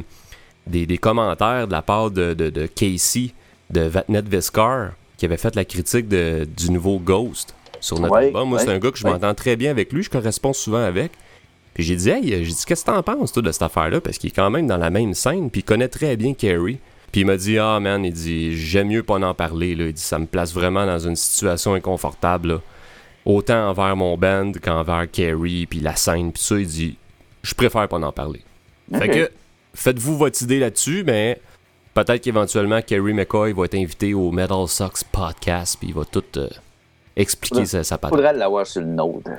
des, 0.66 0.98
commentaires 0.98 1.66
de 1.66 1.72
la 1.72 1.82
part 1.82 2.10
de, 2.10 2.34
de, 2.34 2.66
Casey 2.66 3.30
de 3.70 3.82
Vatnet 3.82 4.22
Viscar 4.22 4.92
qui 5.16 5.24
avait 5.26 5.36
fait 5.36 5.54
la 5.54 5.64
critique 5.64 6.08
de, 6.08 6.46
du 6.56 6.70
nouveau 6.70 6.98
Ghost 6.98 7.54
sur 7.80 8.00
notre 8.00 8.16
album. 8.16 8.48
Moi, 8.48 8.58
c'est 8.58 8.70
un 8.70 8.78
gars 8.78 8.90
que 8.90 8.98
je 8.98 9.06
m'entends 9.06 9.34
très 9.34 9.56
bien 9.56 9.70
avec 9.70 9.92
lui, 9.92 10.02
je 10.02 10.10
corresponds 10.10 10.52
souvent 10.52 10.84
avec. 10.84 11.12
Puis 11.74 11.82
j'ai 11.82 11.96
dit, 11.96 12.08
hey, 12.08 12.44
j'ai 12.44 12.52
dit, 12.52 12.64
qu'est-ce 12.66 12.84
que 12.84 12.90
t'en 12.90 13.02
penses, 13.02 13.32
toi, 13.32 13.42
de 13.42 13.50
cette 13.50 13.62
affaire-là? 13.62 14.00
Parce 14.00 14.18
qu'il 14.18 14.28
est 14.28 14.34
quand 14.34 14.50
même 14.50 14.66
dans 14.66 14.76
la 14.76 14.90
même 14.90 15.12
scène, 15.14 15.50
puis 15.50 15.60
il 15.60 15.64
connaît 15.64 15.88
très 15.88 16.16
bien 16.16 16.34
Carrie. 16.34 16.78
Puis 17.14 17.20
il 17.20 17.26
m'a 17.28 17.36
dit 17.36 17.58
Ah 17.60 17.78
man, 17.78 18.04
il 18.04 18.12
dit 18.12 18.56
j'aime 18.56 18.88
mieux 18.88 19.04
pas 19.04 19.14
en 19.14 19.34
parler. 19.34 19.76
Là. 19.76 19.84
Il 19.84 19.92
dit 19.92 20.02
ça 20.02 20.18
me 20.18 20.26
place 20.26 20.52
vraiment 20.52 20.84
dans 20.84 20.98
une 20.98 21.14
situation 21.14 21.74
inconfortable. 21.74 22.60
Autant 23.24 23.68
envers 23.68 23.94
mon 23.94 24.18
band 24.18 24.50
qu'envers 24.60 25.08
Carrie, 25.08 25.66
puis 25.66 25.78
la 25.78 25.94
scène, 25.94 26.32
puis 26.32 26.42
ça, 26.42 26.58
il 26.58 26.66
dit 26.66 26.96
je 27.44 27.54
préfère 27.54 27.86
pas 27.86 27.98
en 27.98 28.10
parler. 28.10 28.42
Fait 28.92 29.08
que 29.08 29.30
faites-vous 29.74 30.16
votre 30.16 30.42
idée 30.42 30.58
là-dessus, 30.58 31.04
mais 31.04 31.40
peut-être 31.92 32.22
qu'éventuellement 32.22 32.80
Carrie 32.82 33.12
McCoy 33.12 33.52
va 33.52 33.64
être 33.64 33.74
invité 33.74 34.14
au 34.14 34.30
Metal 34.30 34.66
Sox 34.68 35.04
podcast, 35.10 35.76
puis 35.78 35.88
il 35.88 35.94
va 35.94 36.04
tout 36.04 36.24
euh, 36.36 36.48
expliquer 37.16 37.66
sa, 37.66 37.84
sa 37.84 37.98
Faudrait 37.98 38.32
l'avoir 38.32 38.66
sur 38.66 38.80
le 38.80 38.88
nôtre. 38.88 39.30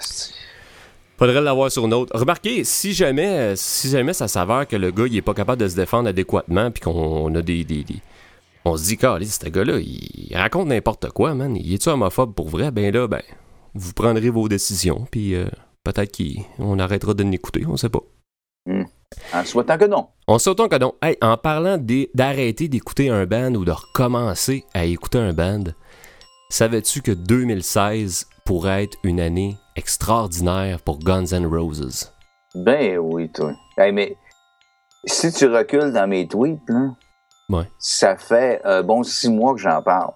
Faudrait 1.17 1.41
l'avoir 1.41 1.71
sur 1.71 1.84
autre. 1.86 2.17
Remarquez, 2.17 2.63
si 2.65 2.93
jamais, 2.93 3.39
euh, 3.39 3.54
si 3.56 3.89
jamais 3.89 4.13
ça 4.13 4.28
s'avère 4.28 4.67
que 4.67 4.76
le 4.76 4.91
gars 4.91 5.06
il 5.08 5.15
est 5.15 5.21
pas 5.21 5.34
capable 5.34 5.62
de 5.62 5.67
se 5.67 5.76
défendre 5.76 6.10
adéquatement, 6.10 6.71
puis 6.71 6.82
qu'on 6.82 7.34
a 7.34 7.41
des, 7.41 7.63
des, 7.63 7.86
On 8.65 8.76
se 8.76 8.84
dit, 8.84 8.98
calé, 8.98 9.26
ce 9.26 9.48
gars-là, 9.48 9.78
il 9.80 10.36
raconte 10.36 10.67
n'importe 10.67 11.10
quoi, 11.12 11.34
man. 11.34 11.56
Il 11.56 11.74
est-tu 11.74 11.88
homophobe 11.88 12.34
pour 12.34 12.50
vrai? 12.50 12.71
Ben 12.71 12.93
là, 12.93 13.08
ben, 13.08 13.21
vous 13.74 13.93
prendrez 13.93 14.30
vos 14.30 14.50
décisions, 14.50 15.08
puis 15.10 15.36
euh, 15.36 15.45
peut-être 15.86 16.17
qu'on 16.58 16.80
arrêtera 16.80 17.13
de 17.13 17.24
l'écouter, 17.24 17.63
on 17.65 17.78
sait 17.78 17.89
pas. 17.89 18.04
Hmm. 18.65 18.84
En 19.34 19.44
souhaitant 19.44 19.78
que 19.78 19.86
non. 19.86 20.08
En 20.28 20.39
souhaitant 20.39 20.68
que 20.68 20.78
non. 20.78 20.94
Hey, 21.02 21.18
en 21.22 21.38
parlant 21.38 21.78
d'arrêter 22.13 22.68
d'écouter 22.68 23.10
un 23.10 23.26
band 23.26 23.54
ou 23.56 23.65
de 23.65 23.72
recommencer 23.72 24.65
à 24.74 24.86
écouter 24.86 25.20
un 25.20 25.34
band, 25.34 25.63
savais-tu 26.50 27.02
que 27.02 27.12
2016 27.12 28.28
pourrait 28.46 28.84
être 28.84 28.98
une 29.04 29.20
année 29.20 29.58
extraordinaire 29.76 30.80
pour 30.82 31.00
Guns 31.00 31.34
N' 31.34 31.46
Roses? 31.46 32.12
Ben 32.56 32.98
oui, 32.98 33.30
toi. 33.32 33.54
Hey, 33.78 33.91
mais 33.91 34.15
si 35.06 35.32
tu 35.32 35.48
recules 35.48 35.91
dans 35.91 36.08
mes 36.08 36.28
tweets, 36.28 36.62
ça 37.78 38.15
fait 38.18 38.62
un 38.63 38.82
bon 38.82 39.04
six 39.04 39.30
mois 39.30 39.54
que 39.54 39.60
j'en 39.60 39.82
parle. 39.82 40.13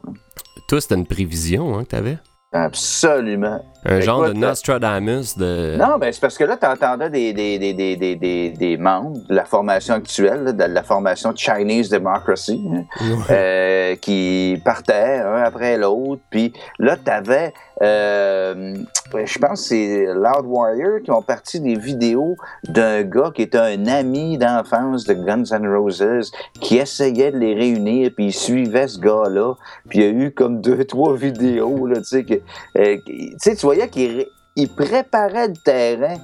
Toi, 0.67 0.81
c'était 0.81 0.95
une 0.95 1.05
prévision 1.05 1.77
hein, 1.77 1.83
que 1.83 1.89
tu 1.89 1.95
avais? 1.95 2.17
Absolument. 2.51 3.63
Un 3.85 4.01
genre 4.01 4.27
de 4.27 4.33
Nostradamus 4.33 5.37
de. 5.37 5.77
Non, 5.77 5.97
ben 5.97 6.11
c'est 6.11 6.19
parce 6.19 6.37
que 6.37 6.43
là, 6.43 6.57
tu 6.57 6.65
entendais 6.65 7.09
des, 7.09 7.31
des, 7.31 7.57
des, 7.57 7.73
des, 7.95 8.49
des, 8.49 8.77
membres 8.77 9.19
de 9.29 9.33
la 9.33 9.45
formation 9.45 9.93
actuelle, 9.93 10.53
de 10.53 10.63
la 10.65 10.83
formation 10.83 11.33
Chinese 11.33 11.87
Democracy, 11.89 12.61
hein, 12.69 12.83
euh, 13.29 13.95
qui 13.95 14.61
partaient 14.65 15.21
un 15.25 15.41
après 15.43 15.77
l'autre. 15.77 16.21
Puis 16.29 16.51
là, 16.77 16.97
tu 16.97 17.09
avais, 17.09 17.53
euh, 17.81 18.75
je 19.13 19.39
pense 19.39 19.67
c'est 19.67 20.07
Loud 20.13 20.45
Warrior 20.45 21.01
qui 21.01 21.11
ont 21.11 21.21
parti 21.21 21.61
des 21.61 21.75
vidéos 21.75 22.35
d'un 22.67 23.03
gars 23.03 23.31
qui 23.33 23.43
était 23.43 23.57
un 23.57 23.87
ami 23.87 24.37
d'enfance 24.37 25.05
de 25.05 25.13
Guns 25.13 25.45
N' 25.51 25.67
Roses, 25.67 26.31
qui 26.59 26.77
essayait 26.77 27.31
de 27.31 27.37
les 27.37 27.53
réunir, 27.53 28.11
puis 28.13 28.25
il 28.25 28.33
suivait 28.33 28.89
ce 28.89 28.99
gars-là. 28.99 29.53
Puis 29.87 29.99
il 29.99 30.03
y 30.03 30.05
a 30.05 30.09
eu 30.09 30.31
comme 30.31 30.59
deux, 30.59 30.83
trois 30.85 31.15
vidéos, 31.15 31.87
là, 31.87 31.97
tu 31.97 32.03
sais, 32.03 32.25
que 32.25 32.33
euh, 32.77 32.97
tu 33.05 33.35
sais, 33.37 33.55
tu 33.55 33.68
voyais 33.73 33.89
qu'il 33.89 34.69
préparait 34.69 35.49
le 35.49 35.53
terrain 35.53 36.15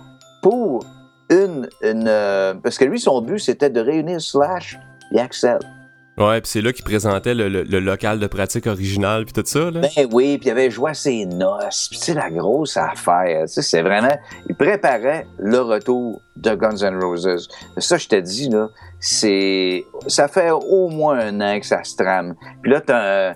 pour 0.42 0.84
une. 1.30 1.70
Euh, 1.84 2.56
parce 2.56 2.78
que 2.80 2.86
lui, 2.86 3.00
son 3.00 3.22
but, 3.22 3.38
c'était 3.38 3.70
de 3.70 3.80
réunir 3.80 4.20
Slash 4.20 4.80
et 5.12 5.20
Axel. 5.20 5.60
Ouais, 6.18 6.40
puis 6.42 6.50
c'est 6.50 6.62
là 6.62 6.72
qu'il 6.72 6.86
présentait 6.86 7.36
le, 7.36 7.48
local 7.80 8.20
de 8.20 8.28
pratique 8.28 8.68
original 8.68 9.26
puis 9.26 9.34
tout 9.34 9.44
ça, 9.46 9.70
là. 9.70 9.82
Ben 9.82 10.08
oui, 10.14 10.38
puis 10.38 10.48
il 10.48 10.52
avait 10.52 10.72
joué 10.72 10.92
à 10.92 10.94
ses 10.94 11.26
noces, 11.26 11.90
puis 11.90 12.00
c'est 12.02 12.14
la 12.14 12.32
grosse 12.32 12.78
affaire, 12.78 13.42
tu 13.48 13.54
sais, 13.54 13.62
c'est 13.62 13.82
vraiment... 13.82 14.18
Il 14.48 14.56
préparait 14.56 15.28
le 15.38 15.60
retour 15.60 16.22
de 16.38 16.56
Guns 16.56 16.78
N' 16.78 16.98
Roses. 17.04 17.50
Ça, 17.78 17.98
je 17.98 18.08
te 18.08 18.16
dis, 18.16 18.48
là, 18.48 18.70
c'est... 19.02 19.84
Ça 20.08 20.30
fait 20.30 20.52
au 20.52 20.88
moins 20.88 21.20
un 21.20 21.42
an 21.42 21.60
que 21.60 21.66
ça 21.66 21.84
se 21.84 21.98
trame. 21.98 22.34
Puis 22.62 22.72
là, 22.72 22.80
t'as 22.80 23.32
un 23.32 23.36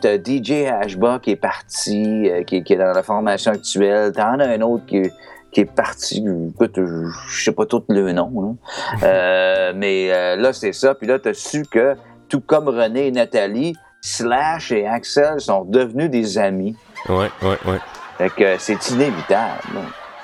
T'as 0.00 0.16
DJ 0.16 0.66
Ashba 0.66 1.18
qui 1.18 1.32
est 1.32 1.36
parti, 1.36 2.28
euh, 2.28 2.42
qui, 2.44 2.56
est 2.56 2.76
dans 2.76 2.92
la 2.92 3.02
formation 3.02 3.52
actuelle. 3.52 4.12
T'en 4.12 4.38
as 4.38 4.46
un 4.46 4.60
autre 4.60 4.86
qui, 4.86 5.02
qui 5.50 5.60
est 5.60 5.64
parti. 5.64 6.24
Écoute, 6.54 6.76
je 6.76 7.44
sais 7.44 7.52
pas 7.52 7.66
tout 7.66 7.84
le 7.88 8.12
nom. 8.12 8.56
Euh, 9.02 9.72
mais 9.74 10.10
euh, 10.10 10.36
là, 10.36 10.52
c'est 10.52 10.72
ça. 10.72 10.94
Puis 10.94 11.06
là, 11.06 11.18
t'as 11.18 11.34
su 11.34 11.64
que, 11.70 11.94
tout 12.28 12.40
comme 12.40 12.68
René 12.68 13.08
et 13.08 13.10
Nathalie, 13.10 13.74
Slash 14.00 14.72
et 14.72 14.86
Axel 14.86 15.40
sont 15.40 15.64
devenus 15.64 16.10
des 16.10 16.38
amis. 16.38 16.74
Ouais, 17.08 17.30
ouais, 17.42 17.58
ouais. 17.66 17.78
Fait 18.16 18.30
que 18.30 18.58
c'est 18.58 18.90
inévitable 18.90 19.78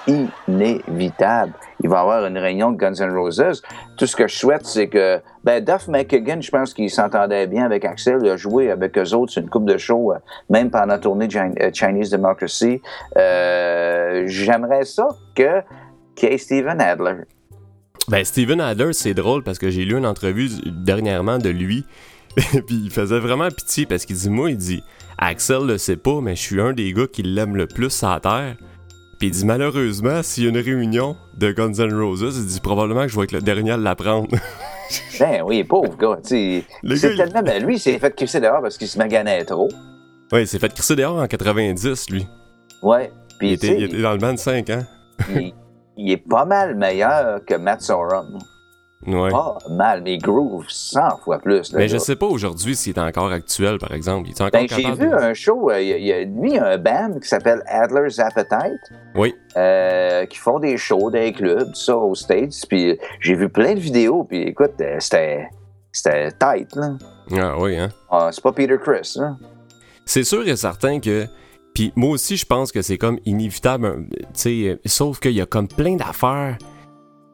inévitable. 0.07 1.53
Il 1.83 1.91
va 1.91 1.99
y 1.99 2.01
avoir 2.01 2.27
une 2.27 2.39
réunion 2.39 2.73
de 2.73 2.77
Guns 2.77 2.95
N' 3.01 3.15
Roses. 3.15 3.63
Tout 3.97 4.07
ce 4.07 4.17
que 4.17 4.27
je 4.27 4.35
souhaite, 4.37 4.65
c'est 4.65 4.89
que 4.89 5.21
ben, 5.43 5.63
Duff 5.63 5.89
McKagan, 5.89 6.41
je 6.41 6.51
pense 6.51 6.73
qu'il 6.73 6.91
s'entendait 6.91 7.47
bien 7.47 7.65
avec 7.65 7.85
Axel. 7.85 8.19
Il 8.23 8.31
a 8.31 8.37
joué 8.37 8.71
avec 8.71 8.97
eux 8.97 9.15
autres 9.15 9.39
une 9.39 9.49
coupe 9.49 9.67
de 9.67 9.77
show, 9.77 10.13
euh, 10.13 10.19
même 10.49 10.71
pendant 10.71 10.87
la 10.87 10.99
tournée 10.99 11.29
euh, 11.35 11.71
Chinese 11.73 12.11
Democracy. 12.11 12.81
Euh, 13.17 14.25
j'aimerais 14.27 14.85
ça 14.85 15.09
que 15.35 15.61
qu'il 16.15 16.39
Steven 16.39 16.81
Adler. 16.81 17.23
Ben, 18.09 18.25
Steven 18.25 18.61
Adler, 18.61 18.93
c'est 18.93 19.15
drôle 19.15 19.43
parce 19.43 19.59
que 19.59 19.71
j'ai 19.71 19.85
lu 19.85 19.97
une 19.97 20.07
entrevue 20.07 20.49
dernièrement 20.67 21.39
de 21.39 21.51
lui. 21.51 21.85
puis 22.37 22.83
il 22.85 22.91
faisait 22.91 23.21
vraiment 23.21 23.49
pitié 23.49 23.87
parce 23.87 24.05
qu'il 24.05 24.17
dit 24.17 24.31
Moi, 24.31 24.51
il 24.51 24.57
dit 24.57 24.83
Axel 25.19 25.67
le 25.67 25.79
sait 25.79 25.97
pas, 25.97 26.21
mais 26.21 26.35
je 26.35 26.41
suis 26.41 26.61
un 26.61 26.73
des 26.73 26.93
gars 26.93 27.07
qui 27.07 27.23
l'aime 27.23 27.57
le 27.57 27.67
plus 27.67 28.03
à 28.03 28.19
terre. 28.21 28.57
Puis 29.25 29.31
il 29.31 29.33
dit 29.39 29.47
malheureusement, 29.47 30.23
s'il 30.23 30.45
y 30.45 30.47
a 30.49 30.51
une 30.51 30.59
réunion 30.59 31.17
de 31.33 31.51
Guns 31.51 31.73
N' 31.73 31.95
Roses, 31.95 32.37
il 32.37 32.45
dit 32.45 32.61
probablement 32.61 33.05
que 33.05 33.09
je 33.09 33.17
vais 33.17 33.25
être 33.25 33.33
le 33.33 33.41
dernier 33.41 33.71
à 33.71 33.79
l'apprendre. 33.79 34.29
ben 35.19 35.41
oui, 35.47 35.65
pauvre 35.65 35.97
gars. 35.97 36.19
C'est 36.23 36.63
tellement. 36.83 37.43
Ben, 37.43 37.65
lui, 37.65 37.77
il 37.77 37.79
s'est 37.79 37.99
fait 37.99 38.15
crisser 38.15 38.39
dehors 38.39 38.61
parce 38.61 38.77
qu'il 38.77 38.87
se 38.87 38.99
maganait 38.99 39.43
trop. 39.47 39.71
Ouais, 40.31 40.43
il 40.43 40.47
s'est 40.47 40.59
fait 40.59 40.71
crisser 40.75 40.95
dehors 40.95 41.17
en 41.17 41.27
90, 41.27 42.11
lui. 42.11 42.27
Ouais. 42.83 43.11
Puis, 43.39 43.49
il, 43.49 43.53
était, 43.55 43.79
il 43.79 43.85
était 43.85 44.03
dans 44.03 44.13
le 44.13 44.19
band 44.19 44.37
5 44.37 44.69
ans. 44.69 44.85
il, 45.97 46.11
est 46.11 46.19
pas 46.19 46.45
mal 46.45 46.77
meilleur 46.77 47.43
que 47.47 47.55
Matt 47.55 47.81
Sorum. 47.81 48.39
Ouais. 49.07 49.31
Pas 49.31 49.59
mal, 49.71 50.03
mais 50.03 50.17
groove 50.17 50.65
100 50.69 51.19
fois 51.19 51.39
plus. 51.39 51.73
mais 51.75 51.89
je 51.89 51.99
sais 51.99 52.17
pas 52.17 52.27
aujourd'hui 52.27 52.75
s'il 52.75 52.97
est 52.97 53.01
encore 53.01 53.31
actuel, 53.31 53.79
par 53.79 53.93
exemple. 53.93 54.29
Il 54.29 54.33
est 54.33 54.41
encore 54.41 54.51
ben, 54.51 54.67
J'ai 54.69 54.93
vu 54.93 55.13
un 55.13 55.35
show, 55.35 55.71
euh, 55.71 55.81
il 55.81 56.05
y, 56.05 56.13
a, 56.13 56.25
lui, 56.25 56.59
un 56.59 56.79
band 56.79 57.19
qui 57.21 57.29
s'appelle 57.29 57.63
Adler's 57.67 58.19
Appetite. 58.19 58.81
Oui. 59.15 59.35
Euh, 59.57 60.25
qui 60.27 60.39
font 60.39 60.59
des 60.59 60.77
shows 60.79 61.11
dans 61.11 61.19
les 61.19 61.33
clubs, 61.33 61.69
tout 61.69 61.75
ça, 61.75 61.97
aux 61.97 62.15
States. 62.15 62.55
Puis 62.69 62.99
j'ai 63.21 63.35
vu 63.35 63.49
plein 63.49 63.75
de 63.75 63.81
vidéos, 63.81 64.25
puis 64.25 64.43
écoute, 64.43 64.73
euh, 64.81 64.97
c'était, 65.01 65.49
c'était 65.93 66.31
tight, 66.33 66.75
là. 66.75 66.93
Ah 67.33 67.57
oui, 67.59 67.77
hein? 67.77 67.91
Ah, 68.11 68.31
c'est 68.33 68.43
pas 68.43 68.53
Peter 68.53 68.79
Chris, 68.83 69.15
là. 69.17 69.37
C'est 70.07 70.25
sûr 70.25 70.47
et 70.47 70.57
certain 70.57 71.01
que. 71.01 71.27
Puis 71.75 71.93
moi 71.97 72.11
aussi, 72.11 72.37
je 72.37 72.47
pense 72.47 72.71
que 72.71 72.83
c'est 72.83 72.99
comme 72.99 73.19
inévitable, 73.25 74.07
tu 74.09 74.27
sais, 74.35 74.81
sauf 74.87 75.19
qu'il 75.19 75.33
y 75.33 75.41
a 75.41 75.47
comme 75.47 75.67
plein 75.67 75.97
d'affaires 75.97 76.57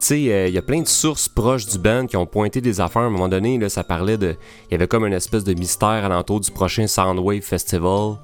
sais, 0.07 0.33
euh, 0.33 0.47
il 0.47 0.53
y 0.53 0.57
a 0.57 0.61
plein 0.61 0.81
de 0.81 0.87
sources 0.87 1.29
proches 1.29 1.65
du 1.65 1.77
band 1.77 2.07
qui 2.07 2.17
ont 2.17 2.25
pointé 2.25 2.61
des 2.61 2.81
affaires. 2.81 3.03
À 3.03 3.05
un 3.05 3.09
moment 3.09 3.29
donné, 3.29 3.57
là, 3.57 3.69
ça 3.69 3.83
parlait 3.83 4.17
de. 4.17 4.35
Il 4.69 4.71
y 4.71 4.75
avait 4.75 4.87
comme 4.87 5.05
une 5.05 5.13
espèce 5.13 5.43
de 5.43 5.53
mystère 5.53 6.05
alentour 6.05 6.39
du 6.39 6.51
prochain 6.51 6.87
Soundwave 6.87 7.41
Festival. 7.41 8.17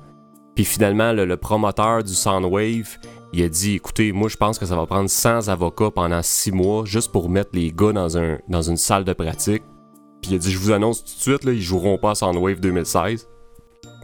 Puis 0.56 0.66
finalement, 0.66 1.14
le, 1.14 1.38
promoteur 1.38 2.04
du 2.04 2.14
Soundwave, 2.14 2.98
il 3.32 3.44
a 3.44 3.50
dit 3.50 3.76
écoutez, 3.76 4.12
moi, 4.12 4.28
je 4.28 4.38
pense 4.38 4.58
que 4.58 4.66
ça 4.66 4.76
va 4.76 4.86
prendre 4.88 5.10
100 5.10 5.50
avocats 5.50 5.92
pendant 5.92 6.22
6 6.24 6.52
mois 6.52 6.86
juste 6.86 7.12
pour 7.12 7.30
mettre 7.30 7.52
les 7.54 7.72
gars 7.72 7.92
dans, 7.92 8.18
un, 8.18 8.40
dans 8.48 8.64
une 8.64 8.78
salle 8.78 9.04
de 9.04 9.14
pratique. 9.14 9.64
Puis 10.22 10.32
il 10.32 10.36
a 10.36 10.38
dit 10.40 10.52
je 10.52 10.58
vous 10.58 10.72
annonce 10.72 11.04
tout 11.04 11.14
de 11.14 11.22
suite, 11.22 11.44
là, 11.44 11.52
ils 11.52 11.62
joueront 11.62 12.00
pas 12.00 12.12
à 12.12 12.16
Soundwave 12.16 12.60
2016. 12.60 13.28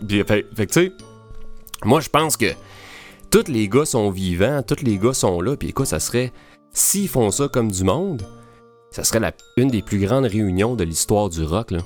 Puis 0.08 0.24
fait, 0.24 0.46
fait 0.56 0.68
tu 0.68 0.74
sais, 0.74 0.92
moi, 1.86 2.02
je 2.02 2.10
pense 2.10 2.38
que 2.38 2.54
tous 3.32 3.48
les 3.48 3.68
gars 3.68 3.86
sont 3.86 4.12
vivants, 4.12 4.62
tous 4.62 4.84
les 4.84 5.00
gars 5.00 5.14
sont 5.14 5.42
là. 5.42 5.58
Puis 5.58 5.70
écoute, 5.70 5.88
ça 5.88 6.00
serait 6.00 6.32
S'ils 6.74 7.08
font 7.08 7.30
ça 7.30 7.48
comme 7.48 7.72
du 7.72 7.84
monde, 7.84 8.24
ça 8.90 9.04
serait 9.04 9.20
la, 9.20 9.32
une 9.58 9.70
des 9.70 9.84
plus 9.84 10.00
grandes 10.00 10.26
réunions 10.26 10.76
de 10.76 10.84
l'histoire 10.84 11.30
du 11.30 11.44
rock. 11.44 11.70
Là. 11.70 11.80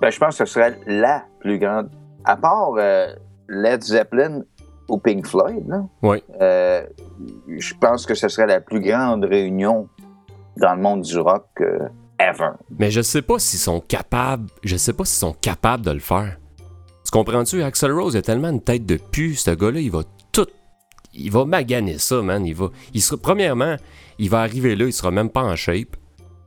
Ben, 0.00 0.10
je 0.10 0.18
pense 0.18 0.36
que 0.36 0.44
ce 0.44 0.52
serait 0.52 0.78
la 0.86 1.24
plus 1.40 1.60
grande. 1.60 1.88
À 2.24 2.36
part 2.36 2.74
euh, 2.76 3.14
Led 3.48 3.82
Zeppelin 3.82 4.42
ou 4.88 4.98
Pink 4.98 5.26
Floyd, 5.26 5.64
là, 5.68 5.84
oui. 6.02 6.22
Euh, 6.40 6.84
je 7.56 7.74
pense 7.80 8.04
que 8.04 8.14
ce 8.14 8.28
serait 8.28 8.48
la 8.48 8.60
plus 8.60 8.80
grande 8.80 9.24
réunion 9.24 9.88
dans 10.56 10.74
le 10.74 10.82
monde 10.82 11.02
du 11.02 11.18
rock 11.18 11.46
euh, 11.60 11.88
ever. 12.18 12.50
Mais 12.78 12.90
je 12.90 13.00
sais 13.00 13.22
pas 13.22 13.38
s'ils 13.38 13.60
sont 13.60 13.80
capables. 13.80 14.48
Je 14.64 14.76
sais 14.76 14.92
pas 14.92 15.04
s'ils 15.04 15.20
sont 15.20 15.34
capables 15.34 15.84
de 15.84 15.92
le 15.92 16.00
faire. 16.00 16.36
Tu 17.04 17.10
comprends-tu? 17.12 17.62
Axel 17.62 17.92
Rose 17.92 18.16
a 18.16 18.22
tellement 18.22 18.50
une 18.50 18.60
tête 18.62 18.86
de 18.86 18.96
pu, 18.96 19.36
ce 19.36 19.52
gars-là, 19.52 19.78
il 19.78 19.90
va 19.90 20.02
tout. 20.32 20.48
Il 21.14 21.30
va 21.30 21.44
maganer 21.44 21.98
ça, 21.98 22.22
man. 22.22 22.44
Il 22.44 22.54
va. 22.54 22.70
Il 22.92 23.02
sera, 23.02 23.20
premièrement, 23.20 23.76
il 24.18 24.30
va 24.30 24.40
arriver 24.40 24.76
là, 24.76 24.86
il 24.86 24.92
sera 24.92 25.10
même 25.10 25.30
pas 25.30 25.42
en 25.42 25.56
shape. 25.56 25.96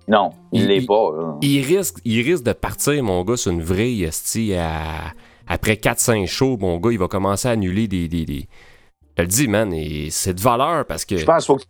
Non, 0.07 0.31
il 0.51 0.67
l'est 0.67 0.85
pas. 0.85 1.37
Il 1.41 1.65
risque, 1.65 1.97
il 2.05 2.21
risque 2.21 2.43
de 2.43 2.53
partir, 2.53 3.03
mon 3.03 3.23
gars, 3.23 3.37
sur 3.37 3.51
une 3.51 3.63
vraie 3.63 3.97
esti 3.99 4.53
à... 4.53 5.13
après 5.47 5.73
4-5 5.73 6.27
shows, 6.27 6.57
mon 6.59 6.77
gars, 6.77 6.91
il 6.91 6.99
va 6.99 7.07
commencer 7.07 7.47
à 7.47 7.51
annuler 7.51 7.87
des. 7.87 8.07
des, 8.07 8.25
des... 8.25 8.47
Je 9.09 9.15
te 9.15 9.21
le 9.21 9.27
dis, 9.27 9.47
man, 9.47 9.73
et 9.73 10.09
c'est 10.11 10.33
de 10.33 10.41
valeur 10.41 10.85
parce 10.85 11.05
que. 11.05 11.17
Je 11.17 11.25
pense 11.25 11.47
faut 11.47 11.55
que... 11.55 11.63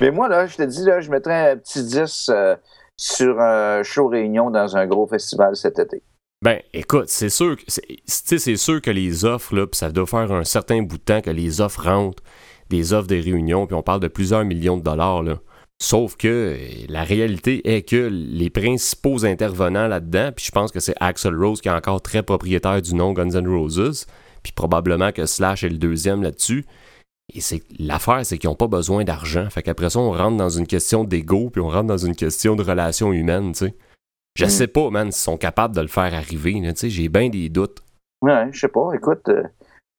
Mais 0.00 0.10
moi, 0.10 0.28
là, 0.28 0.46
je 0.46 0.56
te 0.56 0.62
dis, 0.62 0.82
là, 0.84 1.00
je 1.00 1.10
mettrais 1.10 1.52
un 1.52 1.56
petit 1.56 1.84
10 1.84 2.30
euh, 2.30 2.56
sur 2.96 3.38
un 3.40 3.82
show 3.82 4.08
réunion 4.08 4.50
dans 4.50 4.76
un 4.76 4.86
gros 4.86 5.06
festival 5.06 5.54
cet 5.54 5.78
été. 5.78 6.02
Ben, 6.40 6.60
écoute, 6.72 7.08
c'est 7.08 7.30
sûr, 7.30 7.56
c'est 7.66 8.56
sûr 8.56 8.80
que 8.80 8.90
les 8.90 9.24
offres, 9.24 9.54
là, 9.54 9.66
ça 9.72 9.90
doit 9.90 10.06
faire 10.06 10.30
un 10.32 10.44
certain 10.44 10.82
bout 10.82 10.98
de 10.98 11.02
temps 11.02 11.20
que 11.20 11.30
les 11.30 11.60
offres 11.60 11.84
rentrent 11.84 12.22
des 12.70 12.92
offres 12.92 13.08
des 13.08 13.20
réunions, 13.20 13.66
puis 13.66 13.74
on 13.74 13.82
parle 13.82 14.00
de 14.00 14.08
plusieurs 14.08 14.44
millions 14.44 14.76
de 14.76 14.82
dollars. 14.82 15.22
Là. 15.22 15.38
Sauf 15.80 16.16
que 16.16 16.56
la 16.88 17.04
réalité 17.04 17.76
est 17.76 17.82
que 17.82 18.08
les 18.10 18.50
principaux 18.50 19.24
intervenants 19.24 19.86
là-dedans, 19.86 20.30
puis 20.34 20.44
je 20.44 20.50
pense 20.50 20.72
que 20.72 20.80
c'est 20.80 20.94
Axel 20.98 21.36
Rose 21.36 21.60
qui 21.60 21.68
est 21.68 21.72
encore 21.72 22.02
très 22.02 22.22
propriétaire 22.22 22.82
du 22.82 22.94
nom 22.94 23.12
Guns 23.12 23.30
N' 23.30 23.48
Roses, 23.48 24.06
puis 24.42 24.52
probablement 24.52 25.12
que 25.12 25.24
Slash 25.24 25.62
est 25.62 25.68
le 25.68 25.78
deuxième 25.78 26.22
là-dessus. 26.22 26.66
Et 27.32 27.40
c'est 27.40 27.62
l'affaire, 27.78 28.24
c'est 28.24 28.38
qu'ils 28.38 28.48
n'ont 28.48 28.56
pas 28.56 28.66
besoin 28.66 29.04
d'argent. 29.04 29.48
Fait 29.50 29.62
qu'après 29.62 29.90
ça, 29.90 30.00
on 30.00 30.12
rentre 30.12 30.36
dans 30.36 30.48
une 30.48 30.66
question 30.66 31.04
d'ego, 31.04 31.50
puis 31.50 31.60
on 31.60 31.68
rentre 31.68 31.86
dans 31.86 31.98
une 31.98 32.16
question 32.16 32.56
de 32.56 32.62
relations 32.62 33.12
humaines, 33.12 33.52
tu 33.52 33.66
sais. 33.66 33.74
Je 34.34 34.46
mm. 34.46 34.48
sais 34.48 34.66
pas, 34.66 34.90
man, 34.90 35.12
s'ils 35.12 35.22
sont 35.22 35.36
capables 35.36 35.74
de 35.76 35.80
le 35.80 35.88
faire 35.88 36.14
arriver, 36.14 36.54
tu 36.54 36.72
sais, 36.74 36.90
j'ai 36.90 37.08
bien 37.08 37.28
des 37.28 37.48
doutes. 37.50 37.82
Ouais, 38.22 38.48
je 38.52 38.58
sais 38.60 38.68
pas. 38.68 38.90
Écoute, 38.94 39.28
euh, 39.28 39.42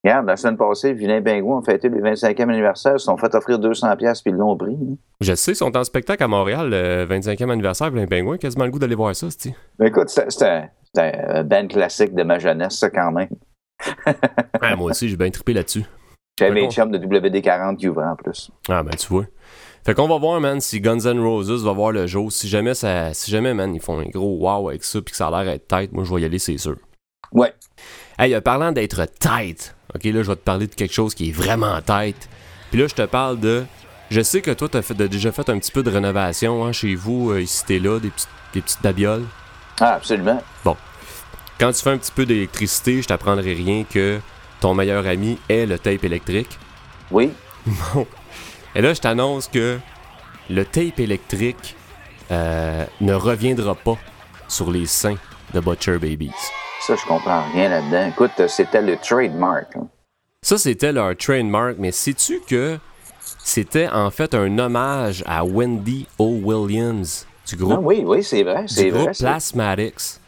Regarde, 0.03 0.27
la 0.27 0.37
semaine 0.37 0.55
passée, 0.57 0.93
Vilain 0.93 1.21
Pingouin 1.21 1.57
ont 1.57 1.61
fêté 1.61 1.89
le 1.89 2.01
25e 2.01 2.43
anniversaire, 2.43 2.93
ils 2.95 2.99
se 2.99 3.05
sont 3.05 3.17
fait 3.17 3.35
offrir 3.35 3.59
200$ 3.59 3.97
puis 3.97 4.31
ils 4.31 4.33
l'ont 4.33 4.55
pris. 4.55 4.73
hein. 4.73 4.95
Je 5.19 5.33
sais, 5.35 5.51
ils 5.51 5.55
sont 5.55 5.75
en 5.75 5.83
spectacle 5.83 6.23
à 6.23 6.27
Montréal, 6.29 6.69
le 6.69 7.05
25e 7.05 7.49
anniversaire, 7.51 7.91
plein 7.91 8.07
pingouin. 8.07 8.37
Quasiment 8.37 8.63
le 8.65 8.71
goût 8.71 8.79
d'aller 8.79 8.95
voir 8.95 9.13
ça, 9.15 9.27
c'est. 9.29 9.53
Mais 9.77 9.87
écoute, 9.89 10.07
c'est 10.09 10.43
un, 10.43 10.69
un 10.97 11.43
band 11.43 11.67
classique 11.67 12.15
de 12.15 12.23
ma 12.23 12.39
jeunesse, 12.39 12.77
ça, 12.79 12.89
quand 12.89 13.11
même. 13.11 13.29
Ah, 14.61 14.75
moi 14.75 14.91
aussi, 14.91 15.07
j'ai 15.09 15.15
bien 15.17 15.29
trippé 15.29 15.53
là-dessus. 15.53 15.83
J'avais 16.37 16.53
mes 16.53 16.69
chums 16.69 16.91
de 16.91 16.97
WD-40 16.97 17.77
qui 17.77 17.89
ouvraient 17.89 18.05
en 18.07 18.15
plus. 18.15 18.51
Ah, 18.69 18.83
ben, 18.83 18.91
tu 18.91 19.07
vois. 19.07 19.25
Fait 19.85 19.93
qu'on 19.93 20.07
va 20.07 20.17
voir, 20.17 20.39
man, 20.39 20.59
si 20.61 20.79
Guns 20.81 20.99
N' 20.99 21.19
Roses 21.19 21.63
va 21.63 21.71
voir 21.73 21.91
le 21.91 22.05
jour. 22.07 22.31
Si 22.31 22.47
jamais, 22.47 22.73
ça, 22.73 23.13
si 23.13 23.31
jamais, 23.31 23.53
man, 23.53 23.73
ils 23.73 23.81
font 23.81 23.99
un 23.99 24.05
gros 24.05 24.37
wow 24.39 24.69
avec 24.69 24.83
ça 24.83 25.01
puis 25.01 25.11
que 25.11 25.17
ça 25.17 25.27
a 25.27 25.31
l'air 25.43 25.51
d'être 25.53 25.67
tête, 25.67 25.91
moi, 25.91 26.03
je 26.05 26.13
vais 26.13 26.21
y 26.21 26.25
aller, 26.25 26.39
c'est 26.39 26.57
sûr. 26.57 26.75
Ouais. 27.33 27.53
Hey, 28.17 28.33
euh, 28.33 28.41
parlant 28.41 28.71
d'être 28.71 29.05
tête, 29.19 29.75
ok, 29.95 30.03
là, 30.03 30.23
je 30.23 30.27
vais 30.27 30.35
te 30.35 30.41
parler 30.41 30.67
de 30.67 30.75
quelque 30.75 30.93
chose 30.93 31.13
qui 31.13 31.29
est 31.29 31.31
vraiment 31.31 31.81
tête. 31.81 32.29
Puis 32.71 32.79
là, 32.79 32.87
je 32.87 32.95
te 32.95 33.05
parle 33.05 33.39
de. 33.39 33.65
Je 34.11 34.21
sais 34.21 34.41
que 34.41 34.51
toi, 34.51 34.67
t'as 34.69 34.81
fait, 34.81 34.95
t'as 34.95 35.07
déjà 35.07 35.31
fait 35.31 35.49
un 35.49 35.59
petit 35.59 35.71
peu 35.71 35.83
de 35.83 35.89
rénovation 35.89 36.65
hein, 36.65 36.71
chez 36.71 36.95
vous, 36.95 37.31
euh, 37.31 37.41
ici, 37.41 37.63
t'es 37.65 37.79
là, 37.79 37.99
des 37.99 38.09
petites, 38.09 38.29
des 38.53 38.61
petites 38.61 38.81
babioles. 38.81 39.25
Ah, 39.79 39.93
absolument. 39.93 40.41
Quand 41.59 41.73
tu 41.73 41.81
fais 41.81 41.89
un 41.89 41.97
petit 41.97 42.11
peu 42.11 42.25
d'électricité, 42.25 43.01
je 43.01 43.07
t'apprendrai 43.07 43.53
rien 43.53 43.83
que 43.83 44.21
ton 44.61 44.73
meilleur 44.73 45.05
ami 45.05 45.37
est 45.49 45.65
le 45.65 45.77
tape 45.77 46.05
électrique. 46.05 46.57
Oui. 47.11 47.31
Bon. 47.93 48.07
Et 48.75 48.81
là, 48.81 48.93
je 48.93 49.01
t'annonce 49.01 49.49
que 49.49 49.77
le 50.49 50.65
tape 50.65 50.99
électrique 50.99 51.75
euh, 52.31 52.85
ne 53.01 53.13
reviendra 53.13 53.75
pas 53.75 53.97
sur 54.47 54.71
les 54.71 54.85
seins 54.85 55.17
de 55.53 55.59
Butcher 55.59 55.97
Babies. 55.97 56.31
Ça, 56.81 56.95
je 56.95 57.05
comprends 57.05 57.43
rien 57.53 57.69
là-dedans. 57.69 58.07
Écoute, 58.07 58.31
euh, 58.39 58.47
c'était 58.47 58.81
le 58.81 58.97
trademark. 58.97 59.75
hein. 59.75 59.87
Ça, 60.41 60.57
c'était 60.57 60.91
leur 60.93 61.15
trademark, 61.17 61.75
mais 61.77 61.91
sais-tu 61.91 62.39
que 62.47 62.77
c'était 63.43 63.89
en 63.89 64.09
fait 64.11 64.33
un 64.33 64.57
hommage 64.57 65.23
à 65.27 65.43
Wendy 65.43 66.07
O. 66.17 66.39
Williams 66.43 67.25
du 67.47 67.55
Ah, 67.55 67.57
groupe, 67.63 67.79
oui, 67.83 68.03
oui, 68.05 68.23
c'est 68.23 68.43
vrai. 68.43 68.63
C'est 68.67 68.85
du 68.85 68.91
vrai. 68.91 68.99
groupe 69.01 69.13
c'est- 69.15 69.23
Plasmatics? 69.25 70.19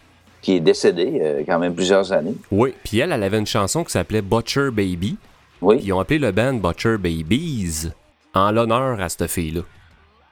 Qui 0.42 0.56
est 0.56 0.60
décédé 0.60 1.20
euh, 1.22 1.44
quand 1.46 1.60
même 1.60 1.76
plusieurs 1.76 2.12
années. 2.12 2.36
Oui, 2.52 2.74
puis 2.84 2.98
elle, 3.00 3.12
elle 3.12 3.24
avait 3.24 3.38
une 3.38 3.46
chanson 3.46 3.84
qui 3.84 3.92
s'appelait 3.92 4.24
Butcher 4.24 4.70
Baby. 4.72 5.18
Oui. 5.62 5.80
Ils 5.84 5.94
ont 5.94 6.00
appelé 6.00 6.18
le 6.18 6.32
band 6.32 6.56
Butcher 6.56 6.98
Babies 6.98 7.90
en 8.34 8.52
l'honneur 8.52 9.00
à 9.00 9.08
cette 9.08 9.28
fille-là. 9.28 9.62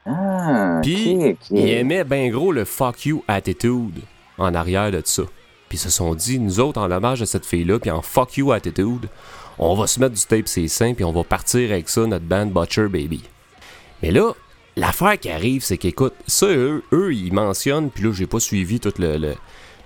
Ah, 0.07 0.79
Puis, 0.81 1.15
ok, 1.15 1.23
ok. 1.41 1.47
ils 1.51 1.69
aimaient 1.69 2.03
bien 2.03 2.29
gros 2.29 2.51
le 2.51 2.65
fuck 2.65 3.05
you 3.05 3.23
attitude 3.27 3.99
en 4.39 4.53
arrière 4.55 4.91
de 4.91 5.01
ça. 5.05 5.23
Puis 5.69 5.77
ils 5.77 5.81
se 5.81 5.89
sont 5.91 6.15
dit, 6.15 6.39
nous 6.39 6.59
autres, 6.59 6.79
en 6.81 6.89
hommage 6.89 7.21
à 7.21 7.25
cette 7.27 7.45
fille-là, 7.45 7.77
puis 7.79 7.91
en 7.91 8.01
fuck 8.01 8.37
you 8.37 8.51
attitude, 8.51 9.07
on 9.59 9.75
va 9.75 9.85
se 9.87 9.99
mettre 9.99 10.15
du 10.15 10.23
tape 10.25 10.47
ses 10.47 10.67
seins, 10.67 10.93
puis 10.95 11.03
on 11.05 11.11
va 11.11 11.23
partir 11.23 11.71
avec 11.71 11.89
ça, 11.89 12.05
notre 12.07 12.25
band 12.25 12.47
Butcher 12.47 12.87
Baby. 12.87 13.21
Mais 14.01 14.09
là, 14.11 14.31
l'affaire 14.75 15.19
qui 15.19 15.29
arrive, 15.29 15.63
c'est 15.63 15.77
qu'écoute, 15.77 16.13
ça, 16.25 16.47
eux, 16.47 16.83
eux, 16.93 17.13
ils 17.13 17.33
mentionnent, 17.33 17.89
puis 17.91 18.03
là, 18.05 18.11
j'ai 18.13 18.25
pas 18.25 18.39
suivi 18.39 18.79
tout 18.79 18.93
le, 18.97 19.17
le- 19.17 19.35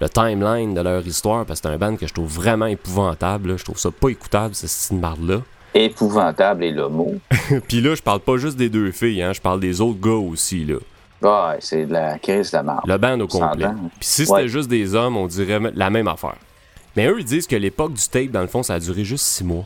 le 0.01 0.09
timeline 0.09 0.73
de 0.73 0.81
leur 0.81 1.05
histoire, 1.05 1.45
parce 1.45 1.61
que 1.61 1.67
c'est 1.69 1.73
un 1.73 1.77
band 1.77 1.95
que 1.95 2.07
je 2.07 2.13
trouve 2.13 2.27
vraiment 2.31 2.65
épouvantable. 2.65 3.49
là. 3.51 3.57
Je 3.57 3.63
trouve 3.63 3.77
ça 3.77 3.89
pas 3.91 4.09
écoutable, 4.09 4.53
ce 4.55 4.67
style 4.67 4.99
là 5.21 5.41
Épouvantable 5.73 6.63
est 6.65 6.71
le 6.71 6.87
mot. 6.89 7.15
puis 7.67 7.81
là, 7.81 7.95
je 7.95 8.01
parle 8.01 8.19
pas 8.19 8.37
juste 8.37 8.57
des 8.57 8.69
deux 8.69 8.91
filles, 8.91 9.21
hein, 9.21 9.33
je 9.33 9.41
parle 9.41 9.59
des 9.59 9.81
autres 9.81 9.99
gars 9.99 10.11
aussi, 10.11 10.65
là. 10.65 10.75
Ah, 11.23 11.55
c'est 11.59 11.85
de 11.85 11.93
la 11.93 12.19
crise 12.19 12.51
de 12.51 12.59
marde. 12.59 12.85
Le 12.87 12.97
band 12.97 13.19
au 13.21 13.27
complet. 13.27 13.67
Puis 13.99 14.07
si 14.07 14.25
c'était 14.25 14.31
Ouais. 14.33 14.47
juste 14.47 14.69
des 14.69 14.93
hommes, 14.95 15.15
on 15.17 15.27
dirait 15.27 15.59
la 15.73 15.89
même 15.89 16.07
affaire. 16.07 16.35
Mais 16.95 17.07
eux, 17.07 17.19
ils 17.19 17.25
disent 17.25 17.47
que 17.47 17.55
l'époque 17.55 17.93
du 17.93 18.07
tape, 18.07 18.27
dans 18.31 18.41
le 18.41 18.47
fond, 18.47 18.61
ça 18.63 18.75
a 18.75 18.79
duré 18.79 19.03
juste 19.03 19.25
six 19.25 19.43
mois. 19.43 19.65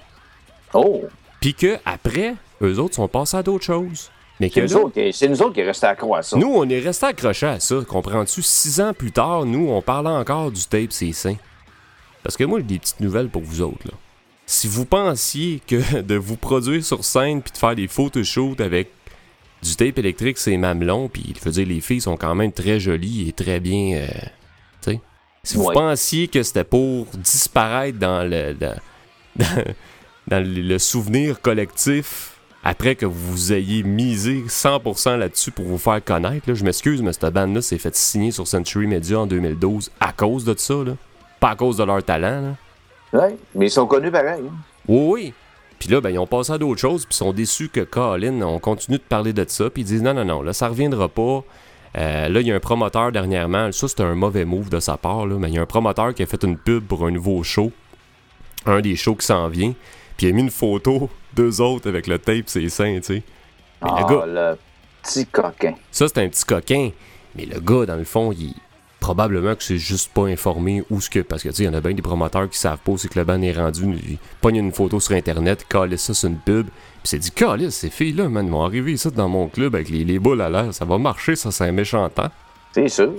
Oh, 0.74 1.04
Puis 1.41 1.54
que 1.54 1.78
après, 1.86 2.36
eux 2.62 2.80
autres 2.80 2.96
sont 2.96 3.08
passés 3.08 3.38
à 3.38 3.43
d'autres 3.43 3.65
choses. 3.65 4.10
Mais 4.39 4.50
que 4.50 4.67
c'est 4.67 4.74
nous, 4.76 4.80
là, 4.82 4.86
autres 4.86 4.93
qui- 4.93 5.13
c'est 5.13 5.28
nous 5.28 5.41
autres 5.41 5.54
qui 5.54 5.63
restent 5.63 5.84
accro 5.84 6.15
à 6.15 6.22
ça. 6.22 6.38
nous, 6.38 6.52
on 6.54 6.67
est 6.70 6.80
restés 6.80 7.08
accrochés 7.08 7.48
à 7.48 7.60
ça. 7.60 7.76
Comprends-tu? 7.88 8.41
Six 8.43 8.80
ans 8.80 8.93
plus 8.93 9.12
tard, 9.12 9.46
nous, 9.46 9.70
on 9.70 9.82
parlait 9.82 10.10
encore 10.10 10.52
du 10.52 10.63
tape, 10.65 10.91
c'est 10.91 11.12
sain. 11.12 11.36
Parce 12.24 12.38
que 12.38 12.43
moi, 12.43 12.60
j'ai 12.60 12.65
des 12.65 12.80
petites 12.80 13.00
nouvelles 13.00 13.30
pour 13.30 13.41
vous 13.41 13.62
autres. 13.62 13.86
Là. 13.86 13.93
Si 14.46 14.67
vous 14.67 14.86
pensiez 14.86 15.62
que 15.65 16.02
de 16.02 16.15
vous 16.15 16.38
produire 16.38 16.84
sur 16.86 17.04
scène 17.04 17.41
puis 17.41 17.52
de 17.52 17.58
faire 17.58 17.76
des 17.76 17.88
photoshoots 17.88 18.62
avec 18.62 18.91
du 19.63 19.76
tape 19.76 19.98
électrique, 20.00 20.38
c'est 20.38 20.56
mamelon, 20.58 21.10
puis 21.10 21.34
je 21.38 21.43
veux 21.43 21.52
dire, 21.52 21.67
les 21.67 21.82
filles 21.82 22.02
sont 22.02 22.17
quand 22.17 22.36
même 22.36 22.52
très 22.52 22.80
jolies 22.80 23.30
et 23.30 23.34
très 23.34 23.60
bien. 23.60 23.98
euh, 23.98 24.08
tu 24.82 24.91
sais. 24.91 25.02
Si 25.43 25.56
vous 25.58 25.65
Ouais. 25.65 25.74
pensiez 25.74 26.28
que 26.28 26.43
c'était 26.43 26.63
pour 26.63 27.06
disparaître 27.17 27.98
dans 27.98 28.24
le. 28.30 28.54
dans, 28.54 28.76
dans- 29.38 29.63
dans 30.28 30.46
le 30.46 30.78
souvenir 30.78 31.39
collectif 31.41 32.34
après 32.63 32.96
que 32.96 33.06
vous 33.06 33.54
ayez 33.54 33.82
misé 33.84 34.43
100% 34.50 35.15
là-dessus 35.15 35.52
pour 35.52 35.63
vous 35.65 35.78
faire 35.78 36.04
connaître. 36.04 36.50
là. 36.50 36.54
Je 36.54 36.65
m'excuse, 36.65 37.02
mais 37.02 37.13
cette 37.13 37.34
bande-là 37.34 37.62
s'est 37.62 37.78
fait 37.78 37.96
signer 37.96 38.32
sur 38.32 38.46
Century 38.46 38.88
Media 38.88 39.20
en 39.22 39.26
2012 39.26 39.89
à 40.02 40.12
cause 40.12 40.43
de 40.43 40.54
ça. 40.58 40.74
Là. 40.86 40.98
Pas 41.39 41.52
à 41.52 41.56
cause 41.56 41.78
de 41.78 41.84
leur 41.86 42.04
talent. 42.04 42.56
Là. 43.13 43.20
Ouais, 43.22 43.38
mais 43.56 43.67
ils 43.67 43.72
sont 43.72 43.88
connus 43.88 44.12
pareil. 44.12 44.41
hein. 44.46 44.54
Oui, 44.86 45.06
oui. 45.13 45.34
Puis 45.80 45.90
là, 45.90 46.02
ben, 46.02 46.10
ils 46.10 46.18
ont 46.20 46.28
passé 46.28 46.52
à 46.54 46.58
d'autres 46.58 46.82
choses, 46.82 47.06
puis 47.06 47.13
ils 47.13 47.18
sont 47.18 47.34
déçus 47.34 47.70
que 47.70 47.82
Colin, 47.82 48.42
on 48.42 48.60
continue 48.60 48.98
de 48.98 49.04
parler 49.04 49.34
de 49.34 49.46
ça, 49.48 49.70
puis 49.70 49.84
ils 49.84 49.86
disent 49.86 50.02
non, 50.02 50.13
non, 50.13 50.26
non, 50.26 50.42
là, 50.42 50.54
ça 50.54 50.68
reviendra 50.70 51.08
pas. 51.08 51.44
Euh, 51.98 52.30
là, 52.30 52.42
il 52.42 52.48
y 52.48 52.52
a 52.52 52.56
un 52.56 52.60
promoteur 52.60 53.12
dernièrement, 53.12 53.72
ça 53.72 53.88
c'était 53.88 54.04
un 54.04 54.16
mauvais 54.16 54.46
move 54.46 54.70
de 54.70 54.80
sa 54.80 54.98
part, 54.98 55.26
là, 55.26 55.36
mais 55.40 55.50
il 55.50 55.56
y 55.56 55.58
a 55.58 55.62
un 55.62 55.66
promoteur 55.68 56.13
qui 56.13 56.24
a 56.24 56.26
fait 56.26 56.44
une 56.44 56.58
pub 56.58 56.84
pour 56.86 57.06
un 57.06 57.12
nouveau 57.12 57.44
show, 57.44 57.72
un 58.66 58.82
des 58.82 58.96
shows 58.96 59.16
qui 59.16 59.26
s'en 59.26 59.48
vient, 59.48 59.74
puis 60.18 60.28
il 60.28 60.30
a 60.32 60.34
mis 60.34 60.42
une 60.42 60.52
photo 60.52 61.10
d'eux 61.34 61.62
autres 61.62 61.88
avec 61.90 62.08
le 62.08 62.20
tape, 62.20 62.50
ses 62.50 62.70
seins, 62.70 62.98
tu 62.98 63.04
sais. 63.04 63.24
Mais 63.84 63.90
Ah, 63.94 64.00
le 64.02 64.16
gars, 64.16 64.26
le 64.26 64.58
petit 65.04 65.26
coquin. 65.28 65.76
ça 65.92 66.08
c'est 66.08 66.18
un 66.24 66.28
petit 66.30 66.44
coquin, 66.44 66.90
mais 67.36 67.46
le 67.46 67.60
gars, 67.60 67.86
dans 67.86 67.96
le 67.96 68.04
fond, 68.04 68.32
il 68.32 68.54
probablement 69.00 69.56
que 69.56 69.64
c'est 69.64 69.78
juste 69.78 70.12
pas 70.14 70.26
informé 70.26 70.84
où 70.90 71.02
ce 71.02 71.10
que. 71.10 71.20
Parce 71.20 71.44
que 71.44 71.50
tu 71.50 71.56
sais, 71.56 71.64
il 71.64 71.66
y 71.68 71.70
en 71.70 71.74
a 71.74 71.82
bien 71.82 71.94
des 71.94 72.02
promoteurs 72.02 72.50
qui 72.50 72.58
savent 72.58 72.80
pas 72.80 72.94
c'est 72.98 73.08
que 73.08 73.20
le 73.20 73.26
band 73.26 73.42
est 73.42 73.54
rendu. 73.54 73.96
Ils 74.08 74.18
pognent 74.42 74.58
une 74.58 74.72
photo 74.72 75.00
sur 75.00 75.16
internet, 75.16 75.66
calent 75.68 75.98
ça 75.98 76.14
sur 76.14 76.30
une 76.30 76.38
pub, 76.38 76.68
puis 76.68 76.74
c'est 77.04 77.20
dit, 77.20 77.32
calisse, 77.32 77.76
ces 77.76 77.90
filles-là, 77.90 78.30
man, 78.30 78.46
ils 78.46 78.52
vont 78.52 78.64
arriver 78.64 78.94
ici 78.94 79.10
dans 79.12 79.30
mon 79.30 79.48
club 79.48 79.76
avec 79.76 79.90
les, 79.90 80.04
les 80.04 80.20
boules 80.20 80.42
à 80.42 80.50
l'air, 80.50 80.74
ça 80.74 80.86
va 80.86 80.98
marcher, 80.98 81.36
ça, 81.36 81.52
c'est 81.52 81.66
un 81.66 81.72
méchant 81.72 82.08
temps. 82.10 82.32
C'est 82.74 82.90
sûr. 82.90 83.14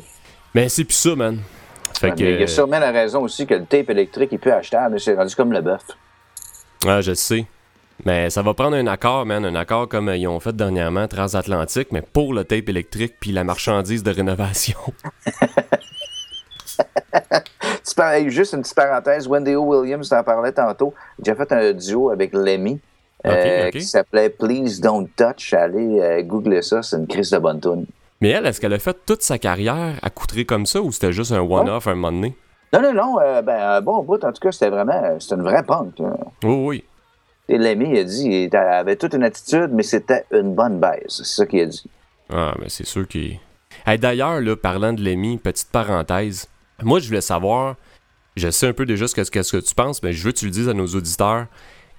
Mais 0.54 0.68
c'est 0.68 0.84
plus 0.84 0.94
ça, 0.94 1.14
man. 1.14 1.40
Fait 1.98 2.08
Ouais, 2.08 2.14
mais 2.18 2.24
il 2.24 2.30
y 2.32 2.42
a 2.42 2.46
que. 2.46 2.50
sûrement 2.50 2.78
la 2.78 2.90
raison 2.90 3.22
aussi 3.22 3.46
que 3.46 3.54
le 3.54 3.64
tape 3.64 3.90
électrique 3.90 4.32
est 4.32 4.38
plus 4.38 4.50
achetable, 4.52 4.94
mais 4.94 5.00
c'est 5.00 5.14
rendu 5.14 5.34
comme 5.34 5.52
le 5.52 5.60
bœuf. 5.60 5.82
Ah, 6.86 7.00
je 7.00 7.14
sais. 7.14 7.46
Mais 8.04 8.30
ça 8.30 8.42
va 8.42 8.54
prendre 8.54 8.76
un 8.76 8.86
accord, 8.86 9.26
man, 9.26 9.44
un 9.44 9.54
accord 9.54 9.88
comme 9.88 10.08
euh, 10.08 10.16
ils 10.16 10.28
ont 10.28 10.40
fait 10.40 10.54
dernièrement, 10.54 11.08
transatlantique, 11.08 11.88
mais 11.90 12.02
pour 12.02 12.32
le 12.32 12.44
tape 12.44 12.68
électrique 12.68 13.14
puis 13.20 13.32
la 13.32 13.44
marchandise 13.44 14.02
de 14.02 14.10
rénovation. 14.10 14.78
Juste 18.28 18.52
une 18.52 18.62
petite 18.62 18.76
parenthèse, 18.76 19.26
Wendy 19.26 19.56
O. 19.56 19.62
Williams 19.62 20.08
t'en 20.08 20.22
parlait 20.22 20.52
tantôt. 20.52 20.94
J'ai 21.24 21.34
fait 21.34 21.50
un 21.50 21.72
duo 21.72 22.10
avec 22.10 22.32
Lemmy 22.32 22.78
euh, 23.26 23.62
Ok, 23.62 23.66
ok. 23.66 23.72
qui 23.80 23.86
s'appelait 23.86 24.30
Please 24.30 24.80
Don't 24.80 25.08
Touch. 25.16 25.52
Allez 25.52 25.98
euh, 26.00 26.22
googler 26.22 26.62
ça, 26.62 26.82
c'est 26.82 26.96
une 26.96 27.08
crise 27.08 27.30
de 27.30 27.38
bonne 27.38 27.60
tune. 27.60 27.86
Mais 28.20 28.30
elle, 28.30 28.46
est-ce 28.46 28.60
qu'elle 28.60 28.72
a 28.72 28.78
fait 28.78 28.96
toute 29.04 29.22
sa 29.22 29.38
carrière 29.38 29.94
à 30.02 30.10
coutrer 30.10 30.44
comme 30.44 30.66
ça 30.66 30.80
ou 30.80 30.92
c'était 30.92 31.12
juste 31.12 31.32
un 31.32 31.40
one-off 31.40 31.86
un 31.88 31.94
moment 31.94 32.12
donné? 32.12 32.36
Non, 32.72 32.82
non, 32.82 32.92
non, 32.92 33.20
euh, 33.20 33.42
ben, 33.42 33.58
un 33.60 33.80
bon 33.80 34.02
bout, 34.02 34.22
en 34.24 34.32
tout 34.32 34.40
cas, 34.40 34.52
c'était 34.52 34.70
vraiment, 34.70 34.92
euh, 34.92 35.16
c'était 35.18 35.36
une 35.36 35.42
vraie 35.42 35.62
punk. 35.62 35.98
là. 35.98 36.16
Oui, 36.44 36.54
oui. 36.66 36.84
Et 37.48 37.56
Lemmy, 37.58 37.90
il 37.90 37.98
a 37.98 38.04
dit, 38.04 38.48
il 38.50 38.56
avait 38.56 38.96
toute 38.96 39.14
une 39.14 39.22
attitude, 39.24 39.70
mais 39.72 39.82
c'était 39.82 40.24
une 40.32 40.54
bonne 40.54 40.78
baise. 40.80 41.06
C'est 41.08 41.24
ça 41.24 41.46
qu'il 41.46 41.60
a 41.60 41.66
dit. 41.66 41.84
Ah, 42.30 42.54
mais 42.60 42.68
c'est 42.68 42.86
sûr 42.86 43.08
qu'il. 43.08 43.38
Hey, 43.86 43.98
D'ailleurs, 43.98 44.40
parlant 44.60 44.92
de 44.92 45.02
Lemmy, 45.02 45.38
petite 45.38 45.70
parenthèse. 45.70 46.48
Moi, 46.82 46.98
je 47.00 47.08
voulais 47.08 47.20
savoir, 47.22 47.76
je 48.36 48.50
sais 48.50 48.66
un 48.66 48.72
peu 48.72 48.84
déjà 48.84 49.08
ce 49.08 49.14
que, 49.14 49.22
qu'est-ce 49.22 49.56
que 49.56 49.62
tu 49.62 49.74
penses, 49.74 50.02
mais 50.02 50.12
je 50.12 50.22
veux 50.24 50.32
que 50.32 50.38
tu 50.38 50.44
le 50.44 50.50
dises 50.50 50.68
à 50.68 50.74
nos 50.74 50.86
auditeurs. 50.86 51.46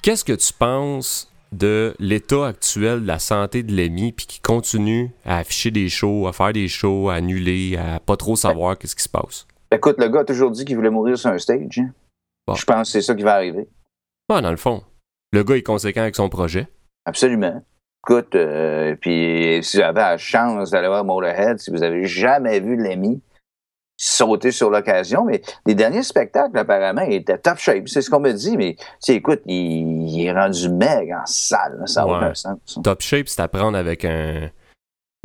Qu'est-ce 0.02 0.24
que 0.24 0.34
tu 0.34 0.54
penses 0.54 1.32
de 1.52 1.95
l'état 2.00 2.45
actuel 2.47 3.02
de 3.02 3.08
la 3.08 3.18
santé 3.18 3.64
de 3.64 3.76
Lemmy, 3.76 4.12
puis 4.12 4.28
qui 4.28 4.39
continue 4.39 5.12
à 5.26 5.38
afficher 5.39 5.72
des 5.72 5.89
shows, 5.89 6.28
à 6.28 6.34
faire 6.34 6.54
des 6.54 6.68
shows, 6.68 7.10
à 7.10 7.16
annuler, 7.16 7.76
à 7.76 8.00
pas 8.00 8.18
trop 8.18 8.36
savoir 8.36 8.78
qu'est-ce 8.78 8.95
qui 8.95 9.04
se 9.04 9.10
passe? 9.10 9.47
Écoute, 9.72 9.95
le 10.00 10.10
gars 10.10 10.22
a 10.22 10.26
toujours 10.26 10.52
dit 10.52 10.64
qu'il 10.64 10.76
voulait 10.76 10.89
mourir 10.91 11.18
sur 11.18 11.32
un 11.32 11.38
stage. 11.39 11.80
hein. 11.80 11.89
Bon. 12.45 12.54
Je 12.54 12.66
pense 12.66 12.88
que 12.88 12.91
c'est 12.93 13.02
ça 13.02 13.16
qui 13.16 13.24
va 13.24 13.34
arriver. 13.36 13.68
Ah, 14.30 14.41
dans 14.41 14.52
le 14.52 14.58
fond. 14.58 14.84
Le 15.32 15.43
gars 15.43 15.55
est 15.57 15.63
conséquent 15.63 16.01
avec 16.01 16.15
son 16.15 16.30
projet. 16.30 16.67
Absolument. 17.05 17.63
Écoute, 18.07 18.34
euh, 18.36 18.95
puis 18.99 19.59
si 19.61 19.77
vous 19.77 19.84
avez 19.84 19.99
la 19.99 20.17
chance 20.17 20.71
d'aller 20.71 20.88
voir 20.88 21.03
Motorhead, 21.03 21.59
si 21.59 21.69
vous 21.69 21.84
avez 21.84 22.05
jamais 22.05 22.59
vu 22.59 22.75
Lemmy 22.75 23.21
sauter 23.97 24.51
sur 24.51 24.69
l'occasion, 24.69 25.25
mais 25.25 25.41
les 25.65 25.75
derniers 25.75 26.03
spectacles, 26.03 26.57
apparemment, 26.57 27.01
il 27.01 27.13
était 27.15 27.38
top 27.38 27.57
shape. 27.57 27.89
C'est 27.89 28.01
ce 28.01 28.09
qu'on 28.09 28.21
me 28.21 28.32
dit, 28.32 28.55
mais 28.55 28.75
tu 28.75 28.86
sais, 28.99 29.15
écoute, 29.15 29.41
il, 29.45 30.07
il 30.07 30.25
est 30.25 30.32
rendu 30.32 30.69
meg 30.69 31.11
en 31.11 31.25
salle. 31.25 31.84
ça 31.86 32.01
n'a 32.01 32.07
Ouais. 32.07 32.17
aucun 32.17 32.34
sens. 32.34 32.80
Top 32.82 33.01
shape, 33.01 33.27
c'est 33.27 33.41
à 33.41 33.49
prendre 33.49 33.77
avec 33.77 34.05
un, 34.05 34.49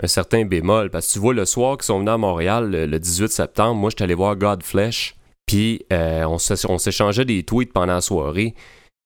un 0.02 0.06
certain 0.08 0.44
bémol. 0.44 0.90
Parce 0.90 1.06
que 1.06 1.12
tu 1.12 1.18
vois, 1.20 1.34
le 1.34 1.44
soir 1.44 1.76
qu'ils 1.76 1.84
sont 1.84 2.00
venus 2.00 2.10
à 2.12 2.18
Montréal, 2.18 2.68
le, 2.68 2.86
le 2.86 2.98
18 2.98 3.28
septembre, 3.30 3.76
moi, 3.76 3.90
j'étais 3.90 4.02
allé 4.04 4.14
voir 4.14 4.34
Godflesh. 4.34 5.14
Puis 5.46 5.86
euh, 5.92 6.24
on 6.24 6.38
s'échangeait 6.38 7.24
des 7.24 7.44
tweets 7.44 7.72
pendant 7.72 7.94
la 7.94 8.00
soirée. 8.00 8.54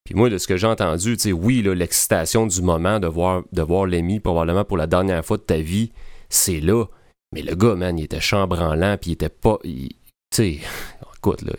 Puis 0.09 0.15
moi, 0.15 0.31
de 0.31 0.39
ce 0.39 0.49
que 0.49 0.57
j'ai 0.57 0.67
entendu, 0.67 1.19
tu 1.19 1.25
sais, 1.25 1.33
oui, 1.33 1.61
l'excitation 1.61 2.47
du 2.47 2.63
moment 2.63 2.99
de 2.99 3.07
voir, 3.07 3.43
de 3.53 3.61
voir 3.61 3.85
Lemmy 3.85 4.21
probablement 4.21 4.65
pour 4.65 4.79
la 4.79 4.87
dernière 4.87 5.23
fois 5.23 5.37
de 5.37 5.43
ta 5.43 5.59
vie, 5.59 5.93
c'est 6.31 6.61
là. 6.61 6.87
Mais 7.35 7.43
le 7.43 7.55
gars, 7.55 7.75
man, 7.75 7.99
il 7.99 8.05
était 8.05 8.19
chambranlant, 8.19 8.97
puis 8.97 9.11
il 9.11 9.13
était 9.13 9.29
pas. 9.29 9.59
Tu 9.63 9.91
sais, 10.33 10.61
écoute, 11.19 11.43
là, 11.43 11.53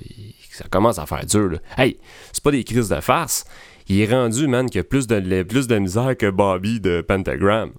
ça 0.49 0.65
commence 0.67 0.97
à 0.97 1.05
faire 1.05 1.23
dur, 1.27 1.47
là. 1.47 1.59
Hey, 1.77 1.99
c'est 2.33 2.43
pas 2.43 2.49
des 2.49 2.63
crises 2.63 2.89
de 2.89 2.99
farce. 3.01 3.45
Il 3.87 4.01
est 4.01 4.11
rendu, 4.11 4.47
man, 4.47 4.67
qu'il 4.67 4.81
a 4.81 4.83
plus 4.83 5.05
de, 5.05 5.43
plus 5.43 5.67
de 5.67 5.77
misère 5.77 6.17
que 6.17 6.31
Bobby 6.31 6.79
de 6.79 7.01
Pentagram. 7.01 7.69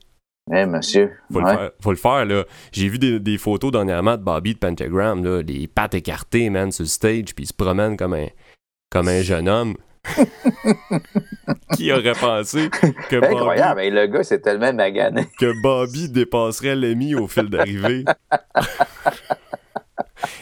Eh, 0.55 0.67
monsieur. 0.67 1.11
Faut, 1.33 1.41
le 1.41 1.47
faire, 1.47 1.71
faut 1.81 1.91
le 1.91 1.97
faire, 1.97 2.25
là. 2.27 2.45
J'ai 2.71 2.89
vu 2.89 3.01
des, 3.01 3.19
des, 3.19 3.39
photos 3.39 3.73
dernièrement 3.73 4.17
de 4.17 4.23
Bobby 4.23 4.55
de 4.55 4.61
Pentagram, 4.61 5.25
là, 5.25 5.43
les 5.43 5.67
pattes 5.67 5.95
écartées, 5.95 6.49
man, 6.49 6.71
sur 6.71 6.85
le 6.85 6.89
stage, 6.89 7.35
puis 7.35 7.43
il 7.43 7.49
se 7.49 7.55
promène 7.55 7.97
comme 7.97 8.15
un, 8.15 8.29
comme 8.89 9.09
un 9.09 9.23
jeune 9.23 9.49
homme. 9.49 9.75
Qui 11.77 11.93
aurait 11.93 12.13
pensé 12.13 12.71
que 13.09 13.17
Bobby... 13.17 13.35
Incroyable, 13.35 13.83
le 13.83 14.07
gars, 14.07 14.25
c'est 14.25 14.41
tellement 14.41 14.73
magané. 14.73 15.27
que 15.39 15.53
Bobby 15.63 16.09
dépasserait 16.09 16.77
l'ami 16.77 17.15
au 17.15 17.29
fil 17.29 17.49
d'arrivée. 17.49 18.05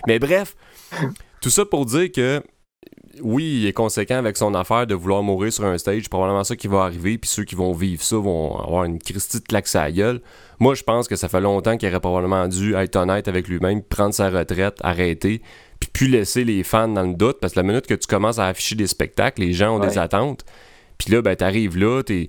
Mais 0.07 0.19
bref, 0.19 0.57
tout 1.41 1.51
ça 1.51 1.65
pour 1.65 1.87
dire 1.87 2.11
que 2.13 2.43
oui, 3.23 3.61
il 3.63 3.67
est 3.67 3.73
conséquent 3.73 4.17
avec 4.17 4.37
son 4.37 4.55
affaire 4.55 4.87
de 4.87 4.95
vouloir 4.95 5.23
mourir 5.23 5.53
sur 5.53 5.65
un 5.65 5.77
stage. 5.77 6.09
Probablement 6.09 6.45
ça 6.45 6.57
qui 6.57 6.69
va 6.69 6.83
arriver, 6.83 7.19
puis 7.19 7.29
ceux 7.29 7.45
qui 7.45 7.55
vont 7.55 7.73
vivre 7.73 8.03
ça 8.03 8.17
vont 8.17 8.59
avoir 8.59 8.85
une 8.85 8.99
Christie 8.99 9.41
de 9.41 9.45
claque 9.45 9.75
à 9.75 9.85
la 9.85 9.93
gueule. 9.93 10.21
Moi, 10.61 10.75
je 10.75 10.83
pense 10.83 11.09
que 11.09 11.17
ça 11.17 11.29
fait 11.29 11.41
longtemps 11.41 11.77
qu'il 11.77 11.89
aurait 11.89 12.01
probablement 12.01 12.49
dû 12.49 12.75
être 12.75 12.97
honnête 12.97 13.29
avec 13.29 13.49
lui-même, 13.49 13.83
prendre 13.83 14.15
sa 14.15 14.31
retraite, 14.31 14.77
arrêter, 14.83 15.43
puis 15.81 15.91
plus 15.93 16.09
laisser 16.09 16.45
les 16.45 16.63
fans 16.63 16.89
dans 16.89 17.03
le 17.03 17.15
doute, 17.15 17.39
parce 17.41 17.55
que 17.55 17.61
la 17.61 17.65
minute 17.65 17.87
que 17.87 17.95
tu 17.95 18.07
commences 18.07 18.39
à 18.39 18.47
afficher 18.47 18.75
des 18.75 18.87
spectacles, 18.87 19.43
les 19.43 19.53
gens 19.53 19.77
ont 19.77 19.81
des 19.81 19.99
attentes. 19.99 20.45
Puis 20.99 21.13
là, 21.13 21.23
ben, 21.23 21.37
t'arrives 21.37 21.79
là, 21.79 22.03
t'es, 22.03 22.27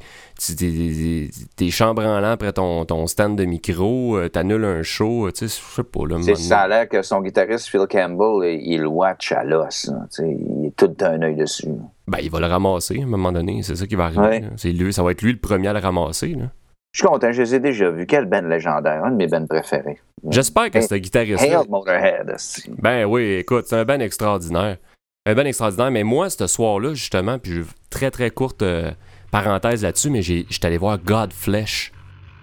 t'es, 1.56 1.72
chambranlant 1.72 2.30
après 2.30 2.54
ton, 2.54 2.86
ton 2.86 3.08
stand 3.08 3.36
de 3.36 3.44
micro, 3.46 4.16
euh, 4.16 4.30
t'annules 4.30 4.64
un 4.64 4.84
show, 4.84 5.32
tu 5.32 5.48
sais, 5.48 5.58
je 5.60 5.76
sais 5.76 5.84
pas. 5.84 6.06
Là, 6.08 6.36
ça 6.36 6.60
a 6.60 6.68
l'air 6.68 6.88
que 6.88 7.02
son 7.02 7.22
guitariste 7.22 7.68
Phil 7.68 7.88
Campbell, 7.90 8.60
il 8.62 8.86
watch 8.86 9.32
à 9.32 9.44
l'os, 9.44 9.90
il 10.20 10.68
est 10.68 10.76
tout 10.76 10.88
d'un 10.88 11.20
œil 11.24 11.36
dessus. 11.36 11.68
Ben, 12.08 12.20
il 12.22 12.30
va 12.30 12.40
le 12.40 12.46
ramasser 12.46 13.00
à 13.00 13.04
un 13.04 13.08
moment 13.08 13.32
donné, 13.32 13.64
c'est 13.64 13.76
ça 13.76 13.88
qui 13.88 13.96
va 13.96 14.06
arriver. 14.06 14.44
C'est 14.58 14.72
lui, 14.72 14.94
ça 14.94 15.02
va 15.02 15.12
être 15.14 15.24
lui 15.24 15.32
le 15.32 15.40
premier 15.40 15.70
à 15.70 15.74
le 15.74 15.80
ramasser. 15.80 16.36
Là. 16.36 16.52
Je 16.92 17.00
suis 17.00 17.08
content, 17.08 17.32
je 17.32 17.42
les 17.44 17.56
ai 17.56 17.60
déjà 17.60 17.92
vus. 17.92 18.08
Quelle 18.08 18.26
band 18.26 18.42
légendaire, 18.42 19.04
un 19.04 19.12
de 19.12 19.16
mes 19.16 19.28
bands 19.28 19.46
préférés. 19.46 20.00
J'espère 20.30 20.72
que 20.72 20.82
ce 20.82 20.96
guitariste. 20.96 21.44
Hail 21.44 21.58
Motorhead. 21.70 22.36
Ben 22.80 23.06
oui, 23.06 23.34
écoute, 23.34 23.66
c'est 23.68 23.76
un 23.76 23.86
band 23.86 24.00
extraordinaire. 24.00 24.78
Un 25.26 25.36
band 25.36 25.46
extraordinaire, 25.46 25.92
mais 25.92 26.04
moi, 26.04 26.30
ce 26.30 26.48
soir-là, 26.48 26.94
justement, 26.96 27.38
puis 27.38 27.62
très 27.92 28.10
très 28.10 28.32
courte 28.32 28.64
euh, 28.64 28.92
parenthèse 29.32 29.84
là-dessus, 29.84 30.10
mais 30.10 30.24
j'étais 30.24 30.66
allé 30.66 30.78
voir 30.78 30.98
Godflesh. 30.98 31.92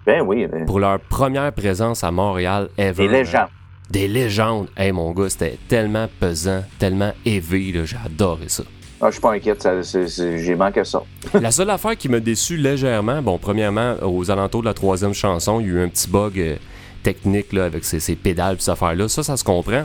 Ben 0.06 0.22
oui. 0.22 0.46
Ben. 0.46 0.64
Pour 0.64 0.78
leur 0.78 1.00
première 1.00 1.52
présence 1.52 2.04
à 2.04 2.12
Montréal 2.12 2.68
ever. 2.78 3.08
Des 3.08 3.12
légendes. 3.12 3.48
Des 3.90 4.08
légendes. 4.08 4.68
Hey 4.76 4.92
mon 4.92 5.10
gars, 5.12 5.28
c'était 5.28 5.58
tellement 5.68 6.06
pesant, 6.20 6.62
tellement 6.78 7.12
éveillé, 7.24 7.84
j'ai 7.84 7.96
adoré 8.04 8.48
ça. 8.48 8.62
Ah, 9.00 9.08
je 9.08 9.12
suis 9.12 9.20
pas 9.20 9.32
inquiète, 9.32 9.68
j'ai 10.16 10.54
manqué 10.54 10.82
ça. 10.84 11.02
la 11.34 11.50
seule 11.50 11.68
affaire 11.68 11.96
qui 11.96 12.08
m'a 12.08 12.20
déçu 12.20 12.56
légèrement, 12.56 13.20
bon, 13.20 13.36
premièrement, 13.36 13.96
aux 14.02 14.30
alentours 14.30 14.62
de 14.62 14.66
la 14.66 14.74
troisième 14.74 15.12
chanson, 15.12 15.60
il 15.60 15.66
y 15.66 15.70
a 15.70 15.72
eu 15.74 15.80
un 15.82 15.88
petit 15.88 16.08
bug 16.08 16.38
euh, 16.38 16.56
technique 17.02 17.52
là, 17.52 17.66
avec 17.66 17.84
ces, 17.84 18.16
pédales 18.16 18.56
et 18.56 18.60
ces 18.60 18.70
affaires-là. 18.70 19.08
Ça, 19.08 19.22
ça 19.22 19.36
se 19.36 19.44
comprend. 19.44 19.84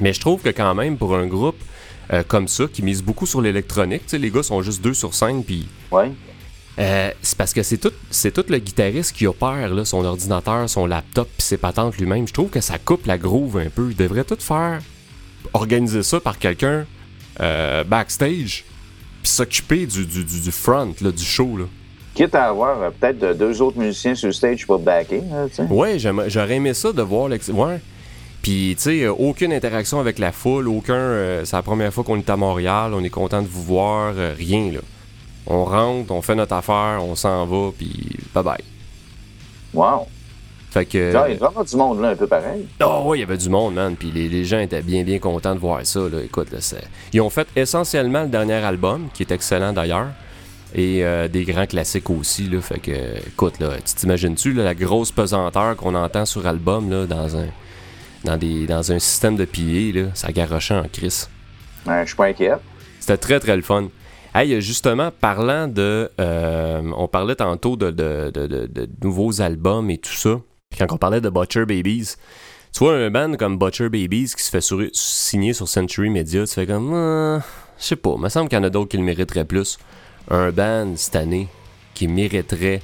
Mais 0.00 0.12
je 0.12 0.20
trouve 0.20 0.40
que 0.40 0.50
quand 0.50 0.74
même, 0.74 0.96
pour 0.96 1.16
un 1.16 1.26
groupe 1.26 1.58
euh, 2.12 2.22
comme 2.26 2.46
ça, 2.46 2.66
qui 2.72 2.82
mise 2.82 3.02
beaucoup 3.02 3.26
sur 3.26 3.40
l'électronique, 3.40 4.10
les 4.12 4.30
gars 4.30 4.42
sont 4.44 4.62
juste 4.62 4.82
deux 4.82 4.94
sur 4.94 5.14
cinq, 5.14 5.44
puis... 5.44 5.68
Ouais. 5.90 6.12
Euh, 6.78 7.10
c'est 7.22 7.38
parce 7.38 7.54
que 7.54 7.62
c'est 7.62 7.78
tout, 7.78 7.92
c'est 8.10 8.32
tout 8.32 8.44
le 8.48 8.58
guitariste 8.58 9.16
qui 9.16 9.26
opère 9.26 9.72
là, 9.72 9.84
son 9.84 10.04
ordinateur, 10.04 10.68
son 10.68 10.86
laptop, 10.86 11.28
puis 11.36 11.46
ses 11.46 11.56
patentes 11.56 11.96
lui-même. 11.98 12.26
Je 12.26 12.32
trouve 12.32 12.50
que 12.50 12.60
ça 12.60 12.78
coupe 12.78 13.06
la 13.06 13.16
groove 13.16 13.58
un 13.58 13.70
peu. 13.70 13.90
Il 13.90 13.96
devrait 13.96 14.24
tout 14.24 14.36
faire 14.38 14.80
organiser 15.52 16.02
ça 16.02 16.18
par 16.18 16.38
quelqu'un 16.38 16.84
euh, 17.40 17.84
backstage, 17.84 18.64
puis 19.22 19.30
s'occuper 19.30 19.86
du, 19.86 20.06
du, 20.06 20.24
du, 20.24 20.50
front, 20.50 20.94
là, 21.00 21.10
du 21.10 21.24
show. 21.24 21.56
Là. 21.56 21.64
Quitte 22.14 22.34
à 22.34 22.48
avoir 22.48 22.80
euh, 22.80 22.90
peut-être 22.90 23.36
deux 23.36 23.60
autres 23.62 23.78
musiciens 23.78 24.14
sur 24.14 24.28
le 24.28 24.32
stage 24.32 24.66
pour 24.66 24.78
backer. 24.78 25.22
ouais, 25.70 25.98
j'aurais 25.98 26.54
aimé 26.54 26.74
ça 26.74 26.92
de 26.92 27.02
voir. 27.02 27.30
Ouais. 27.30 27.80
Puis, 28.42 28.74
tu 28.76 28.82
sais, 28.82 29.02
euh, 29.02 29.12
aucune 29.12 29.52
interaction 29.52 30.00
avec 30.00 30.18
la 30.18 30.32
foule, 30.32 30.68
aucun. 30.68 31.40
c'est 31.44 31.56
la 31.56 31.62
première 31.62 31.92
fois 31.92 32.04
qu'on 32.04 32.18
est 32.18 32.30
à 32.30 32.36
Montréal, 32.36 32.92
on 32.94 33.02
est 33.02 33.10
content 33.10 33.42
de 33.42 33.48
vous 33.48 33.62
voir, 33.62 34.14
rien, 34.14 34.72
là. 34.72 34.80
On 35.46 35.64
rentre, 35.64 36.10
on 36.10 36.22
fait 36.22 36.34
notre 36.34 36.54
affaire, 36.54 37.00
on 37.02 37.14
s'en 37.14 37.44
va, 37.44 37.70
puis 37.76 38.16
bye 38.34 38.42
bye. 38.42 38.64
Wow! 39.74 40.06
Fait 40.74 40.86
que. 40.86 40.98
il 40.98 41.12
y 41.12 41.16
avait 41.16 41.34
vraiment 41.36 41.62
du 41.62 41.76
monde 41.76 42.00
là, 42.00 42.08
un 42.08 42.16
peu 42.16 42.26
pareil. 42.26 42.66
Oh 42.82 43.04
oui, 43.04 43.18
il 43.18 43.20
y 43.20 43.22
avait 43.22 43.36
du 43.36 43.48
monde, 43.48 43.74
man. 43.74 43.94
Puis 43.94 44.10
les, 44.10 44.44
gens 44.44 44.58
étaient 44.58 44.82
bien, 44.82 45.04
bien 45.04 45.20
contents 45.20 45.54
de 45.54 45.60
voir 45.60 45.86
ça. 45.86 46.00
Là. 46.00 46.20
Écoute, 46.20 46.50
là, 46.50 46.58
ils 47.12 47.20
ont 47.20 47.30
fait 47.30 47.46
essentiellement 47.54 48.22
le 48.22 48.28
dernier 48.28 48.54
album, 48.54 49.06
qui 49.14 49.22
est 49.22 49.30
excellent 49.30 49.72
d'ailleurs. 49.72 50.08
Et 50.74 51.04
euh, 51.04 51.28
des 51.28 51.44
grands 51.44 51.66
classiques 51.66 52.10
aussi. 52.10 52.48
Là. 52.48 52.60
Fait 52.60 52.80
que, 52.80 52.90
écoute, 53.24 53.60
là, 53.60 53.68
tu 53.86 53.94
t'imagines-tu 53.94 54.52
la 54.52 54.74
grosse 54.74 55.12
pesanteur 55.12 55.76
qu'on 55.76 55.94
entend 55.94 56.26
sur 56.26 56.44
album 56.44 56.90
là, 56.90 57.06
dans 57.06 57.36
un 57.36 57.46
dans 58.24 58.36
des 58.36 58.66
dans 58.66 58.90
un 58.90 58.98
système 58.98 59.36
de 59.36 59.44
piliers, 59.44 59.92
là, 59.92 60.08
ça 60.14 60.32
garochait 60.32 60.74
en 60.74 60.88
crise. 60.92 61.30
Ouais, 61.86 62.00
je 62.02 62.08
suis 62.08 62.16
pas 62.16 62.26
inquiet. 62.26 62.54
C'était 62.98 63.16
très 63.16 63.38
très 63.38 63.54
le 63.54 63.62
fun. 63.62 63.90
Hey, 64.34 64.60
justement, 64.60 65.12
parlant 65.12 65.68
de. 65.68 66.10
Euh, 66.20 66.82
on 66.96 67.06
parlait 67.06 67.36
tantôt 67.36 67.76
de, 67.76 67.92
de, 67.92 68.32
de, 68.32 68.88
nouveaux 69.04 69.40
albums 69.40 69.88
et 69.88 69.98
tout 69.98 70.14
ça 70.14 70.40
quand 70.78 70.92
on 70.92 70.98
parlait 70.98 71.20
de 71.20 71.28
Butcher 71.30 71.66
Babies, 71.66 72.16
tu 72.72 72.78
vois 72.80 72.94
un 72.96 73.10
band 73.10 73.36
comme 73.36 73.58
Butcher 73.58 73.88
Babies 73.88 74.32
qui 74.36 74.42
se 74.42 74.50
fait 74.50 74.90
signer 74.92 75.52
sur 75.52 75.68
Century 75.68 76.10
Media, 76.10 76.46
tu 76.46 76.54
fais 76.54 76.66
comme, 76.66 76.92
ah, 76.92 77.42
je 77.78 77.84
sais 77.84 77.96
pas, 77.96 78.14
il 78.16 78.20
me 78.20 78.28
semble 78.28 78.48
qu'il 78.48 78.58
y 78.58 78.60
en 78.60 78.64
a 78.64 78.70
d'autres 78.70 78.90
qui 78.90 78.96
le 78.96 79.02
mériteraient 79.04 79.44
plus. 79.44 79.78
Un 80.30 80.50
band 80.50 80.94
cette 80.96 81.16
année 81.16 81.48
qui 81.92 82.08
mériterait 82.08 82.82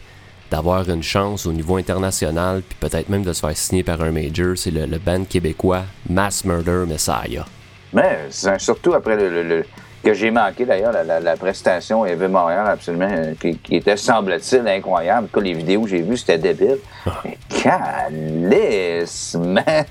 d'avoir 0.51 0.89
une 0.89 1.03
chance 1.03 1.47
au 1.47 1.53
niveau 1.53 1.77
international, 1.77 2.63
puis 2.69 2.77
peut-être 2.81 3.09
même 3.09 3.23
de 3.23 3.33
se 3.33 3.41
faire 3.41 3.57
signer 3.57 3.85
par 3.85 4.03
un 4.03 4.11
major, 4.11 4.57
c'est 4.57 4.71
le, 4.71 4.99
band 4.99 5.25
québécois 5.25 5.85
Mass 6.09 6.45
Murder 6.45 6.85
Messiah. 6.87 7.47
Mais 7.93 8.29
surtout 8.59 8.95
après 8.95 9.17
le, 9.17 9.65
que 10.03 10.15
j'ai 10.15 10.31
manqué 10.31 10.65
d'ailleurs, 10.65 10.93
la, 10.93 11.37
prestation 11.37 12.07
Eve 12.07 12.29
Montréal, 12.29 12.67
absolument, 12.67 13.09
euh, 13.11 13.35
qui, 13.35 13.77
était, 13.77 13.97
semble-t-il, 13.97 14.67
incroyable. 14.67 15.29
En 15.35 15.41
les 15.41 15.53
vidéos 15.53 15.83
que 15.83 15.89
j'ai 15.91 16.03
vues, 16.03 16.17
c'était 16.17 16.39
débile. 16.39 16.79
Ah. 17.07 17.23
Mais 17.25 17.39
calice, 17.49 19.37
man! 19.39 19.65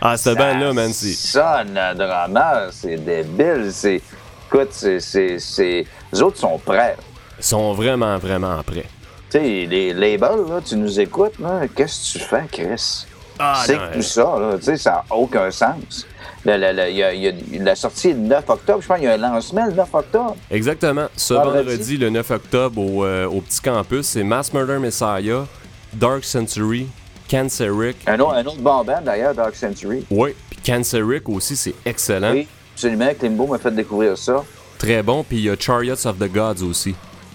ah, 0.00 0.16
ce 0.16 0.30
band-là, 0.30 0.72
man, 0.72 0.92
c'est. 0.92 1.12
Sonne 1.12 1.78
drama, 1.96 2.66
c'est 2.70 2.96
débile. 2.96 3.70
C'est. 3.72 4.02
Écoute, 4.48 4.72
c'est. 4.72 5.86
Les 6.12 6.22
autres 6.22 6.38
sont 6.38 6.58
prêts. 6.58 6.96
Ils 7.38 7.44
sont 7.44 7.72
vraiment, 7.72 8.18
vraiment 8.18 8.62
prêts. 8.62 8.86
Tu 9.30 9.38
sais, 9.38 9.66
les 9.68 9.94
labels, 9.94 10.46
là, 10.48 10.60
tu 10.64 10.76
nous 10.76 10.98
écoutes, 10.98 11.38
là, 11.38 11.60
qu'est-ce 11.74 12.14
que 12.14 12.18
tu 12.18 12.24
fais, 12.24 12.44
Chris? 12.50 13.06
Ah, 13.38 13.62
c'est 13.64 13.78
que 13.78 13.94
tout 13.94 14.02
ça, 14.02 14.36
là, 14.38 14.58
tu 14.58 14.64
sais, 14.64 14.76
ça 14.76 14.90
n'a 14.90 15.16
aucun 15.16 15.50
sens. 15.50 16.06
La, 16.44 16.56
la, 16.56 16.88
y 16.88 17.02
a, 17.02 17.12
y 17.12 17.28
a, 17.28 17.32
la 17.58 17.74
sortie 17.74 18.12
le 18.14 18.20
9 18.20 18.44
octobre, 18.48 18.80
je 18.80 18.86
pense 18.86 18.96
qu'il 18.96 19.04
y 19.04 19.08
a 19.08 19.14
un 19.14 19.16
lancement 19.18 19.66
le 19.66 19.72
9 19.72 19.88
octobre. 19.92 20.36
Exactement. 20.50 21.06
Ce 21.14 21.34
vendredi, 21.34 21.98
le 21.98 22.08
9 22.08 22.30
octobre, 22.30 22.80
au, 22.80 23.04
euh, 23.04 23.26
au 23.26 23.40
petit 23.42 23.60
campus, 23.60 24.06
c'est 24.06 24.22
Mass 24.22 24.52
Murder 24.54 24.78
Messiah, 24.78 25.46
Dark 25.92 26.24
Century, 26.24 26.86
Canceric. 27.30 27.96
Un, 28.06 28.18
autre, 28.20 28.34
un 28.34 28.44
autre 28.46 28.60
bon 28.60 28.84
band 28.84 29.02
d'ailleurs, 29.04 29.34
Dark 29.34 29.54
Century. 29.54 30.04
Oui, 30.10 30.34
puis 30.48 30.60
Canceric 30.64 31.28
aussi, 31.28 31.56
c'est 31.56 31.74
excellent. 31.84 32.32
Oui, 32.32 32.48
absolument. 32.74 33.10
Klimbo 33.18 33.46
m'a 33.46 33.58
fait 33.58 33.70
découvrir 33.70 34.16
ça. 34.16 34.42
Très 34.78 35.02
bon, 35.02 35.22
puis 35.22 35.36
il 35.38 35.44
y 35.44 35.50
a 35.50 35.56
Chariots 35.58 36.06
of 36.06 36.18
the 36.18 36.32
Gods 36.32 36.64
aussi. 36.64 36.94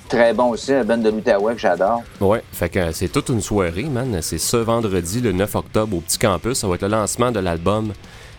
Très 0.10 0.34
bon 0.34 0.50
aussi, 0.50 0.74
un 0.74 0.84
band 0.84 0.98
de 0.98 1.10
l'Outaouais 1.10 1.54
que 1.54 1.60
j'adore. 1.60 2.02
Ouais, 2.20 2.44
fait 2.52 2.70
que 2.70 2.92
c'est 2.92 3.08
toute 3.08 3.30
une 3.30 3.42
soirée, 3.42 3.84
man. 3.84 4.20
C'est 4.22 4.38
ce 4.38 4.58
vendredi, 4.58 5.22
le 5.22 5.32
9 5.32 5.56
octobre, 5.56 5.98
au 5.98 6.00
petit 6.00 6.18
campus. 6.18 6.60
Ça 6.60 6.68
va 6.68 6.76
être 6.76 6.84
le 6.84 6.90
lancement 6.90 7.32
de 7.32 7.40
l'album 7.40 7.92
euh, 7.92 7.94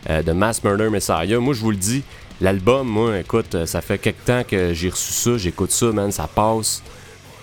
de 0.08 0.32
Mass 0.32 0.62
Murder 0.62 0.90
Messiah. 0.90 1.38
Moi, 1.38 1.54
je 1.54 1.60
vous 1.60 1.70
le 1.70 1.76
dis, 1.76 2.02
l'album, 2.40 2.86
moi, 2.86 3.18
écoute, 3.18 3.54
euh, 3.54 3.66
ça 3.66 3.80
fait 3.80 3.98
quelque 3.98 4.24
temps 4.24 4.42
que 4.48 4.72
j'ai 4.72 4.90
reçu 4.90 5.12
ça, 5.12 5.36
j'écoute 5.36 5.70
ça, 5.70 5.86
man, 5.86 6.10
ça 6.12 6.28
passe. 6.32 6.82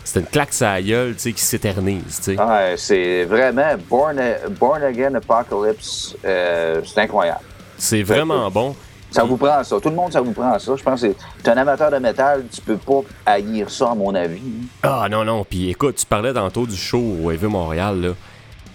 C'est 0.03 0.19
une 0.19 0.25
claque 0.25 0.53
à 0.61 0.81
gueule, 0.81 1.13
tu 1.13 1.21
sais, 1.21 1.31
qui 1.31 1.41
s'éternise, 1.41 2.19
tu 2.23 2.35
sais. 2.35 2.41
Ouais, 2.41 2.75
c'est 2.77 3.23
vraiment 3.23 3.75
Born, 3.89 4.83
Again 4.83 5.15
Apocalypse, 5.15 6.15
euh, 6.25 6.81
c'est 6.85 7.01
incroyable. 7.01 7.41
C'est 7.77 8.03
vraiment 8.03 8.51
bon. 8.51 8.75
Ça 9.09 9.23
vous 9.23 9.37
prend 9.37 9.63
ça. 9.63 9.79
Tout 9.79 9.89
le 9.89 9.95
monde, 9.95 10.11
ça 10.11 10.21
vous 10.21 10.31
prend 10.31 10.57
ça. 10.57 10.75
Je 10.75 10.83
pense 10.83 11.01
que 11.01 11.07
tu 11.07 11.15
es 11.45 11.49
un 11.49 11.57
amateur 11.57 11.91
de 11.91 11.97
métal, 11.97 12.43
tu 12.51 12.61
peux 12.61 12.77
pas 12.77 13.01
haïr 13.25 13.69
ça, 13.69 13.91
à 13.91 13.95
mon 13.95 14.13
avis. 14.13 14.41
Ah 14.81 15.07
non, 15.09 15.23
non. 15.23 15.45
Puis 15.45 15.69
écoute, 15.69 15.95
tu 15.95 16.05
parlais 16.05 16.33
tantôt 16.33 16.65
du 16.65 16.75
show 16.75 17.01
au 17.23 17.31
EV 17.31 17.47
Montréal, 17.47 18.01
là 18.01 18.09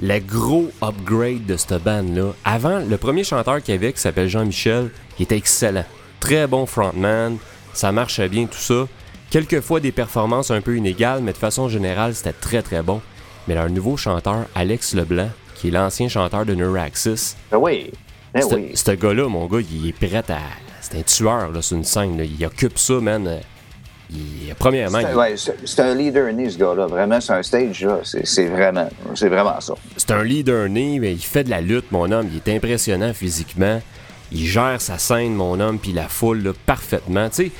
le 0.00 0.18
gros 0.20 0.70
upgrade 0.82 1.46
de 1.46 1.56
cette 1.56 1.82
band-là. 1.82 2.32
Avant, 2.44 2.78
le 2.80 2.96
premier 2.96 3.24
chanteur 3.24 3.62
qu'il 3.62 3.74
y 3.74 3.76
avait, 3.78 3.92
qui 3.92 4.00
s'appelle 4.00 4.28
Jean-Michel, 4.28 4.90
il 5.18 5.24
était 5.24 5.36
excellent. 5.36 5.84
Très 6.20 6.46
bon 6.46 6.66
frontman. 6.66 7.36
ça 7.72 7.92
marchait 7.92 8.28
bien, 8.28 8.46
tout 8.46 8.58
ça. 8.58 8.86
Quelquefois 9.30 9.80
des 9.80 9.92
performances 9.92 10.50
un 10.50 10.60
peu 10.60 10.76
inégales, 10.76 11.20
mais 11.22 11.32
de 11.32 11.36
façon 11.38 11.68
générale, 11.68 12.14
c'était 12.14 12.32
très 12.32 12.62
très 12.62 12.82
bon. 12.82 13.00
Mais 13.46 13.54
leur 13.54 13.68
nouveau 13.70 13.96
chanteur, 13.96 14.46
Alex 14.54 14.94
Leblanc, 14.94 15.30
qui 15.54 15.68
est 15.68 15.70
l'ancien 15.70 16.08
chanteur 16.08 16.44
de 16.46 16.54
Neuraxis, 16.54 17.34
Ben 17.50 17.58
oui. 17.58 17.90
Ce 18.38 18.54
oui. 18.54 18.70
ce 18.74 18.90
gars-là, 18.92 19.28
mon 19.28 19.46
gars, 19.46 19.60
il 19.60 19.88
est 19.88 19.92
prêt 19.92 20.22
à. 20.30 20.38
C'est 20.80 20.98
un 20.98 21.02
tueur, 21.02 21.50
là, 21.50 21.60
sur 21.60 21.76
une 21.76 21.84
scène. 21.84 22.16
là. 22.18 22.24
Il 22.24 22.44
occupe 22.46 22.78
ça, 22.78 22.94
man. 22.94 23.40
Il- 24.10 24.54
Premièrement, 24.58 25.00
C'est 25.00 25.82
ouais, 25.82 25.90
un 25.90 25.94
leader 25.94 26.32
né, 26.32 26.48
ce 26.50 26.58
gars-là. 26.58 26.86
Vraiment, 26.86 27.20
c'est 27.20 27.32
un 27.32 27.42
stage, 27.42 27.84
là. 27.84 28.00
C'est 28.02 28.46
vraiment, 28.46 28.88
ça. 29.60 29.74
c'est 29.96 30.10
un 30.10 30.24
leader 30.24 30.68
né, 30.68 30.98
mais 30.98 31.12
il 31.12 31.22
fait 31.22 31.44
de 31.44 31.50
la 31.50 31.60
lutte, 31.60 31.92
mon 31.92 32.10
homme. 32.10 32.28
Il 32.32 32.36
est 32.38 32.56
impressionnant 32.56 33.12
physiquement. 33.12 33.80
Il 34.32 34.44
gère 34.46 34.80
sa 34.80 34.98
scène, 34.98 35.34
mon 35.34 35.58
homme, 35.60 35.78
puis 35.78 35.92
la 35.92 36.08
foule, 36.08 36.42
là, 36.42 36.52
parfaitement. 36.66 37.28
Tu 37.28 37.46
sais, 37.46 37.52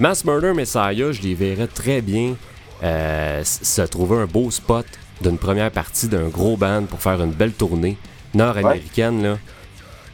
Mass 0.00 0.24
Murder 0.24 0.52
Messiah, 0.54 1.12
je 1.12 1.22
les 1.22 1.34
verrais 1.34 1.66
très 1.68 2.00
bien 2.00 2.36
euh, 2.82 3.42
se 3.44 3.82
trouver 3.82 4.16
un 4.18 4.26
beau 4.26 4.50
spot 4.50 4.86
d'une 5.22 5.38
première 5.38 5.70
partie 5.70 6.08
d'un 6.08 6.28
gros 6.28 6.56
band 6.56 6.84
pour 6.88 7.00
faire 7.00 7.22
une 7.22 7.32
belle 7.32 7.52
tournée 7.52 7.96
nord-américaine, 8.34 9.22
là. 9.22 9.38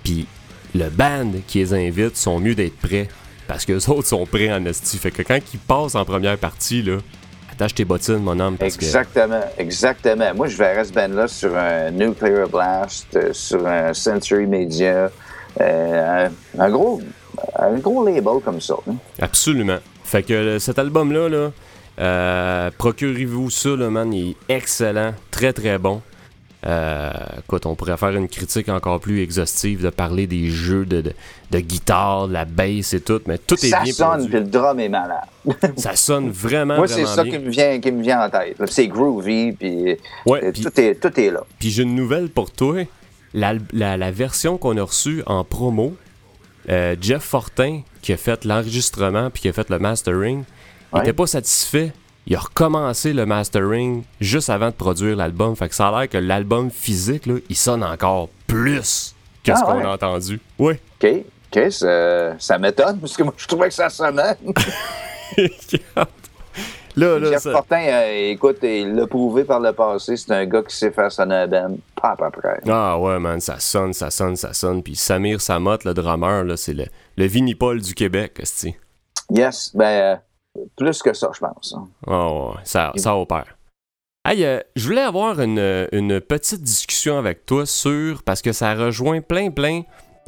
Puis 0.05 0.27
le 0.75 0.89
band 0.89 1.33
qui 1.47 1.59
les 1.59 1.75
invite 1.75 2.17
sont 2.17 2.39
mieux 2.39 2.55
d'être 2.55 2.77
prêts 2.79 3.09
parce 3.53 3.67
que 3.67 3.73
les 3.75 3.89
autres 3.91 4.09
sont 4.09 4.25
prêts 4.25 4.51
en 4.51 4.65
esti. 4.65 4.97
Fait 4.97 5.11
que 5.11 5.23
quand 5.23 5.39
ils 5.53 5.59
passent 5.61 5.95
en 5.95 6.05
première 6.07 6.39
partie, 6.39 6.83
là, 6.83 6.97
attache 7.51 7.75
tes 7.75 7.85
bottines, 7.85 8.17
mon 8.19 8.39
homme, 8.41 8.57
parce 8.57 8.79
que... 8.79 8.85
Exactement, 8.85 9.41
exactement. 9.59 10.35
Moi, 10.35 10.47
je 10.49 10.57
verrais 10.57 10.85
ce 10.85 10.93
band-là 10.93 11.29
sur 11.29 11.55
un 11.55 11.91
Nuclear 11.91 12.49
Blast, 12.49 13.15
euh, 13.15 13.33
sur 13.35 13.67
un 13.67 13.93
Century 13.93 14.47
Media, 14.47 15.11
euh, 15.61 16.27
un, 16.57 16.61
un 16.61 16.71
gros, 16.71 17.03
un 17.59 17.75
gros 17.79 18.07
label 18.07 18.41
comme 18.43 18.61
ça. 18.61 18.75
hein. 18.89 18.95
Absolument. 19.21 19.79
Fait 20.03 20.23
que 20.23 20.33
euh, 20.33 20.59
cet 20.59 20.79
album-là, 20.79 21.29
là, 21.29 21.51
euh, 22.01 22.71
procurez-vous 22.79 23.51
ça, 23.51 23.77
là, 23.77 23.91
man. 23.91 24.11
Il 24.15 24.31
est 24.31 24.37
excellent, 24.57 25.13
très 25.31 25.53
très 25.53 25.77
bon. 25.77 26.01
Euh, 26.65 27.11
écoute, 27.41 27.67
on 27.67 27.75
pourrait 27.75 27.97
faire 27.97 28.11
une 28.11 28.29
critique 28.29 28.69
encore 28.69 29.01
plus 29.01 29.21
exhaustive 29.21 29.83
de 29.83 29.91
parler 29.91 30.29
des 30.29 30.49
jeux 30.49 30.85
de, 30.87 31.01
de, 31.01 31.13
de 31.51 31.59
guitare, 31.59 32.29
de 32.29 32.33
la 32.35 32.45
bass 32.45 32.95
et 32.95 33.01
tout, 33.01 33.21
mais 33.27 33.37
tout 33.39 33.57
est 33.57 33.69
Ça 33.71 33.81
bien 33.81 33.93
sonne, 33.93 34.25
puis 34.29 34.35
le 34.39 34.45
drum 34.45 34.79
est 34.79 34.89
malade. 34.89 35.25
Ça 35.77 35.97
sonne 35.97 36.31
vraiment, 36.31 36.77
Moi, 36.77 36.87
c'est 36.87 37.05
ça 37.05 37.25
bien. 37.25 37.33
qui 37.33 37.45
me 37.45 37.51
vient, 37.51 37.81
qui 37.81 37.91
me 37.91 38.01
vient 38.03 38.25
en 38.27 38.31
tête. 38.31 38.57
C'est 38.67 38.87
groovy, 38.87 39.51
puis 39.53 39.97
Ouais, 40.25 40.45
euh, 40.45 40.53
puis- 40.53 40.63
tout, 40.63 40.81
est, 40.81 40.95
tout 40.95 41.19
est 41.21 41.31
là. 41.31 41.43
Puis 41.59 41.71
j'ai 41.71 41.83
une 41.83 41.97
nouvelle 41.97 42.29
pour 42.29 42.51
toi. 42.53 42.87
La, 43.35 43.55
la- 43.73 43.97
la 43.97 44.11
version 44.13 44.57
qu'on 44.57 44.77
a 44.77 44.83
reçue 44.85 45.23
en 45.27 45.43
promo, 45.43 45.97
euh, 46.69 46.95
Jeff 47.01 47.23
Fortin, 47.25 47.81
qui 48.03 48.13
a 48.13 48.17
fait 48.17 48.45
l'enregistrement 48.45 49.31
puis 49.31 49.43
qui 49.43 49.49
a 49.49 49.53
fait 49.53 49.69
le 49.69 49.81
mastering, 49.81 50.45
il 50.93 50.97
Ouais. 50.97 51.01
était 51.03 51.13
pas 51.13 51.27
satisfait. 51.27 51.93
Il 52.27 52.37
a 52.37 52.41
recommencé 52.41 53.13
le 53.13 53.27
mastering 53.27 54.05
juste 54.21 54.49
avant 54.49 54.69
de 54.69 54.75
produire 54.75 55.17
l'album. 55.17 55.57
Fait 55.57 55.69
que 55.69 55.75
ça 55.75 55.89
a 55.89 56.01
l'air 56.01 56.09
que 56.09 56.19
l'album 56.19 56.71
physique, 56.71 57.27
là, 57.27 57.35
il 57.49 57.57
sonne 57.57 57.83
encore 57.83 58.29
plus 58.47 59.15
que 59.43 59.51
Ah 59.53 59.57
ce 59.57 59.65
qu'on 59.65 59.79
ouais? 59.79 59.85
a 59.85 59.91
entendu. 59.93 60.41
Oui. 60.59 60.75
OK, 61.03 61.09
OK, 61.55 61.73
ça, 61.73 62.39
ça 62.39 62.59
m'étonne, 62.59 62.99
parce 63.01 63.17
que 63.17 63.25
moi, 63.25 63.35
je 63.37 63.47
trouvais 63.47 63.69
que 63.69 63.75
ça 63.75 63.89
sonnait. 63.91 64.37
là, 66.97 67.19
là, 67.19 67.31
Jeff 67.31 67.43
ça- 67.43 67.63
euh, 67.73 68.31
écoute, 68.31 68.59
il 68.63 68.95
l'a 68.95 69.07
prouvé 69.07 69.45
par 69.45 69.61
le 69.61 69.73
passé, 69.73 70.17
c'est 70.17 70.31
un 70.33 70.47
gars 70.47 70.63
qui 70.63 70.77
sait 70.77 70.91
faire 70.91 71.11
sonner 71.11 71.35
un 71.35 71.47
band, 71.49 71.77
pas 72.01 72.11
à 72.21 72.31
peu 72.31 72.41
près. 72.41 72.61
Ah 72.69 72.99
ouais, 72.99 73.19
man, 73.19 73.41
ça 73.41 73.59
sonne, 73.59 73.93
ça 73.93 74.11
sonne, 74.11 74.37
ça 74.37 74.53
sonne. 74.53 74.83
Puis 74.83 74.95
Samir 74.97 75.41
Samotte, 75.41 75.85
le 75.85 75.95
drummer, 75.95 76.45
là, 76.45 76.57
c'est 76.57 76.75
le, 76.75 76.85
le 77.17 77.27
Vinipol 77.27 77.81
du 77.81 77.95
Québec, 77.95 78.39
esti. 78.41 78.77
Yes, 79.31 79.73
ben, 79.75 79.85
euh, 79.85 80.17
plus 80.77 81.03
que 81.03 81.13
ça, 81.13 81.31
je 81.35 81.41
pense. 81.41 81.75
Oh, 82.07 82.55
ça, 82.65 82.93
ça 82.97 83.17
opère. 83.17 83.57
Hey, 84.25 84.45
euh, 84.45 84.61
je 84.77 84.87
voulais 84.87 85.03
avoir 85.03 85.41
une, 85.41 85.89
une 85.91 86.21
petite 86.21 86.63
discussion 86.63 87.19
avec 87.19 87.45
toi 87.45 87.67
sur, 87.67 88.23
parce 88.23 88.41
que 88.41 88.53
ça 88.53 88.75
rejoint 88.75 89.21
plein, 89.21 89.51
plein, 89.51 89.83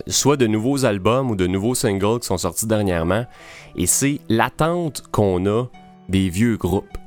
soit 0.08 0.36
de 0.36 0.46
nouveaux 0.46 0.84
albums 0.84 1.30
ou 1.30 1.36
de 1.36 1.46
nouveaux 1.46 1.74
singles 1.74 2.18
qui 2.20 2.26
sont 2.26 2.38
sortis 2.38 2.66
dernièrement, 2.66 3.24
et 3.76 3.86
c'est 3.86 4.20
l'attente 4.28 5.02
qu'on 5.12 5.46
a 5.46 5.66
des 6.08 6.28
vieux 6.28 6.56
groupes. 6.56 6.98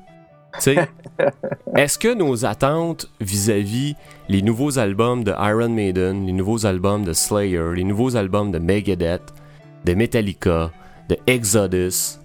Tu 0.55 0.61
sais, 0.61 0.89
est-ce 1.75 1.99
que 1.99 2.13
nos 2.13 2.45
attentes 2.45 3.11
vis-à-vis 3.19 3.95
les 4.29 4.41
nouveaux 4.41 4.79
albums 4.79 5.23
de 5.23 5.31
Iron 5.31 5.69
Maiden, 5.69 6.25
les 6.25 6.31
nouveaux 6.31 6.65
albums 6.65 7.03
de 7.03 7.13
Slayer, 7.13 7.73
les 7.75 7.83
nouveaux 7.83 8.15
albums 8.15 8.51
de 8.51 8.59
Megadeth, 8.59 9.33
de 9.83 9.93
Metallica, 9.93 10.71
de 11.09 11.17
Exodus, 11.27 12.19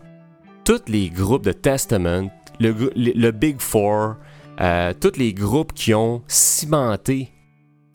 tous 0.65 0.83
les 0.89 1.11
groupes 1.11 1.45
de 1.45 1.53
Testament, 1.53 2.31
le, 2.61 2.75
le- 2.97 3.31
Big 3.33 3.61
Four, 3.61 4.17
euh, 4.61 4.93
tous 4.99 5.17
les 5.19 5.33
groupes 5.35 5.73
qui 5.73 5.95
ont 5.95 6.23
cimenté 6.29 7.31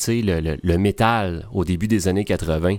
le, 0.07 0.39
le- 0.39 0.57
le 0.61 0.77
métal 0.77 1.47
au 1.53 1.63
début 1.63 1.87
des 1.87 2.07
années 2.07 2.25
80, 2.25 2.77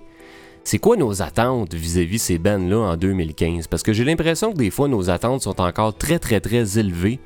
c'est 0.64 0.78
quoi 0.78 0.96
nos 0.96 1.22
attentes 1.22 1.74
vis-à-vis 1.74 2.18
ces 2.18 2.38
bands-là 2.38 2.76
en 2.92 2.96
2015? 2.96 3.66
Parce 3.68 3.82
que 3.82 3.92
j'ai 3.92 4.04
l'impression 4.04 4.52
que 4.52 4.58
des 4.58 4.70
fois, 4.70 4.88
nos 4.88 5.08
attentes 5.08 5.42
sont 5.42 5.60
encore 5.60 5.96
très, 5.96 6.18
très, 6.18 6.40
très 6.40 6.78
élevées 6.78 7.18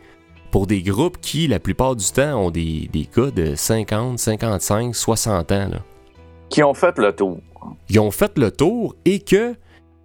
pour 0.52 0.66
des 0.68 0.82
groupes 0.82 1.18
qui, 1.20 1.48
la 1.48 1.58
plupart 1.58 1.96
du 1.96 2.04
temps, 2.06 2.36
ont 2.46 2.50
des, 2.50 2.88
des 2.92 3.08
gars 3.16 3.30
de 3.32 3.54
50, 3.56 4.18
55, 4.18 4.94
60 4.94 5.52
ans. 5.52 5.68
là. 5.72 5.82
Qui 6.50 6.62
ont 6.62 6.74
fait 6.74 6.96
le 6.98 7.12
tour. 7.12 7.38
Ils 7.88 7.98
ont 7.98 8.10
fait 8.10 8.36
le 8.38 8.50
tour 8.52 8.94
et 9.04 9.18
que 9.20 9.54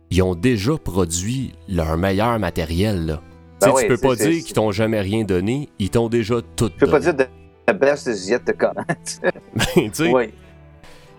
ils 0.09 0.21
ont 0.21 0.35
déjà 0.35 0.77
produit 0.77 1.53
leur 1.67 1.97
meilleur 1.97 2.39
matériel. 2.39 3.05
Là. 3.05 3.21
Tu 3.61 3.67
Ben 3.67 3.73
oui, 3.75 3.81
tu 3.83 3.87
peux 3.87 3.97
pas 3.97 4.15
dire 4.15 4.43
qu'ils 4.43 4.53
t'ont 4.53 4.71
jamais 4.71 5.01
rien 5.01 5.23
donné, 5.23 5.69
ils 5.79 5.89
t'ont 5.89 6.09
déjà 6.09 6.35
tout 6.55 6.71
Je 6.75 6.85
peux 6.85 6.91
pas 6.91 6.99
dire 6.99 7.15
the 7.15 7.73
best 7.73 8.07
is 8.07 8.29
yet 8.29 8.39
to 8.39 8.53
come. 8.53 8.83
Tu 9.73 9.89
sais, 9.93 10.11
oui. 10.11 10.33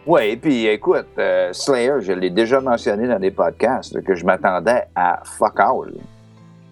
Oui, 0.06 0.36
puis 0.36 0.66
écoute, 0.66 1.06
euh, 1.18 1.52
Slayer, 1.52 2.00
je 2.00 2.12
l'ai 2.12 2.30
déjà 2.30 2.60
mentionné 2.60 3.06
dans 3.06 3.18
des 3.18 3.30
podcasts, 3.30 3.92
là, 3.94 4.00
que 4.00 4.14
je 4.14 4.24
m'attendais 4.24 4.84
à 4.94 5.20
fuck 5.22 5.60
all. 5.60 5.92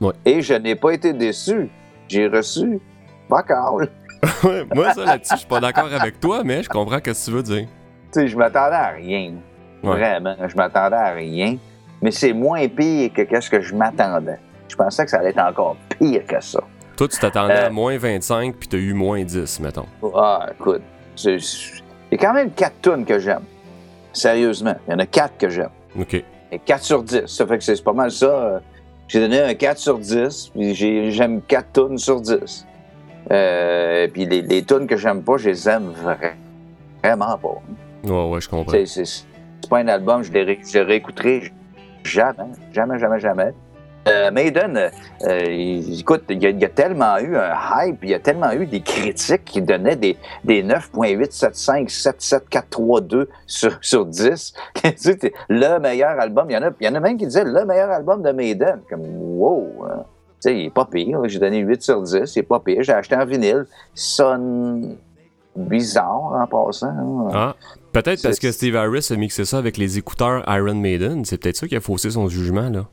Ouais. 0.00 0.12
Et 0.24 0.40
je 0.40 0.54
n'ai 0.54 0.74
pas 0.74 0.92
été 0.92 1.12
déçu. 1.12 1.68
J'ai 2.08 2.28
reçu 2.28 2.80
fuck 3.28 3.50
all. 3.50 3.90
Moi, 4.74 4.94
ça 4.94 5.04
là-dessus, 5.04 5.34
je 5.34 5.38
suis 5.40 5.48
pas 5.48 5.60
d'accord 5.60 5.92
avec 5.92 6.18
toi, 6.18 6.42
mais 6.44 6.62
je 6.62 6.68
comprends 6.70 6.96
ce 6.96 7.02
que 7.02 7.24
tu 7.24 7.30
veux 7.30 7.42
dire. 7.42 7.66
Tu 8.12 8.20
sais, 8.20 8.28
je 8.28 8.36
m'attendais 8.38 8.76
à 8.76 8.88
rien. 8.88 9.34
Ouais. 9.82 9.90
Vraiment, 9.90 10.36
je 10.48 10.56
m'attendais 10.56 10.96
à 10.96 11.12
rien. 11.12 11.58
Mais 12.07 12.12
c'est 12.12 12.32
moins 12.32 12.68
pire 12.68 13.12
que 13.12 13.22
qu'est-ce 13.22 13.50
que 13.50 13.61
je 13.61 13.74
m'attendais. 13.74 14.38
Je 14.68 14.76
pensais 14.76 15.04
que 15.04 15.11
ça 15.11 15.18
allait 15.18 15.30
être 15.30 15.40
encore 15.40 15.74
pire 15.98 16.24
que 16.24 16.40
ça. 16.40 16.61
Toi, 16.96 17.09
tu 17.09 17.18
t'attendais 17.18 17.54
Euh. 17.54 17.66
à 17.66 17.70
moins 17.70 17.98
25, 17.98 18.54
puis 18.54 18.68
t'as 18.68 18.78
eu 18.78 18.92
moins 18.92 19.24
10, 19.24 19.59
mettons. 19.59 19.86
Ah, 20.14 20.46
écoute, 20.57 20.82
il 21.24 21.32
y 21.32 22.14
a 22.14 22.16
quand 22.16 22.32
même 22.32 22.52
quatre 22.52 22.80
tunes 22.80 23.04
que 23.04 23.18
j'aime. 23.18 23.42
Sérieusement, 24.12 24.76
il 24.86 24.92
y 24.92 24.94
en 24.94 25.00
a 25.00 25.07
quatre 25.07 25.36
que 25.36 25.48
j'aime. 25.48 25.70
OK. 25.98 26.14
Et 26.52 26.59
4 26.64 26.84
sur 26.84 27.02
10. 27.02 27.26
Ça 27.26 27.44
fait 27.44 27.59
que 27.59 27.64
c'est 27.64 27.82
pas 27.82 27.92
mal 27.92 28.12
ça. 28.12 28.26
euh, 28.26 28.59
J'ai 29.09 29.18
donné 29.18 29.40
un 29.40 29.54
4 29.54 29.78
sur 29.78 29.98
10, 29.98 30.50
puis 30.54 30.76
j'ai- 30.76 31.11
j'aime 31.11 31.42
4 31.42 31.72
tunes 31.72 31.98
sur 31.98 32.20
10. 32.20 32.64
Euh, 33.32 34.07
puis 34.12 34.26
les, 34.26 34.42
les 34.42 34.62
tunes 34.62 34.86
que 34.86 34.96
j'aime 34.96 35.22
pas, 35.24 35.38
je 35.38 35.48
les 35.50 35.68
aime 35.68 35.92
vra- 36.04 36.34
vraiment 37.02 37.36
pas. 37.36 37.61
Ouais, 38.12 38.30
ouais, 38.30 38.40
je 38.40 38.48
comprends. 38.48 38.72
C'est- 38.86 39.26
pas 39.68 39.78
un 39.78 39.88
album, 39.88 40.22
je 40.22 40.30
les 40.30 40.44
ré- 40.44 40.61
je 40.64 40.74
les 40.78 40.82
réécouterai 40.84 41.52
jamais, 42.07 42.44
jamais, 42.72 42.98
jamais, 42.98 43.20
jamais. 43.20 43.52
Euh, 44.09 44.30
Maiden, 44.30 44.76
euh, 44.76 44.90
euh, 45.24 45.98
écoute, 45.98 46.22
il 46.28 46.40
y, 46.40 46.64
a, 46.64 46.68
tellement 46.68 47.18
eu 47.18 47.36
un 47.36 47.54
hype, 47.74 48.04
il 48.04 48.11
y 48.11 48.14
a 48.14 48.20
tellement 48.20 48.52
eu 48.52 48.64
des 48.64 48.80
critiques 48.80 49.44
qui 49.44 49.61
donnaient 49.61 49.96
des, 49.96 50.16
des 50.44 50.62
9.875, 50.62 51.88
77432 51.88 53.28
sur, 53.46 53.78
sur 53.80 54.07
10. 54.07 54.54
Tu 54.74 54.92
sais, 54.96 55.18
c'est 55.20 55.32
le 55.48 55.80
meilleur 55.80 56.20
album. 56.20 56.46
Il 56.48 56.54
y, 56.54 56.57
en 56.57 56.62
a, 56.62 56.70
y 56.80 56.88
en 56.88 56.94
a 56.94 57.00
même 57.00 57.16
qui 57.16 57.26
disaient 57.26 57.44
le 57.44 57.64
meilleur 57.64 57.90
album 57.90 58.22
de 58.22 58.30
Maiden. 58.30 58.80
Comme, 58.88 59.02
wow! 59.18 59.86
hein. 59.90 60.04
Tu 60.40 60.50
sais, 60.50 60.57
il 60.57 60.66
est 60.66 60.70
pas 60.70 60.84
pire. 60.84 61.20
J'ai 61.24 61.40
donné 61.40 61.59
8 61.59 61.82
sur 61.82 62.00
10, 62.00 62.36
il 62.36 62.38
est 62.38 62.42
pas 62.44 62.61
pire. 62.61 62.84
J'ai 62.84 62.92
acheté 62.92 63.16
un 63.16 63.24
vinyle. 63.24 63.66
Sonne 63.92 64.98
bizarre 65.57 66.32
en 66.40 66.46
passant. 66.46 66.86
hein. 66.88 67.28
Ah, 67.32 67.54
peut-être 67.92 68.22
parce 68.22 68.38
que 68.38 68.52
Steve 68.52 68.76
Harris 68.76 69.09
a 69.11 69.16
mixé 69.16 69.44
ça 69.44 69.59
avec 69.59 69.76
les 69.76 69.98
écouteurs 69.98 70.42
Iron 70.48 70.74
Maiden. 70.74 71.24
C'est 71.24 71.38
peut-être 71.38 71.57
ça 71.57 71.68
qui 71.68 71.76
a 71.76 71.80
faussé 71.80 72.11
son 72.11 72.28
jugement, 72.28 72.68
là. 72.70 72.86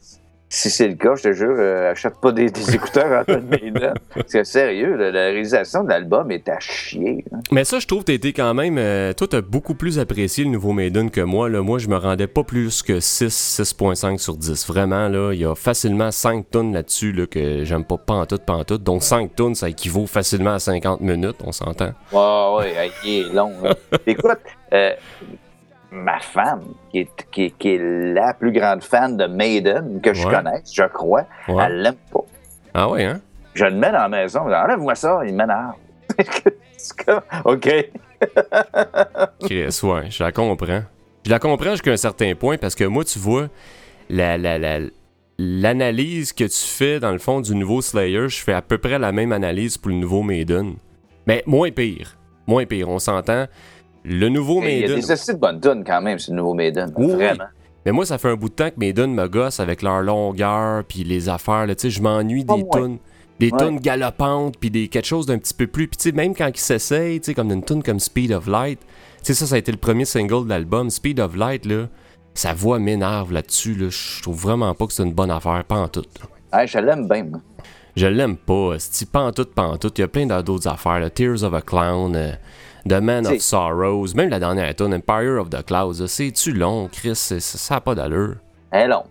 Si 0.55 0.69
c'est 0.69 0.87
le 0.87 0.93
cas, 0.93 1.15
je 1.15 1.23
te 1.23 1.33
jure, 1.33 1.55
euh, 1.57 1.89
achète 1.91 2.13
pas 2.21 2.31
des, 2.31 2.51
des 2.51 2.75
écouteurs 2.75 3.25
en 3.27 3.41
Maiden. 3.49 3.95
Parce 4.13 4.31
que 4.31 4.43
sérieux, 4.43 4.95
la 4.97 5.09
réalisation 5.09 5.83
de 5.83 5.89
l'album 5.89 6.29
est 6.29 6.47
à 6.47 6.59
chier. 6.59 7.25
hein. 7.33 7.39
Mais 7.51 7.63
ça, 7.63 7.79
je 7.79 7.87
trouve 7.87 8.01
que 8.01 8.05
t'as 8.05 8.13
été 8.13 8.33
quand 8.33 8.53
même. 8.53 8.77
euh, 8.77 9.13
toi, 9.13 9.25
t'as 9.27 9.41
beaucoup 9.41 9.73
plus 9.73 9.97
apprécié 9.97 10.43
le 10.43 10.51
nouveau 10.51 10.71
Maiden 10.71 11.09
que 11.09 11.21
moi. 11.21 11.49
Là. 11.49 11.63
Moi, 11.63 11.79
je 11.79 11.87
me 11.87 11.97
rendais 11.97 12.27
pas 12.27 12.43
plus 12.43 12.83
que 12.83 12.99
6, 12.99 13.59
6.5 13.61 14.19
sur 14.19 14.37
10. 14.37 14.67
Vraiment, 14.67 15.07
là, 15.09 15.31
il 15.33 15.39
y 15.39 15.45
a 15.45 15.55
facilement 15.55 16.11
5 16.11 16.47
tonnes 16.51 16.71
là-dessus 16.71 17.13
là, 17.13 17.25
que 17.25 17.63
j'aime 17.63 17.83
pas 17.83 17.97
pantoute, 17.97 18.45
pantoute. 18.45 18.83
Donc 18.83 19.01
5 19.01 19.35
tonnes, 19.35 19.55
ça 19.55 19.69
équivaut 19.69 20.05
facilement 20.05 20.53
à 20.53 20.59
50 20.59 21.01
minutes, 21.01 21.37
on 21.43 21.51
s'entend. 21.51 21.93
Ouais, 22.11 22.57
ouais, 22.75 22.91
il 23.03 23.09
est 23.21 23.33
long. 23.33 23.51
hein. 23.65 23.73
Écoute, 24.05 24.37
euh, 24.71 24.91
ma 25.93 26.19
femme, 26.19 26.63
qui 26.91 26.99
est, 26.99 27.09
qui, 27.31 27.51
qui 27.51 27.75
est 27.75 28.13
la 28.13 28.33
plus 28.33 28.51
grande 28.51 28.83
fan 28.83 29.15
de 29.15 29.25
Maiden 29.27 30.01
que 30.01 30.13
je 30.13 30.25
Ouais. 30.27 30.33
connaisse, 30.33 30.73
je 30.73 30.83
crois, 30.83 31.25
Ouais. 31.47 31.63
elle 31.65 31.81
l'aime 31.83 31.95
pas. 32.11 32.19
Ah 32.73 32.89
ouais, 32.89 33.05
hein? 33.05 33.21
Je 33.53 33.65
le 33.65 33.71
mets 33.75 33.91
dans 33.91 33.99
la 33.99 34.09
maison, 34.09 34.41
enlève-moi 34.41 34.95
ça, 34.95 35.21
il 35.25 35.35
m'énerve. 35.35 35.73
OK. 37.45 37.69
Chris, 39.41 39.79
ouais, 39.83 40.09
je 40.09 40.23
la 40.23 40.31
comprends. 40.31 40.81
Je 41.25 41.29
la 41.29 41.39
comprends 41.39 41.71
jusqu'à 41.71 41.91
un 41.91 41.97
certain 41.97 42.33
point 42.35 42.57
parce 42.57 42.75
que 42.75 42.83
moi, 42.85 43.03
tu 43.03 43.19
vois, 43.19 43.47
la, 44.09 44.37
la, 44.37 44.57
la- 44.57 44.79
l'analyse 45.37 46.33
que 46.33 46.43
tu 46.45 46.67
fais 46.67 46.99
dans 46.99 47.11
le 47.11 47.17
fond 47.19 47.41
du 47.41 47.55
nouveau 47.55 47.81
Slayer, 47.81 48.27
je 48.29 48.41
fais 48.43 48.53
à 48.53 48.61
peu 48.61 48.77
près 48.77 48.99
la 48.99 49.11
même 49.11 49.31
analyse 49.31 49.77
pour 49.77 49.89
le 49.91 49.97
nouveau 49.97 50.21
Maiden. 50.23 50.75
Mais 51.27 51.43
moins 51.45 51.71
pire. 51.71 52.17
Moins 52.47 52.65
pire, 52.65 52.89
on 52.89 52.99
s'entend. 52.99 53.45
Le 54.05 54.29
nouveau 54.29 54.61
Il 54.61 54.65
y 54.65 54.83
a 54.85 54.87
Maiden. 54.87 54.99
des 54.99 55.33
de 55.33 55.37
bonnes 55.39 55.59
tunes 55.61 55.83
quand 55.85 56.01
même, 56.01 56.19
c'est 56.19 56.31
le 56.31 56.37
nouveau 56.37 56.53
Maiden. 56.53 56.91
Oui. 56.97 57.07
Vraiment. 57.13 57.45
Mais 57.85 57.91
moi, 57.91 58.05
ça 58.05 58.17
fait 58.17 58.29
un 58.29 58.35
bout 58.35 58.49
de 58.49 58.53
temps 58.53 58.69
que 58.69 58.77
Maiden 58.79 59.13
me 59.13 59.27
gosse 59.27 59.59
avec 59.59 59.81
leur 59.81 60.01
longueur 60.01 60.83
puis 60.85 61.03
les 61.03 61.29
affaires. 61.29 61.65
là, 61.65 61.75
Tu 61.75 61.83
sais, 61.83 61.89
je 61.89 62.01
m'ennuie 62.01 62.43
des 62.45 62.63
moi. 62.63 62.69
tunes. 62.73 62.97
Des 63.39 63.49
Ouais. 63.51 63.57
tunes 63.65 63.79
galopantes 63.79 64.57
puis 64.59 64.69
des 64.69 64.87
quelque 64.87 65.05
chose 65.07 65.25
d'un 65.25 65.37
petit 65.37 65.53
peu 65.53 65.67
plus. 65.67 65.87
Puis 65.87 65.97
tu 65.97 66.03
sais, 66.09 66.15
même 66.15 66.33
quand 66.35 66.47
ils 66.47 66.57
s'essayent, 66.59 67.19
tu 67.19 67.27
sais, 67.27 67.33
comme 67.33 67.51
une 67.51 67.63
tune 67.63 67.83
comme 67.83 67.99
Speed 67.99 68.31
of 68.31 68.47
Light. 68.47 68.79
Tu 68.79 68.85
sais, 69.23 69.33
ça, 69.33 69.47
ça 69.47 69.55
a 69.55 69.57
été 69.57 69.71
le 69.71 69.77
premier 69.77 70.05
single 70.05 70.45
de 70.45 70.49
l'album. 70.49 70.89
Speed 70.89 71.19
of 71.19 71.35
Light, 71.35 71.65
là, 71.65 71.87
sa 72.35 72.53
voix 72.53 72.79
m'énerve 72.79 73.33
là-dessus. 73.33 73.73
Là. 73.75 73.87
Je 73.89 74.21
trouve 74.21 74.37
vraiment 74.39 74.73
pas 74.75 74.85
que 74.87 74.93
c'est 74.93 75.03
une 75.03 75.13
bonne 75.13 75.31
affaire, 75.31 75.63
pas 75.67 75.77
en 75.79 75.87
tout. 75.87 76.03
Ouais, 76.53 76.67
je 76.67 76.77
l'aime 76.77 77.07
bien, 77.07 77.23
moi. 77.23 77.39
Je 77.95 78.07
l'aime 78.07 78.37
pas, 78.37 78.75
c'est 78.79 79.09
pas 79.09 79.21
en 79.21 79.31
tout, 79.31 79.45
pas 79.45 79.63
en 79.63 79.77
tout. 79.77 79.91
Il 79.97 80.01
y 80.01 80.03
a 80.03 80.07
plein 80.07 80.25
d'autres 80.41 80.67
affaires, 80.67 80.99
là. 80.99 81.09
Tears 81.09 81.43
of 81.43 81.53
a 81.53 81.61
Clown, 81.61 82.15
euh, 82.15 82.31
The 82.87 82.93
Man 83.01 83.25
of 83.27 83.37
Sorrows, 83.39 84.07
même 84.15 84.29
la 84.29 84.39
dernière 84.39 84.75
tune, 84.75 84.93
Empire 84.93 85.39
of 85.39 85.49
the 85.49 85.63
Clouds. 85.65 86.05
C'est-tu 86.07 86.51
long, 86.51 86.89
Chris? 86.91 87.15
Ça 87.15 87.75
a 87.75 87.81
pas 87.81 87.95
d'allure. 87.95 88.35
Elle 88.71 88.81
est 88.81 88.87
longue. 88.89 89.03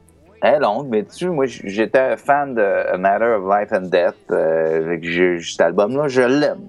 Elle 0.42 0.54
est 0.54 0.58
longue, 0.58 0.88
mais 0.90 1.04
tu 1.04 1.10
sais, 1.18 1.26
moi, 1.26 1.46
j'étais 1.46 2.16
fan 2.16 2.54
de 2.54 2.60
A 2.62 2.96
Matter 2.98 3.36
of 3.38 3.44
Life 3.48 3.72
and 3.72 3.86
Death. 3.86 4.16
Euh, 4.32 4.98
je- 5.00 5.38
cet 5.38 5.60
album-là, 5.60 6.08
je 6.08 6.22
l'aime. 6.22 6.66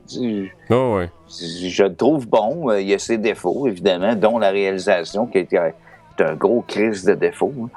Oh, 0.70 0.98
ouais. 0.98 1.10
Je, 1.28 1.68
je 1.70 1.84
le 1.84 1.96
trouve 1.96 2.28
bon. 2.28 2.72
Il 2.74 2.88
y 2.88 2.94
a 2.94 3.00
ses 3.00 3.18
défauts, 3.18 3.68
évidemment, 3.68 4.14
dont 4.16 4.38
la 4.38 4.52
réalisation, 4.52 5.26
qui 5.26 5.40
est, 5.40 5.52
est 5.54 6.22
un 6.22 6.36
gros 6.36 6.62
crise 6.68 7.04
de 7.04 7.16
défauts. 7.16 7.52
hein. 7.64 7.70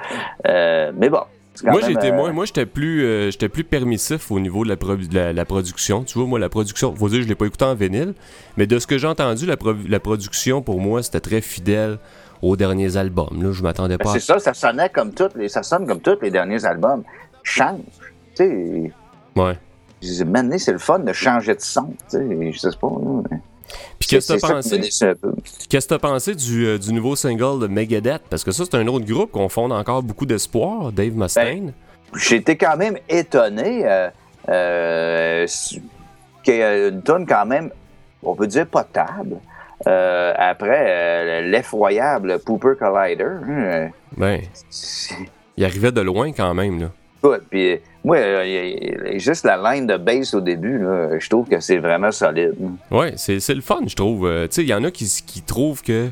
Euh, 0.46 0.92
mais 0.94 1.08
bon. 1.08 1.22
Moi, 1.64 1.80
j'étais 1.86 2.10
euh, 2.10 2.14
moi, 2.14 2.32
moi 2.32 2.44
j'étais 2.44 2.66
plus 2.66 3.04
euh, 3.04 3.30
j'étais 3.30 3.48
plus 3.48 3.64
permissif 3.64 4.30
au 4.30 4.38
niveau 4.40 4.64
de 4.64 4.68
la, 4.68 4.76
pro- 4.76 4.96
de 4.96 5.14
la, 5.14 5.32
la 5.32 5.44
production. 5.44 6.04
Tu 6.04 6.18
vois, 6.18 6.26
moi 6.26 6.38
la 6.38 6.48
production, 6.48 6.94
faut 6.94 7.08
dire 7.08 7.22
je 7.22 7.28
l'ai 7.28 7.34
pas 7.34 7.46
écouté 7.46 7.64
en 7.64 7.74
vinyle, 7.74 8.14
mais 8.56 8.66
de 8.66 8.78
ce 8.78 8.86
que 8.86 8.98
j'ai 8.98 9.06
entendu, 9.06 9.46
la, 9.46 9.56
pro- 9.56 9.74
la 9.88 10.00
production 10.00 10.62
pour 10.62 10.80
moi, 10.80 11.02
c'était 11.02 11.20
très 11.20 11.40
fidèle 11.40 11.98
aux 12.42 12.56
derniers 12.56 12.96
albums. 12.96 13.42
Là, 13.42 13.52
je 13.52 13.62
m'attendais 13.62 13.96
ben, 13.96 14.04
pas. 14.04 14.10
à- 14.10 14.12
c'est 14.14 14.20
ça, 14.20 14.38
ça 14.38 14.52
sonnait 14.54 14.90
comme 14.90 15.12
toutes 15.14 15.34
les, 15.36 15.48
ça 15.48 15.62
sonne 15.62 15.86
comme 15.86 16.00
tous 16.00 16.18
les 16.22 16.30
derniers 16.30 16.64
albums. 16.64 17.02
Change. 17.42 17.80
Tu 18.34 18.44
sais, 18.44 18.92
Ouais. 19.34 19.58
maintenant, 20.26 20.58
c'est 20.58 20.72
le 20.72 20.78
fun 20.78 20.98
de 20.98 21.12
changer 21.12 21.54
de 21.54 21.60
son. 21.60 21.94
Tu 22.10 22.18
sais, 22.18 22.52
je 22.52 22.58
sais 22.58 22.68
pas. 22.80 22.88
mais 23.30 23.38
Puis 23.98 24.08
qu'est-ce 24.08 24.32
que 24.34 24.38
t'as 24.40 24.48
pensé? 24.54 24.78
Qu'est-ce 24.80 25.86
que 25.86 25.94
t'as 25.94 25.98
pensé 25.98 26.34
du, 26.34 26.66
euh, 26.66 26.78
du 26.78 26.92
nouveau 26.92 27.16
single 27.16 27.60
de 27.60 27.66
Megadeth? 27.66 28.22
Parce 28.30 28.44
que 28.44 28.52
ça, 28.52 28.64
c'est 28.64 28.76
un 28.76 28.86
autre 28.86 29.04
groupe 29.06 29.30
qu'on 29.32 29.48
fonde 29.48 29.72
encore 29.72 30.02
beaucoup 30.02 30.26
d'espoir, 30.26 30.92
Dave 30.92 31.14
Mustaine. 31.14 31.72
J'ai 32.14 32.36
été 32.36 32.56
quand 32.56 32.76
même 32.76 32.96
étonné 33.08 33.82
euh, 33.84 34.08
euh, 34.48 35.46
qu'il 36.42 36.54
y 36.54 36.58
ait 36.60 36.88
une 36.88 37.02
tonne 37.02 37.26
quand 37.26 37.46
même, 37.46 37.70
on 38.22 38.34
peut 38.34 38.46
dire 38.46 38.66
potable. 38.66 39.36
euh, 39.86 40.32
après 40.38 40.84
euh, 40.88 41.40
l'effroyable 41.50 42.38
Pooper 42.44 42.72
Collider. 42.78 43.24
hein, 43.48 43.90
Ben, 44.16 44.40
il 45.56 45.64
arrivait 45.64 45.92
de 45.92 46.00
loin 46.00 46.32
quand 46.32 46.54
même 46.54 46.80
là. 46.80 46.90
Écoute, 47.34 47.46
puis 47.50 47.78
moi, 48.04 48.16
euh, 48.18 48.44
y- 48.46 49.14
y- 49.16 49.18
juste 49.20 49.44
la 49.44 49.56
line 49.74 49.86
de 49.86 49.96
bass 49.96 50.34
au 50.34 50.40
début, 50.40 50.78
là, 50.78 51.18
je 51.18 51.28
trouve 51.28 51.48
que 51.48 51.60
c'est 51.60 51.78
vraiment 51.78 52.12
solide. 52.12 52.54
Ouais, 52.90 53.12
c'est 53.16 53.40
c'est 53.40 53.54
le 53.54 53.60
fun, 53.62 53.80
je 53.86 53.94
trouve. 53.96 54.26
Euh, 54.26 54.46
tu 54.46 54.54
sais, 54.56 54.62
il 54.62 54.68
y 54.68 54.74
en 54.74 54.84
a 54.84 54.90
qui, 54.90 55.04
qui 55.26 55.42
trouvent 55.42 55.82
que 55.82 56.10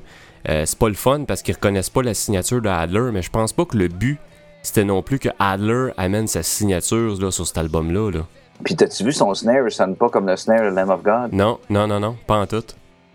euh, 0.49 0.63
c'est 0.67 0.79
pas 0.79 0.89
le 0.89 0.95
fun 0.95 1.25
parce 1.27 1.43
qu'ils 1.43 1.55
reconnaissent 1.55 1.91
pas 1.91 2.03
la 2.03 2.15
signature 2.15 2.61
de 2.61 2.69
Adler, 2.69 3.11
mais 3.13 3.23
je 3.23 3.31
pense 3.31 3.53
pas 3.53 3.65
que 3.65 3.77
le 3.77 3.89
but 3.89 4.19
c'était 4.63 4.85
non 4.85 5.03
plus 5.03 5.19
que 5.19 5.29
Adler 5.39 5.91
amène 5.99 6.27
sa 6.27 6.43
signature 6.43 7.21
là, 7.21 7.31
sur 7.31 7.47
cet 7.47 7.59
album-là. 7.59 8.11
Là. 8.11 8.21
Puis 8.65 8.75
t'as-tu 8.77 9.05
vu 9.05 9.13
son 9.13 9.35
snare, 9.35 9.67
il 9.67 9.71
sonne 9.71 9.95
pas 9.95 10.09
comme 10.09 10.27
le 10.27 10.37
snare 10.37 10.63
de 10.71 10.75
Lamb 10.75 10.89
of 10.91 11.03
God? 11.03 11.33
Non, 11.33 11.59
non, 11.69 11.87
non, 11.87 12.01
non, 12.01 12.17
pas 12.27 12.37
en 12.39 12.47
tout. 12.47 12.63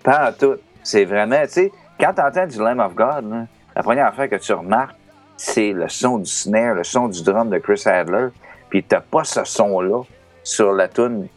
Pas 0.04 0.30
en 0.30 0.32
tout. 0.34 0.56
C'est 0.84 1.06
vraiment, 1.06 1.42
tu 1.46 1.54
sais, 1.54 1.72
quand 2.00 2.14
t'entends 2.14 2.46
du 2.46 2.58
Lamb 2.60 2.80
of 2.80 2.94
God, 2.94 3.30
là, 3.32 3.46
la 3.76 3.84
première 3.84 4.06
affaire 4.08 4.30
que 4.30 4.36
tu 4.36 4.54
remarques, 4.54 4.96
c'est 5.40 5.72
le 5.72 5.88
son 5.88 6.18
du 6.18 6.30
snare, 6.30 6.76
le 6.76 6.84
son 6.84 7.08
du 7.08 7.24
drum 7.24 7.50
de 7.50 7.60
Chris 7.60 7.84
Adler. 7.86 8.28
Puis 8.70 8.84
t'as 8.84 9.00
pas 9.00 9.24
ce 9.24 9.46
son-là 9.46 10.02
sur 10.44 10.74
la 10.74 10.90
tune, 10.90 11.28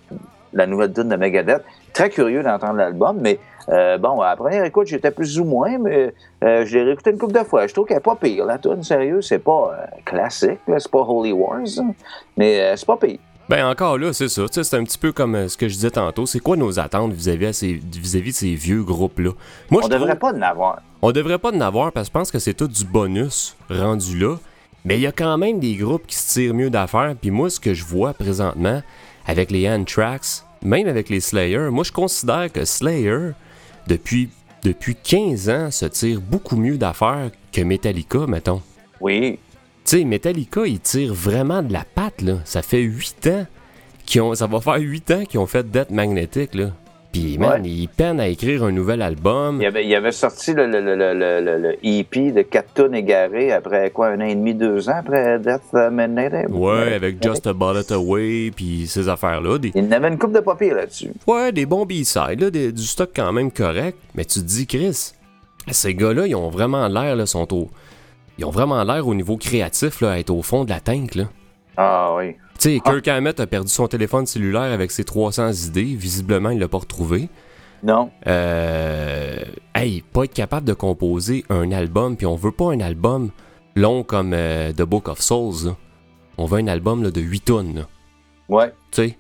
la 0.53 0.67
nouvelle 0.67 0.93
tune 0.93 1.09
de 1.09 1.15
Megadeth. 1.15 1.63
Très 1.93 2.11
curieux 2.11 2.43
d'entendre 2.43 2.79
l'album, 2.79 3.19
mais 3.21 3.39
euh, 3.69 3.99
bon, 3.99 4.21
à 4.21 4.31
la 4.31 4.37
première 4.37 4.65
écoute, 4.65 4.89
j'étais 4.89 5.13
plus 5.13 5.39
ou 5.39 5.45
moins, 5.45 5.79
mais 5.79 6.13
euh, 6.43 6.65
je 6.65 6.79
l'ai 6.79 6.83
réécouté 6.83 7.11
une 7.11 7.19
couple 7.19 7.35
de 7.35 7.45
fois. 7.45 7.69
Je 7.69 7.73
trouve 7.73 7.87
qu'elle 7.87 7.99
est 7.99 8.01
pas 8.01 8.17
pire, 8.17 8.45
la 8.45 8.59
tune, 8.59 8.83
sérieux. 8.83 9.23
C'est 9.23 9.39
pas 9.39 9.71
euh, 9.73 10.01
classique, 10.05 10.59
c'est 10.67 10.91
pas 10.91 11.03
Holy 11.07 11.33
Wars, 11.33 11.61
hein, 11.79 11.93
mais 12.37 12.77
c'est 12.77 12.87
pas 12.87 12.97
pire. 12.97 13.19
Ben 13.49 13.67
encore 13.67 13.99
là, 13.99 14.13
c'est 14.13 14.29
ça. 14.29 14.45
C'est 14.51 14.75
un 14.75 14.85
petit 14.85 14.99
peu 14.99 15.13
comme 15.13 15.35
euh, 15.35 15.49
ce 15.49 15.57
que 15.57 15.69
je 15.69 15.75
disais 15.75 15.91
tantôt. 15.91 16.27
C'est 16.27 16.39
quoi 16.39 16.57
nos 16.57 16.79
attentes 16.79 17.13
vis-à-vis 17.13 17.47
à 17.47 17.53
ces- 17.53 17.81
vis-à-vis 17.93 18.31
de 18.31 18.37
ces 18.37 18.55
vieux 18.55 18.83
groupes-là? 18.83 19.31
Moi, 19.71 19.83
On 19.83 19.87
je 19.87 19.91
devrait 19.93 20.17
trouve- 20.17 20.33
pas 20.33 20.39
en 20.39 20.43
avoir. 20.43 20.81
On 21.03 21.13
devrait 21.13 21.39
pas 21.39 21.51
en 21.53 21.61
avoir 21.61 21.93
parce 21.93 22.09
que 22.09 22.13
je 22.13 22.19
pense 22.19 22.31
que 22.31 22.39
c'est 22.39 22.55
tout 22.55 22.69
du 22.69 22.85
bonus 22.85 23.57
rendu 23.69 24.19
là. 24.19 24.37
Mais 24.85 24.97
il 24.97 25.01
y 25.03 25.07
a 25.07 25.13
quand 25.13 25.37
même 25.39 25.61
des 25.61 25.75
groupes 25.75 26.07
qui 26.07 26.17
se 26.17 26.33
tirent 26.33 26.55
mieux 26.55 26.71
d'affaires. 26.71 27.15
Puis 27.21 27.31
moi, 27.31 27.51
ce 27.51 27.61
que 27.61 27.75
je 27.75 27.85
vois 27.85 28.15
présentement 28.15 28.83
avec 29.27 29.51
les 29.51 29.69
Anthrax, 29.69 30.45
même 30.63 30.89
avec 30.89 31.09
les 31.09 31.21
Slayer, 31.21 31.69
moi 31.71 31.85
je 31.85 31.93
considère 31.93 32.51
que 32.51 32.65
Slayer, 32.65 33.31
depuis, 33.87 34.31
depuis 34.65 34.97
15 34.97 35.49
ans, 35.51 35.71
se 35.71 35.87
tire 35.87 36.21
beaucoup 36.21 36.57
mieux 36.57 36.79
d'affaires 36.79 37.31
que 37.53 37.61
Metallica, 37.61 38.27
mettons. 38.27 38.63
Oui, 39.01 39.39
Tu 39.85 39.99
sais, 39.99 40.05
Metallica, 40.05 40.63
ils 40.67 40.81
tirent 40.81 41.15
vraiment 41.15 41.63
de 41.63 41.73
la 41.73 41.85
patte, 41.85 42.23
là. 42.23 42.35
Ça 42.45 42.63
fait 42.63 42.81
8 42.81 43.27
ans 43.29 43.47
qu'ils 44.07 44.21
ont... 44.23 44.35
Ça 44.35 44.47
va 44.47 44.61
faire 44.61 44.77
8 44.79 45.11
ans 45.11 45.25
qu'ils 45.25 45.41
ont 45.41 45.47
fait 45.47 45.69
Death 45.71 45.91
Magnetic, 45.91 46.55
là. 46.55 46.71
Puis, 47.13 47.37
man, 47.37 47.61
Ouais. 47.61 47.69
ils 47.69 47.89
peinent 47.89 48.21
à 48.21 48.29
écrire 48.29 48.63
un 48.65 48.73
nouvel 48.73 49.03
album. 49.03 49.59
Il 49.61 49.67
avait, 49.67 49.85
il 49.85 49.95
avait 49.95 50.13
sorti 50.13 50.55
le, 50.55 50.67
le, 50.67 50.81
le, 50.81 50.95
le, 50.97 51.41
le, 51.43 51.59
le 51.59 51.77
EP 51.87 52.33
de 52.33 52.41
4 52.41 52.73
tonnes 52.73 52.95
égarées 52.95 53.53
après 53.53 53.91
quoi, 53.91 54.09
un 54.09 54.21
an 54.23 54.25
et 54.25 54.35
demi, 54.35 54.55
deux 54.55 54.89
ans 54.89 54.95
après 55.01 55.39
Death 55.39 55.75
Midnight? 55.75 56.33
Ouais, 56.49 56.95
avec 56.95 57.23
Just 57.23 57.47
a 57.47 57.53
Bullet 57.53 57.93
Away, 57.93 58.51
puis 58.57 58.87
ces 58.87 59.11
affaires-là. 59.11 59.59
Des... 59.59 59.73
Il 59.75 59.93
avait 59.93 60.09
une 60.09 60.19
coupe 60.19 60.33
de 60.33 60.41
papier 60.41 60.71
là-dessus. 60.73 61.11
Ouais, 61.27 61.53
des 61.53 61.67
bons 61.67 61.85
B-sides, 61.85 62.49
du 62.51 62.83
stock 62.83 63.11
quand 63.15 63.31
même 63.33 63.51
correct. 63.51 63.99
Mais 64.15 64.25
tu 64.25 64.39
te 64.39 64.45
dis, 64.47 64.67
Chris, 64.67 65.13
ces 65.71 65.95
gars-là, 65.95 66.27
ils 66.27 66.35
ont 66.35 66.49
vraiment 66.49 66.89
l'air, 66.89 67.15
là, 67.15 67.27
sont 67.27 67.53
au... 67.53 67.69
Ils 68.43 68.45
ont 68.45 68.51
vraiment 68.51 68.83
l'air 68.83 69.07
au 69.07 69.15
niveau 69.15 69.37
créatif, 69.37 70.01
là, 70.01 70.11
à 70.11 70.19
être 70.19 70.31
au 70.31 70.43
fond 70.43 70.65
de 70.65 70.71
la 70.71 70.81
tank, 70.81 71.15
là. 71.15 71.27
Ah 71.77 72.13
oui. 72.17 72.35
Tu 72.59 72.75
sais, 72.75 72.81
Kirk 72.85 73.07
Hammett 73.07 73.39
a 73.39 73.47
perdu 73.47 73.71
son 73.71 73.87
téléphone 73.87 74.27
cellulaire 74.27 74.73
avec 74.73 74.91
ses 74.91 75.05
300 75.05 75.53
idées. 75.69 75.95
Visiblement, 75.95 76.51
il 76.51 76.59
l'a 76.59 76.67
pas 76.67 76.79
retrouvé. 76.79 77.29
Non. 77.85 78.11
Euh... 78.27 79.37
Hey, 79.77 80.03
pas 80.13 80.25
être 80.25 80.35
capable 80.35 80.67
de 80.67 80.73
composer 80.73 81.45
un 81.51 81.71
album, 81.71 82.17
puis 82.17 82.27
on 82.27 82.35
veut 82.35 82.51
pas 82.51 82.73
un 82.73 82.81
album 82.81 83.31
long 83.77 84.03
comme 84.03 84.33
euh, 84.35 84.73
The 84.73 84.83
Book 84.83 85.07
of 85.07 85.21
Souls, 85.21 85.67
là. 85.67 85.77
On 86.37 86.47
veut 86.47 86.59
un 86.59 86.67
album 86.67 87.05
là, 87.05 87.13
de 87.13 87.21
8 87.21 87.45
tonnes, 87.45 87.75
là. 87.77 87.83
Ouais. 88.49 88.73
Tu 88.91 89.11
sais, 89.11 89.19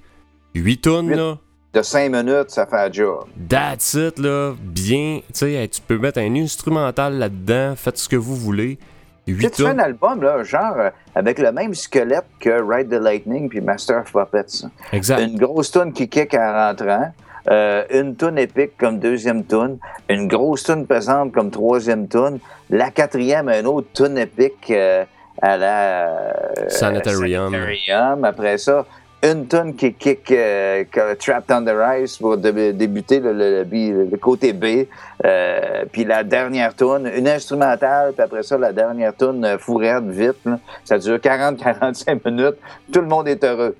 8 0.56 0.78
tonnes, 0.78 1.10
là. 1.10 1.38
De 1.74 1.80
5 1.80 2.10
minutes, 2.10 2.50
ça 2.50 2.66
fait 2.66 2.76
un 2.76 2.90
job. 2.90 3.26
That's 3.48 3.94
it, 3.94 4.18
là. 4.18 4.54
Bien. 4.60 5.20
Tu 5.28 5.32
sais, 5.32 5.52
hey, 5.52 5.68
tu 5.68 5.80
peux 5.80 5.98
mettre 5.98 6.18
un 6.18 6.34
instrumental 6.34 7.18
là-dedans. 7.18 7.74
Faites 7.76 7.98
ce 7.98 8.08
que 8.08 8.16
vous 8.16 8.34
voulez. 8.34 8.80
Tu 9.26 9.34
8 9.34 9.42
sais, 9.42 9.50
tu 9.50 9.62
fais 9.62 9.68
un 9.68 9.78
album, 9.78 10.22
là, 10.22 10.42
genre, 10.42 10.74
euh, 10.78 10.90
avec 11.14 11.38
le 11.38 11.52
même 11.52 11.74
squelette 11.74 12.24
que 12.40 12.50
Ride 12.50 12.88
the 12.90 13.00
Lightning 13.02 13.48
puis 13.48 13.60
Master 13.60 14.00
of 14.00 14.12
Puppets. 14.12 14.66
Exact. 14.92 15.20
Une 15.20 15.38
grosse 15.38 15.70
tune 15.70 15.92
qui 15.92 16.08
kick 16.08 16.34
en 16.34 16.52
rentrant. 16.52 17.12
euh, 17.50 17.84
une 17.90 18.14
tune 18.16 18.38
épique 18.38 18.76
comme 18.78 18.98
deuxième 19.00 19.44
tune, 19.44 19.78
une 20.08 20.28
grosse 20.28 20.62
tune 20.64 20.86
pesante 20.86 21.32
comme 21.32 21.50
troisième 21.50 22.06
tune, 22.08 22.38
la 22.70 22.90
quatrième, 22.90 23.48
une 23.48 23.66
autre 23.66 23.88
tune 23.94 24.16
épique 24.18 24.70
euh, 24.70 25.04
à 25.40 25.56
la 25.56 26.06
euh, 26.08 26.68
Sanitarium. 26.68 27.52
Sanitarium. 27.52 28.24
Après 28.24 28.58
ça, 28.58 28.86
une 29.22 29.46
tune 29.46 29.74
qui 29.76 29.94
kick 29.94 30.30
euh, 30.32 30.84
Trapped 31.18 31.50
on 31.56 31.64
the 31.64 31.70
Rise 31.74 32.16
pour 32.16 32.36
dé- 32.36 32.72
débuter 32.72 33.20
le, 33.20 33.32
le- 33.32 33.58
le 33.58 33.64
B- 33.64 34.10
le 34.10 34.16
côté 34.16 34.52
B. 34.52 34.86
Euh, 35.24 35.84
puis 35.92 36.04
la 36.04 36.24
dernière 36.24 36.74
tune, 36.74 37.10
une 37.16 37.28
instrumentale, 37.28 38.12
puis 38.14 38.22
après 38.22 38.42
ça, 38.42 38.58
la 38.58 38.72
dernière 38.72 39.16
tune 39.16 39.44
euh, 39.44 39.58
fourrette, 39.58 40.04
vite. 40.04 40.36
là. 40.44 40.58
Ça 40.84 40.98
dure 40.98 41.16
40-45 41.18 42.20
minutes. 42.28 42.56
Tout 42.92 43.00
le 43.00 43.06
monde 43.06 43.28
est 43.28 43.42
heureux. 43.44 43.76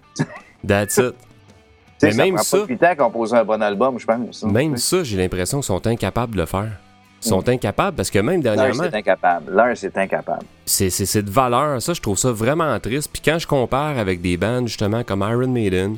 That's 0.67 0.97
it. 0.99 1.15
Mais 2.03 2.13
même 2.15 2.35
prend 2.35 2.43
ça- 2.43 2.59
pas 2.59 2.65
8 2.67 2.83
ans 2.83 2.87
à 2.91 2.97
composer 2.97 3.37
un 3.37 3.45
bon 3.45 3.63
album, 3.63 3.99
je 3.99 4.07
pense. 4.07 4.43
hein. 4.45 4.49
Même 4.51 4.77
ça, 4.77 5.05
j'ai 5.05 5.17
l'impression 5.17 5.59
qu'ils 5.59 5.67
sont 5.67 5.87
incapables 5.87 6.35
de 6.35 6.41
le 6.41 6.47
faire. 6.47 6.69
Sont 7.29 7.49
incapables 7.49 7.97
parce 7.97 8.11
que 8.11 8.19
même 8.19 8.43
L'un, 8.43 8.55
dernièrement, 8.57 8.85
c'est 8.91 8.97
incapable. 8.97 9.53
L'un, 9.55 9.75
c'est 9.75 9.97
incapable. 9.97 10.45
c'est 10.67 10.91
c'est- 10.91 11.07
c'est 11.07 11.23
de 11.23 11.31
valeur. 11.31 11.81
Ça, 11.81 11.93
je 11.95 12.01
trouve 12.01 12.19
ça 12.19 12.33
vraiment 12.33 12.79
triste. 12.81 13.11
Puis 13.13 13.23
quand 13.25 13.39
je 13.39 13.47
compare 13.47 13.99
avec 13.99 14.21
des 14.21 14.37
bands 14.37 14.67
justement 14.67 15.03
comme 15.05 15.21
Iron 15.21 15.49
Maiden, 15.49 15.97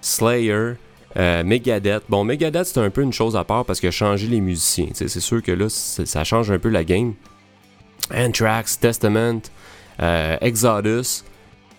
Slayer, 0.00 0.74
euh, 1.16 1.42
Megadeth. 1.44 2.02
Bon, 2.08 2.22
Megadeth, 2.24 2.66
c'est 2.66 2.80
un 2.80 2.90
peu 2.90 3.02
une 3.02 3.12
chose 3.12 3.36
à 3.36 3.44
part 3.44 3.64
parce 3.64 3.80
qu'il 3.80 3.88
a 3.88 3.92
changé 3.92 4.26
les 4.26 4.40
musiciens. 4.40 4.88
C'est 4.92 5.08
sûr 5.08 5.42
que 5.42 5.52
là, 5.52 5.66
c'est- 5.68 6.06
ça 6.06 6.22
change 6.24 6.50
un 6.50 6.58
peu 6.58 6.68
la 6.68 6.84
game. 6.84 7.14
Anthrax, 8.14 8.78
Testament, 8.78 9.40
euh, 10.00 10.36
Exodus. 10.40 11.24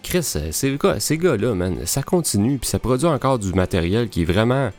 Chris, 0.03 0.33
euh, 0.35 0.51
ces 0.51 0.77
gars- 0.77 0.99
ces 0.99 1.17
gars-là, 1.17 1.53
man, 1.53 1.77
ça 1.85 2.01
continue. 2.03 2.57
Puis 2.57 2.69
ça 2.69 2.79
produit 2.79 3.07
encore 3.07 3.39
du 3.39 3.53
matériel 3.53 4.09
qui 4.09 4.21
est 4.23 4.25
vraiment 4.25 4.69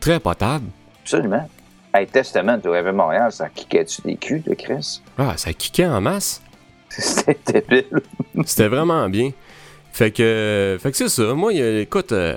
très 0.00 0.20
potable. 0.20 0.66
Absolument. 1.02 1.48
Hey, 1.96 2.06
Testament 2.08 2.58
au 2.66 2.72
Réveil 2.72 2.92
Montréal, 2.92 3.30
ça 3.30 3.48
kickait-tu 3.48 4.02
des 4.02 4.16
culs 4.16 4.42
de 4.42 4.54
Chris? 4.54 5.00
Ah, 5.16 5.34
ça 5.36 5.52
kickait 5.52 5.86
en 5.86 6.00
masse. 6.00 6.42
C'était 6.88 7.60
débile. 7.68 8.00
C'était 8.44 8.66
vraiment 8.68 9.08
bien. 9.08 9.30
Fait 9.92 10.10
que, 10.10 10.76
fait 10.80 10.90
que 10.90 10.96
c'est 10.96 11.08
ça. 11.08 11.34
Moi, 11.34 11.52
écoute, 11.54 12.10
euh, 12.10 12.36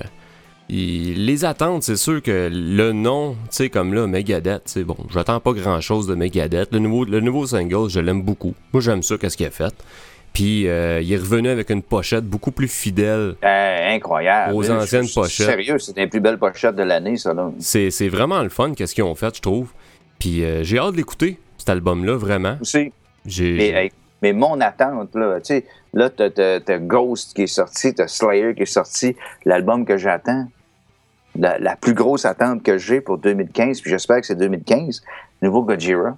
il- 0.69 1.25
les 1.25 1.43
attentes, 1.43 1.81
c'est 1.81 1.95
sûr 1.95 2.21
que 2.21 2.49
le 2.53 2.91
nom, 2.91 3.31
tu 3.33 3.37
sais, 3.49 3.69
comme 3.71 3.95
là, 3.95 4.05
Megadeth, 4.05 4.61
c'est 4.65 4.83
bon, 4.83 4.97
j'attends 5.11 5.39
pas 5.39 5.53
grand 5.53 5.81
chose 5.81 6.05
de 6.05 6.13
Megadeth. 6.13 6.71
Le 6.71 6.77
nouveau, 6.77 7.03
le 7.05 7.19
nouveau 7.19 7.47
single, 7.47 7.89
je 7.89 7.99
l'aime 7.99 8.21
beaucoup. 8.21 8.53
Moi, 8.73 8.81
j'aime 8.81 9.01
ça, 9.01 9.17
qu'est-ce 9.17 9.37
qu'il 9.37 9.47
a 9.47 9.51
fait. 9.51 9.73
Puis, 10.37 10.67
euh, 10.67 11.01
il 11.01 11.11
est 11.11 11.17
revenu 11.17 11.49
avec 11.49 11.71
une 11.71 11.81
pochette 11.81 12.23
beaucoup 12.23 12.51
plus 12.51 12.67
fidèle. 12.67 13.33
Hey, 13.41 13.95
incroyable. 13.95 14.53
Aux 14.53 14.69
anciennes 14.69 15.01
je- 15.05 15.09
je- 15.09 15.13
pochettes. 15.15 15.47
Sérieux, 15.47 15.79
c'est 15.79 15.97
les 15.97 16.05
plus 16.05 16.19
belles 16.19 16.37
pochettes 16.37 16.75
de 16.75 16.83
l'année, 16.83 17.17
ça, 17.17 17.33
là. 17.33 17.49
C'est 17.57 17.89
c'est 17.89 18.07
vraiment 18.07 18.43
le 18.43 18.49
fun, 18.49 18.73
qu'est-ce 18.75 18.93
qu'ils 18.93 19.03
ont 19.03 19.15
fait, 19.15 19.35
je 19.35 19.41
trouve. 19.41 19.71
Puis, 20.19 20.45
euh, 20.45 20.61
j'ai 20.63 20.77
hâte 20.77 20.93
d'écouter 20.93 21.39
cet 21.57 21.69
album-là, 21.69 22.17
vraiment. 22.17 22.55
Aussi. 22.61 22.93
J'ai. 23.25 23.53
Mais, 23.57 23.69
hey, 23.69 23.91
mais 24.21 24.31
mon 24.33 24.61
attente, 24.61 25.15
là, 25.15 25.39
tu 25.39 25.55
sais, 25.55 25.65
là, 25.95 26.11
t'as, 26.11 26.29
t'as- 26.29 26.59
t'as 26.59 26.77
Ghost 26.77 27.33
qui 27.35 27.41
est 27.41 27.47
sorti, 27.47 27.95
t'as 27.95 28.07
Slayer 28.07 28.53
qui 28.53 28.61
est 28.61 28.65
sorti, 28.67 29.15
l'album 29.43 29.85
que 29.85 29.97
j'attends, 29.97 30.45
la, 31.35 31.57
la 31.57 31.75
plus 31.75 31.95
grosse 31.95 32.25
attente 32.25 32.61
que 32.61 32.77
j'ai 32.77 33.01
pour 33.01 33.17
2015, 33.17 33.81
puis 33.81 33.89
j'espère 33.89 34.21
que 34.21 34.27
c'est 34.27 34.35
2015, 34.37 35.01
nouveau 35.41 35.63
Gojira. 35.63 36.15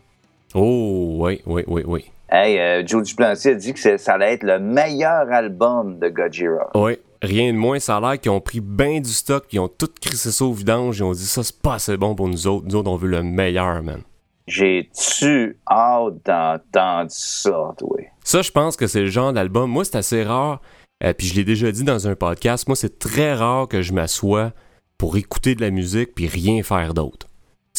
Oh, 0.55 1.17
oui, 1.19 1.41
oui, 1.45 1.63
oui, 1.67 1.83
oui. 1.85 2.05
Hey, 2.31 2.59
euh, 2.59 2.83
Joe 2.85 3.03
Duplantier 3.03 3.51
a 3.51 3.55
dit 3.55 3.73
que 3.73 3.97
ça 3.97 4.13
allait 4.13 4.33
être 4.33 4.43
le 4.43 4.59
meilleur 4.59 5.31
album 5.31 5.99
de 5.99 6.09
Gojira. 6.09 6.69
Ouais, 6.75 6.99
rien 7.21 7.53
de 7.53 7.57
moins, 7.57 7.79
ça 7.79 7.97
a 7.97 8.01
l'air 8.01 8.19
qu'ils 8.19 8.31
ont 8.31 8.41
pris 8.41 8.59
bien 8.59 8.99
du 8.99 9.09
stock, 9.09 9.45
ils 9.51 9.59
ont 9.59 9.67
tout 9.67 9.89
crissé 10.01 10.31
ça 10.31 10.45
au 10.45 10.53
vidange, 10.53 10.97
ils 10.99 11.03
ont 11.03 11.11
dit 11.11 11.25
ça 11.25 11.43
c'est 11.43 11.61
pas 11.61 11.75
assez 11.75 11.97
bon 11.97 12.15
pour 12.15 12.27
nous 12.27 12.47
autres, 12.47 12.65
nous 12.67 12.75
autres 12.75 12.89
on 12.89 12.95
veut 12.95 13.09
le 13.09 13.23
meilleur, 13.23 13.83
man. 13.83 14.01
J'ai-tu 14.47 15.59
hâte 15.69 16.25
d'entendre 16.25 17.09
ça, 17.09 17.75
toi? 17.77 17.97
Ça, 18.23 18.41
je 18.41 18.49
pense 18.49 18.75
que 18.75 18.87
c'est 18.87 19.01
le 19.01 19.07
genre 19.07 19.33
d'album, 19.33 19.69
moi 19.69 19.85
c'est 19.85 19.97
assez 19.97 20.23
rare, 20.23 20.61
euh, 21.03 21.13
puis 21.13 21.27
je 21.27 21.35
l'ai 21.35 21.43
déjà 21.43 21.71
dit 21.71 21.83
dans 21.83 22.07
un 22.07 22.15
podcast, 22.15 22.67
moi 22.67 22.75
c'est 22.75 22.97
très 22.97 23.33
rare 23.33 23.67
que 23.67 23.83
je 23.83 23.93
m'assoie 23.93 24.51
pour 24.97 25.17
écouter 25.17 25.53
de 25.53 25.61
la 25.61 25.69
musique 25.69 26.15
puis 26.15 26.27
rien 26.27 26.63
faire 26.63 26.93
d'autre. 26.93 27.28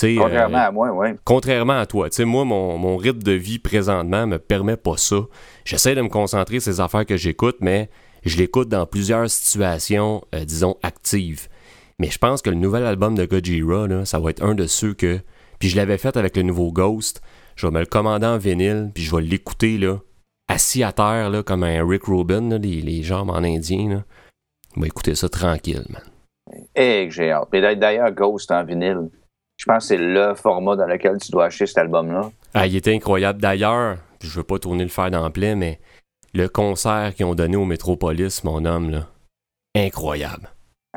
Sais, 0.01 0.17
euh, 0.17 0.23
Contrairement 0.23 0.59
à 0.59 0.71
moi, 0.71 0.91
oui. 0.93 1.09
contrairement 1.25 1.79
à 1.79 1.85
toi, 1.85 2.09
tu 2.09 2.17
sais, 2.17 2.25
moi, 2.25 2.47
mon, 2.47 2.79
mon 2.79 2.97
rythme 2.97 3.23
de 3.23 3.33
vie 3.33 3.59
présentement 3.59 4.27
me 4.27 4.39
permet 4.39 4.79
pas 4.79 4.97
ça. 4.97 5.27
J'essaie 5.67 5.95
de 5.95 6.01
me 6.01 6.09
concentrer 6.09 6.59
sur 6.59 6.73
les 6.73 6.81
affaires 6.81 7.05
que 7.05 7.19
j'écoute, 7.19 7.59
mais 7.61 7.91
je 8.25 8.39
l'écoute 8.39 8.71
dans 8.71 8.87
plusieurs 8.87 9.29
situations, 9.29 10.23
euh, 10.35 10.47
disons, 10.47 10.79
actives. 10.83 11.49
Mais 11.99 12.09
je 12.09 12.17
pense 12.17 12.41
que 12.41 12.49
le 12.49 12.57
nouvel 12.57 12.87
album 12.87 13.15
de 13.15 13.27
Gojira, 13.27 13.87
là, 13.89 14.07
ça 14.07 14.19
va 14.19 14.31
être 14.31 14.43
un 14.43 14.55
de 14.55 14.67
ceux 14.67 14.95
que... 14.95 15.21
Puis 15.59 15.69
je 15.69 15.77
l'avais 15.77 15.99
fait 15.99 16.17
avec 16.17 16.35
le 16.35 16.45
nouveau 16.45 16.73
Ghost. 16.73 17.21
Je 17.57 17.67
vais 17.67 17.71
me 17.71 17.81
le 17.81 17.85
commander 17.85 18.27
en 18.27 18.39
vinyle, 18.39 18.91
puis 18.95 19.05
je 19.05 19.15
vais 19.15 19.21
l'écouter, 19.21 19.77
là, 19.77 19.99
assis 20.49 20.83
à 20.83 20.93
terre, 20.93 21.29
là, 21.29 21.43
comme 21.43 21.63
un 21.63 21.87
Rick 21.87 22.05
Rubin, 22.05 22.49
là, 22.49 22.57
les, 22.57 22.81
les 22.81 23.03
jambes 23.03 23.29
en 23.29 23.45
indien, 23.45 23.91
là. 23.91 24.05
Je 24.75 24.81
vais 24.81 24.87
écouter 24.87 25.15
ça 25.15 25.29
tranquille, 25.29 25.85
man. 25.91 26.03
Et 26.75 27.07
que 27.07 27.13
j'ai 27.13 27.33
hâte. 27.33 27.51
D'ailleurs, 27.53 28.13
Ghost 28.13 28.51
en 28.51 28.65
vinyle, 28.65 29.11
je 29.61 29.67
pense 29.67 29.85
que 29.85 29.89
c'est 29.89 29.99
le 29.99 30.35
format 30.35 30.75
dans 30.75 30.87
lequel 30.87 31.19
tu 31.19 31.31
dois 31.31 31.45
acheter 31.45 31.67
cet 31.67 31.77
album-là. 31.77 32.31
Ah, 32.55 32.67
il 32.67 32.75
était 32.77 32.95
incroyable. 32.95 33.43
D'ailleurs, 33.43 33.99
je 34.23 34.31
veux 34.31 34.43
pas 34.43 34.59
tourner 34.59 34.85
le 34.85 34.89
fer 34.89 35.11
dans 35.11 35.29
le 35.29 35.55
mais 35.55 35.79
le 36.33 36.49
concert 36.49 37.13
qu'ils 37.15 37.27
ont 37.27 37.35
donné 37.35 37.57
au 37.57 37.67
Métropolis, 37.67 38.43
mon 38.43 38.65
homme, 38.65 38.91
là, 38.91 39.07
incroyable. 39.77 40.49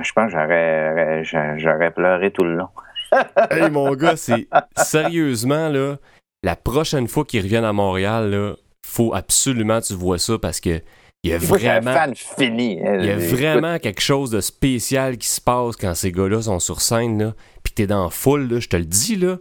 Je 0.02 0.14
pense 0.14 0.32
que 0.32 0.40
j'aurais, 0.40 1.24
j'aurais 1.26 1.60
j'aurais 1.60 1.92
pleuré 1.92 2.32
tout 2.32 2.46
le 2.46 2.56
long. 2.56 2.70
hey, 3.52 3.70
mon 3.70 3.94
gars, 3.96 4.16
c'est 4.16 4.48
sérieusement, 4.78 5.68
là, 5.68 5.98
la 6.42 6.56
prochaine 6.56 7.10
fois 7.10 7.26
qu'ils 7.26 7.42
reviennent 7.42 7.66
à 7.66 7.74
Montréal, 7.74 8.32
là, 8.32 8.54
faut 8.86 9.14
absolument 9.14 9.82
que 9.82 9.88
tu 9.88 9.94
vois 9.94 10.20
ça 10.20 10.38
parce 10.40 10.62
que 10.62 10.80
il 11.24 11.32
y 11.32 11.34
a 11.34 11.38
vraiment, 11.38 11.94
fan 11.94 12.16
fini. 12.16 12.80
hein. 12.84 12.98
il 13.00 13.06
y 13.06 13.10
a 13.12 13.18
vraiment 13.18 13.80
quelque 13.80 14.02
chose 14.02 14.30
de 14.32 14.42
spécial 14.42 15.18
qui 15.18 15.28
se 15.28 15.40
passe 15.42 15.76
quand 15.78 15.94
ces 15.94 16.12
gars-là 16.12 16.42
sont 16.42 16.60
sur 16.60 16.82
scène, 16.82 17.22
là, 17.24 17.34
puis 17.64 17.74
t'es 17.74 17.88
dans 17.88 18.04
la 18.06 18.10
foule, 18.10 18.60
je 18.60 18.68
te 18.68 18.76
le 18.78 18.86
dis, 18.86 19.16
là, 19.16 19.38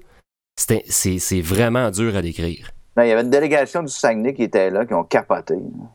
c'est- 0.58 0.84
c'est 0.86 1.18
c'est 1.18 1.40
vraiment 1.40 1.90
dur 1.90 2.14
à 2.16 2.22
décrire. 2.22 2.70
ben, 2.94 3.04
il 3.04 3.08
y 3.08 3.12
avait 3.12 3.22
une 3.22 3.30
délégation 3.30 3.82
du 3.82 3.88
Saguenay 3.92 4.34
qui 4.34 4.42
était 4.42 4.68
là, 4.70 4.84
qui 4.84 4.92
ont 4.92 5.02
capoté. 5.04 5.54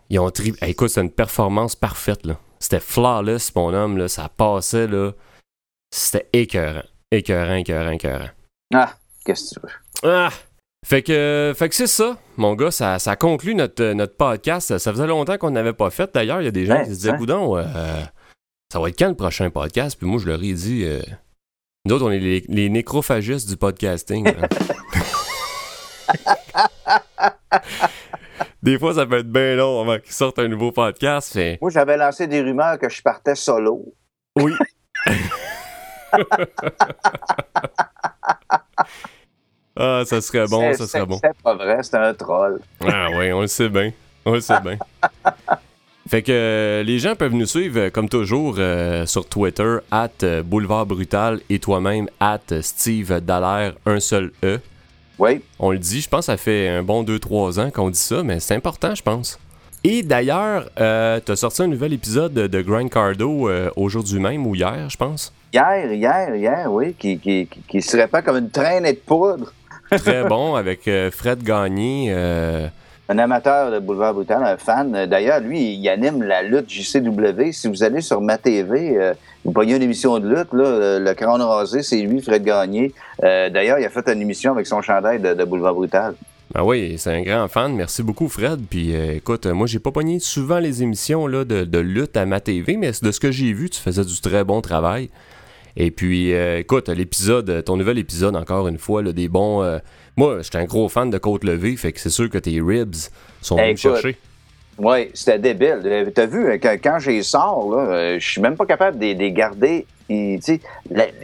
Ils 0.09 0.17
ont 0.19 0.31
tri... 0.31 0.53
Hey, 0.61 0.71
écoute, 0.71 0.89
c'était 0.89 1.01
une 1.01 1.11
performance 1.11 1.75
parfaite, 1.75 2.25
là. 2.25 2.37
C'était 2.59 2.79
flawless, 2.79 3.53
mon 3.55 3.71
homme, 3.71 3.97
là. 3.99 4.07
Ça 4.07 4.27
passait, 4.35 4.87
là. 4.87 5.11
C'était 5.93 6.27
écœurant. 6.33 6.81
Écœurant, 7.11 7.53
écœurant, 7.53 7.91
écœurant. 7.91 8.29
Ah, 8.73 8.93
qu'est-ce 9.23 9.53
que 9.53 9.59
tu 9.59 9.67
veux? 9.67 10.09
Ah! 10.11 10.29
Fait 10.85 11.01
que, 11.01 11.53
fait 11.57 11.69
que 11.69 11.75
c'est 11.75 11.87
ça, 11.87 12.17
mon 12.37 12.53
gars, 12.55 12.71
ça, 12.71 12.99
ça 12.99 13.15
conclut 13.15 13.55
notre, 13.55 13.93
notre 13.93 14.15
podcast. 14.15 14.77
Ça 14.77 14.91
faisait 14.91 15.07
longtemps 15.07 15.37
qu'on 15.37 15.51
n'avait 15.51 15.73
pas 15.73 15.89
fait. 15.89 16.13
D'ailleurs, 16.13 16.41
il 16.41 16.45
y 16.45 16.47
a 16.47 16.51
des 16.51 16.65
gens 16.65 16.75
Ouais, 16.75 16.83
qui 16.83 16.91
se 16.91 16.95
disaient. 16.95 17.17
Coudon, 17.17 17.57
euh, 17.57 17.63
ça 18.71 18.79
va 18.79 18.89
être 18.89 18.97
quand 18.97 19.09
le 19.09 19.15
prochain 19.15 19.49
podcast? 19.49 19.97
Puis 19.97 20.07
moi, 20.07 20.19
je 20.19 20.27
leur 20.27 20.41
ai 20.41 20.53
dit, 20.53 20.83
euh, 20.85 21.01
nous 21.85 21.95
autres, 21.95 22.05
on 22.05 22.11
est 22.11 22.19
les, 22.19 22.45
les 22.47 22.69
nécrophagistes 22.69 23.49
du 23.49 23.57
podcasting. 23.57 24.31
des 28.63 28.79
fois, 28.79 28.93
ça 28.93 29.05
peut 29.05 29.17
être 29.19 29.31
bien 29.31 29.55
long 29.55 29.81
avant 29.81 29.99
qu'ils 29.99 30.13
sortent 30.13 30.39
un 30.39 30.47
nouveau 30.47 30.71
podcast. 30.71 31.37
Moi, 31.61 31.71
j'avais 31.71 31.97
lancé 31.97 32.27
des 32.27 32.41
rumeurs 32.41 32.77
que 32.79 32.87
je 32.87 33.01
partais 33.01 33.35
solo. 33.35 33.93
Oui. 34.37 34.53
ah, 39.77 40.03
ça 40.05 40.21
serait 40.21 40.47
bon, 40.47 40.59
C'est- 40.71 40.77
ça 40.79 40.87
serait 40.87 40.99
c'est- 40.99 41.05
bon. 41.05 41.19
C'est 41.23 41.37
pas 41.43 41.55
vrai, 41.55 41.77
c'était 41.83 41.97
un 41.97 42.13
troll. 42.13 42.59
Ah 42.85 43.07
oui, 43.17 43.31
on 43.31 43.41
le 43.41 43.47
sait 43.47 43.69
bien. 43.69 43.91
On 44.25 44.33
le 44.33 44.41
sait 44.41 44.59
bien. 44.61 44.77
Fait 46.09 46.21
que 46.21 46.31
euh, 46.31 46.83
les 46.83 46.99
gens 46.99 47.15
peuvent 47.15 47.33
nous 47.33 47.45
suivre, 47.45 47.79
euh, 47.79 47.89
comme 47.89 48.07
toujours, 48.07 48.55
euh, 48.59 49.05
sur 49.05 49.27
Twitter, 49.27 49.77
at 49.91 50.09
Boulevard 50.45 50.85
Brutal 50.85 51.41
et 51.49 51.59
toi-même, 51.59 52.07
at 52.21 52.39
Steve 52.61 53.19
Dallaire, 53.19 53.73
un 53.85 53.99
seul 53.99 54.31
E. 54.43 54.59
Oui. 55.19 55.41
On 55.59 55.71
le 55.71 55.79
dit, 55.79 55.99
je 55.99 56.07
pense 56.07 56.27
ça 56.27 56.37
fait 56.37 56.69
un 56.69 56.81
bon 56.83 57.03
2-3 57.03 57.59
ans 57.59 57.71
qu'on 57.71 57.89
dit 57.89 57.99
ça, 57.99 58.23
mais 58.23 58.39
c'est 58.39 58.55
important, 58.55 58.95
je 58.95 59.03
pense. 59.03 59.37
Et 59.83 60.01
d'ailleurs, 60.01 60.69
euh, 60.79 61.19
t'as 61.23 61.35
sorti 61.35 61.63
un 61.63 61.67
nouvel 61.67 61.91
épisode 61.91 62.33
de, 62.33 62.47
de 62.47 62.61
Grind 62.61 62.89
Cardo 62.89 63.49
euh, 63.49 63.69
aujourd'hui 63.75 64.19
même 64.19 64.45
ou 64.47 64.55
hier, 64.55 64.89
je 64.89 64.95
pense. 64.97 65.33
Hier, 65.53 65.91
hier, 65.91 66.35
hier, 66.35 66.71
oui, 66.71 66.93
qui, 66.93 67.19
qui, 67.19 67.47
qui, 67.47 67.61
qui 67.67 67.81
se 67.81 67.97
répand 67.97 68.23
comme 68.23 68.37
une 68.37 68.49
traînée 68.49 68.93
de 68.93 68.99
poudre. 68.99 69.51
Très 69.91 70.23
bon 70.25 70.55
avec 70.55 70.87
euh, 70.87 71.11
Fred 71.11 71.43
Gagné. 71.43 72.07
euh, 72.09 72.67
Un 73.09 73.17
amateur 73.19 73.71
de 73.71 73.79
Boulevard 73.79 74.13
Brutal, 74.13 74.43
un 74.43 74.57
fan. 74.57 75.05
D'ailleurs, 75.05 75.39
lui, 75.39 75.73
il 75.75 75.89
anime 75.89 76.23
la 76.23 76.41
lutte 76.43 76.69
JCW. 76.69 77.51
Si 77.51 77.67
vous 77.67 77.83
allez 77.83 78.01
sur 78.01 78.19
ma 78.21 78.37
TV, 78.37 78.97
euh, 78.97 79.13
vous 79.45 79.51
voyez 79.53 79.75
une 79.75 79.81
émission 79.83 80.19
de 80.19 80.27
lutte, 80.27 80.51
là, 80.53 80.99
le 80.99 81.13
crâne 81.13 81.41
rasé, 81.41 81.83
c'est 81.83 82.01
lui, 82.01 82.21
Fred 82.21 82.43
Gagné. 82.43 82.93
Euh, 83.23 83.49
D'ailleurs, 83.49 83.79
il 83.79 83.85
a 83.85 83.89
fait 83.89 84.07
une 84.09 84.21
émission 84.21 84.51
avec 84.51 84.67
son 84.67 84.81
chandail 84.81 85.19
de, 85.19 85.33
de 85.33 85.43
Boulevard 85.45 85.73
Brutal. 85.75 86.15
Ben 86.53 86.63
oui, 86.63 86.95
c'est 86.97 87.11
un 87.13 87.21
grand 87.23 87.47
fan. 87.49 87.73
Merci 87.75 88.03
beaucoup, 88.03 88.27
Fred. 88.29 88.61
Puis 88.69 88.95
euh, 88.95 89.15
écoute, 89.15 89.45
moi, 89.47 89.67
j'ai 89.67 89.79
pas 89.79 89.91
pogné 89.91 90.19
souvent 90.19 90.59
les 90.59 90.81
émissions 90.83 91.27
là, 91.27 91.43
de, 91.45 91.63
de 91.65 91.77
lutte 91.79 92.15
à 92.17 92.25
ma 92.25 92.39
TV, 92.39 92.77
mais 92.77 92.91
de 93.01 93.11
ce 93.11 93.19
que 93.19 93.31
j'ai 93.31 93.51
vu, 93.53 93.69
tu 93.69 93.79
faisais 93.81 94.03
du 94.05 94.19
très 94.21 94.43
bon 94.45 94.61
travail. 94.61 95.09
Et 95.79 95.91
puis, 95.91 96.33
euh, 96.33 96.57
écoute, 96.59 96.89
l'épisode, 96.89 97.63
ton 97.63 97.77
nouvel 97.77 97.99
épisode, 97.99 98.35
encore 98.35 98.67
une 98.67 98.79
fois, 98.79 99.03
là, 99.03 99.11
des 99.11 99.27
bons. 99.27 99.61
euh, 99.61 99.77
moi, 100.17 100.41
j'étais 100.41 100.57
un 100.57 100.65
gros 100.65 100.89
fan 100.89 101.11
de 101.11 101.19
côte 101.19 101.43
levée, 101.43 101.77
fait 101.77 101.91
que 101.91 101.99
c'est 101.99 102.09
sûr 102.09 102.31
que 102.31 102.39
tes 102.39 102.59
ribs 102.59 102.95
sont 103.41 103.57
venus 103.57 103.85
Écoute, 103.85 104.01
chercher. 104.01 104.17
Oui, 104.79 105.09
c'était 105.13 105.37
débile. 105.37 105.81
Euh, 105.85 106.09
T'as 106.13 106.25
vu, 106.25 106.47
euh, 106.47 106.57
quand, 106.59 106.75
quand 106.83 106.97
j'y 106.97 107.23
sors, 107.23 107.69
là, 107.71 108.17
je 108.17 108.27
suis 108.27 108.41
même 108.41 108.55
pas 108.55 108.65
capable 108.65 108.97
de 108.97 109.13
les 109.13 109.31
garder. 109.31 109.85
Ils, 110.09 110.41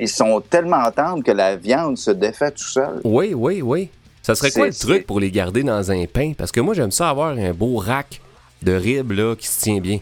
sont 0.08 0.41
tellement 0.41 0.91
tendres 0.91 1.24
que 1.24 1.32
la 1.32 1.56
viande 1.56 1.97
se 1.97 2.12
défait 2.12 2.51
tout 2.51 2.64
seul. 2.64 3.01
Oui, 3.04 3.34
oui, 3.34 3.64
oui. 3.64 3.89
Ça 4.22 4.36
serait 4.36 4.51
quoi 4.51 4.68
le 4.68 4.74
truc 4.74 5.08
pour 5.08 5.20
les 5.20 5.32
garder 5.32 5.64
dans 5.64 5.91
un 5.91 6.06
pain? 6.06 6.34
Parce 6.38 6.51
que 6.51 6.60
moi, 6.60 6.76
j'aime 6.76 6.91
ça 6.91 7.10
avoir 7.10 7.30
un 7.30 7.54
beau 7.54 7.78
rack 7.78 8.22
de 8.62 8.74
ribs 8.74 9.12
là, 9.12 9.36
qui 9.36 9.47
se 9.47 9.62
tient 9.62 9.80
bien. 9.80 9.99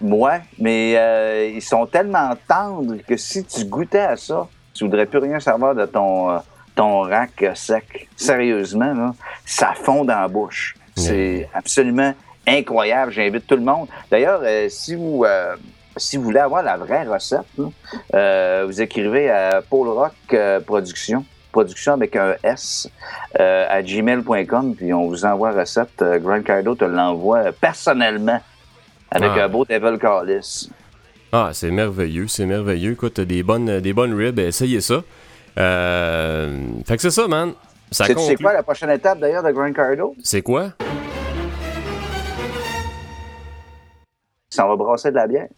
Ouais, 0.00 0.40
mais 0.58 0.94
euh, 0.96 1.50
ils 1.54 1.62
sont 1.62 1.86
tellement 1.86 2.34
tendres 2.48 2.96
que 3.06 3.16
si 3.16 3.44
tu 3.44 3.64
goûtais 3.64 4.00
à 4.00 4.16
ça, 4.16 4.48
tu 4.72 4.84
voudrais 4.84 5.06
plus 5.06 5.18
rien 5.18 5.40
savoir 5.40 5.74
de 5.74 5.86
ton, 5.86 6.30
euh, 6.30 6.38
ton 6.74 7.02
rack 7.02 7.44
sec. 7.54 8.08
Sérieusement, 8.16 8.92
là, 8.92 9.14
ça 9.44 9.72
fond 9.74 10.04
dans 10.04 10.20
la 10.20 10.28
bouche. 10.28 10.76
C'est 10.96 11.48
absolument 11.54 12.14
incroyable. 12.46 13.12
J'invite 13.12 13.46
tout 13.46 13.56
le 13.56 13.62
monde. 13.62 13.88
D'ailleurs, 14.10 14.40
euh, 14.42 14.68
si 14.68 14.94
vous 14.94 15.24
euh, 15.24 15.56
si 15.96 16.16
vous 16.16 16.24
voulez 16.24 16.40
avoir 16.40 16.62
la 16.62 16.76
vraie 16.76 17.04
recette, 17.04 17.46
euh, 18.14 18.64
vous 18.66 18.82
écrivez 18.82 19.30
à 19.30 19.62
Paul 19.62 19.88
Rock 19.88 20.36
Production, 20.66 21.24
production 21.52 21.92
avec 21.92 22.16
un 22.16 22.34
S, 22.42 22.88
à 23.38 23.80
gmail.com, 23.80 24.74
puis 24.74 24.92
on 24.92 25.06
vous 25.06 25.24
envoie 25.24 25.52
la 25.52 25.60
recette. 25.60 26.02
Grand 26.20 26.42
Cardo 26.42 26.74
te 26.74 26.84
l'envoie 26.84 27.52
personnellement 27.52 28.40
avec 29.14 29.30
ah. 29.34 29.44
un 29.44 29.48
beau 29.48 29.64
Devil 29.64 29.98
Callis. 29.98 30.70
Ah, 31.32 31.50
c'est 31.52 31.70
merveilleux, 31.70 32.28
c'est 32.28 32.46
merveilleux. 32.46 32.92
Écoute, 32.92 33.20
des 33.20 33.42
bonnes, 33.42 33.80
des 33.80 33.92
bonnes 33.92 34.14
ribs, 34.14 34.38
essayez 34.38 34.80
ça. 34.80 35.02
fait 35.56 36.96
que 36.96 37.02
c'est 37.02 37.10
ça, 37.10 37.26
man. 37.26 37.54
C'est 37.90 38.36
quoi 38.36 38.52
la 38.52 38.62
prochaine 38.62 38.90
étape 38.90 39.20
d'ailleurs 39.20 39.42
de 39.42 39.52
Grand 39.52 39.72
Cardo? 39.72 40.14
C'est 40.22 40.42
quoi? 40.42 40.70
Ça 44.50 44.66
va 44.66 44.76
brasser 44.76 45.10
de 45.10 45.16
la 45.16 45.26
bière. 45.26 45.48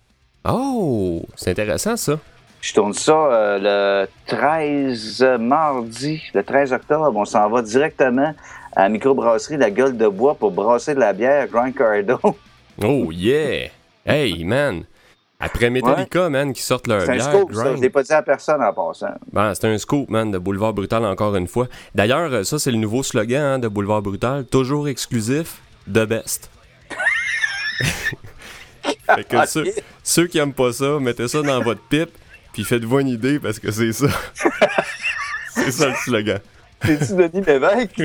Oh, 0.49 1.23
c'est 1.35 1.51
intéressant 1.51 1.97
ça. 1.97 2.19
Je 2.61 2.73
tourne 2.75 2.93
ça 2.93 3.13
euh, 3.13 4.07
le 4.07 4.09
13 4.27 5.25
mardi, 5.39 6.23
le 6.35 6.43
13 6.43 6.73
octobre. 6.73 7.13
On 7.15 7.25
s'en 7.25 7.49
va 7.49 7.63
directement 7.63 8.35
à 8.75 8.83
la 8.83 8.89
microbrasserie 8.89 9.57
La 9.57 9.71
Gueule 9.71 9.97
de 9.97 10.09
Bois 10.09 10.35
pour 10.35 10.51
brasser 10.51 10.95
de 10.95 11.01
la 11.01 11.13
bière 11.13 11.47
Grand 11.49 11.73
Cardo. 11.73 12.19
Oh 12.83 13.11
yeah! 13.11 13.71
Hey 14.05 14.45
man! 14.45 14.85
Après 15.39 15.69
Metallica, 15.69 16.29
man, 16.31 16.53
qui 16.53 16.63
sortent 16.63 16.87
leur 16.87 17.05
bière. 17.05 17.23
C'est 17.23 17.29
un 17.29 17.33
scoop, 17.33 17.55
ça. 17.55 17.77
Je 17.77 17.81
l'ai 17.81 17.91
pas 17.91 18.03
dit 18.03 18.13
à 18.13 18.23
personne 18.23 18.63
en 18.63 18.73
passant. 18.73 19.15
Ben, 19.33 19.55
c'est 19.55 19.67
un 19.67 19.77
scoop, 19.77 20.09
man, 20.09 20.31
de 20.31 20.39
Boulevard 20.39 20.73
Brutal 20.73 21.05
encore 21.05 21.37
une 21.37 21.47
fois. 21.47 21.69
D'ailleurs, 21.95 22.33
euh, 22.33 22.43
ça, 22.43 22.59
c'est 22.59 22.71
le 22.71 22.79
nouveau 22.79 23.03
slogan 23.03 23.43
hein, 23.43 23.59
de 23.59 23.69
Boulevard 23.69 24.01
Brutal. 24.03 24.47
Toujours 24.47 24.89
exclusif, 24.89 25.61
de 25.87 26.05
best. 26.05 26.51
Fait 29.15 29.25
que 29.25 29.37
ceux, 30.03 30.27
qui 30.27 30.39
aiment 30.39 30.55
pas 30.55 30.73
ça, 30.73 30.99
mettez 31.01 31.29
ça 31.29 31.43
dans 31.43 31.63
votre 31.63 31.83
pipe, 31.83 32.11
puis 32.53 32.65
faites-vous 32.65 33.01
une 33.01 33.09
idée 33.09 33.39
parce 33.39 33.59
que 33.59 33.71
c'est 33.71 33.93
ça. 33.93 34.07
c'est 35.51 35.71
ça 35.71 35.89
le 35.89 35.95
slogan. 35.95 36.41
C'est-tu 36.85 37.15
Denis 37.15 37.45
Lévesque? 37.45 38.03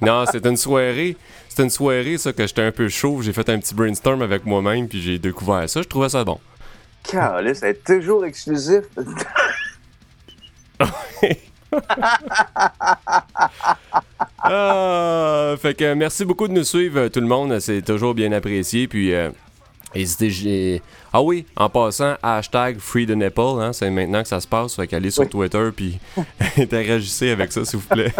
non, 0.00 0.24
c'est 0.30 0.46
une 0.46 0.56
soirée. 0.56 1.16
C'est 1.48 1.62
une 1.62 1.70
soirée, 1.70 2.16
ça, 2.18 2.32
que 2.32 2.46
j'étais 2.46 2.62
un 2.62 2.72
peu 2.72 2.88
chaud. 2.88 3.20
J'ai 3.22 3.32
fait 3.32 3.48
un 3.48 3.58
petit 3.58 3.74
brainstorm 3.74 4.22
avec 4.22 4.46
moi-même, 4.46 4.88
puis 4.88 5.02
j'ai 5.02 5.18
découvert 5.18 5.68
ça. 5.68 5.82
Je 5.82 5.88
trouvais 5.88 6.08
ça 6.08 6.24
bon. 6.24 6.38
Carlis, 7.02 7.56
c'est 7.56 7.82
toujours 7.84 8.24
exclusif. 8.24 8.84
ah, 14.38 15.54
fait 15.60 15.74
que 15.74 15.94
merci 15.94 16.24
beaucoup 16.24 16.48
de 16.48 16.52
nous 16.52 16.64
suivre, 16.64 17.08
tout 17.08 17.20
le 17.20 17.26
monde. 17.26 17.58
C'est 17.60 17.82
toujours 17.82 18.14
bien 18.14 18.32
apprécié. 18.32 18.88
Puis, 18.88 19.12
euh, 19.14 19.30
ah 21.12 21.22
oui, 21.22 21.46
en 21.56 21.68
passant, 21.68 22.16
hashtag 22.22 22.78
Free 22.78 23.06
the 23.06 23.10
Nipple, 23.10 23.60
hein, 23.60 23.72
c'est 23.72 23.90
maintenant 23.90 24.22
que 24.22 24.28
ça 24.28 24.40
se 24.40 24.46
passe. 24.46 24.76
Fait 24.76 24.86
qu'allez 24.86 25.10
sur. 25.10 25.28
Twitter 25.28 25.70
puis 25.74 25.98
interagissez 26.58 27.30
avec 27.30 27.52
ça, 27.52 27.64
s'il 27.64 27.78
vous 27.78 27.86
plaît. 27.86 28.12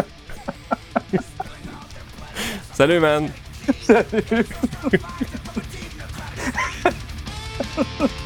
Salut, 2.72 3.00
man! 3.00 3.28
Salut! 3.82 4.46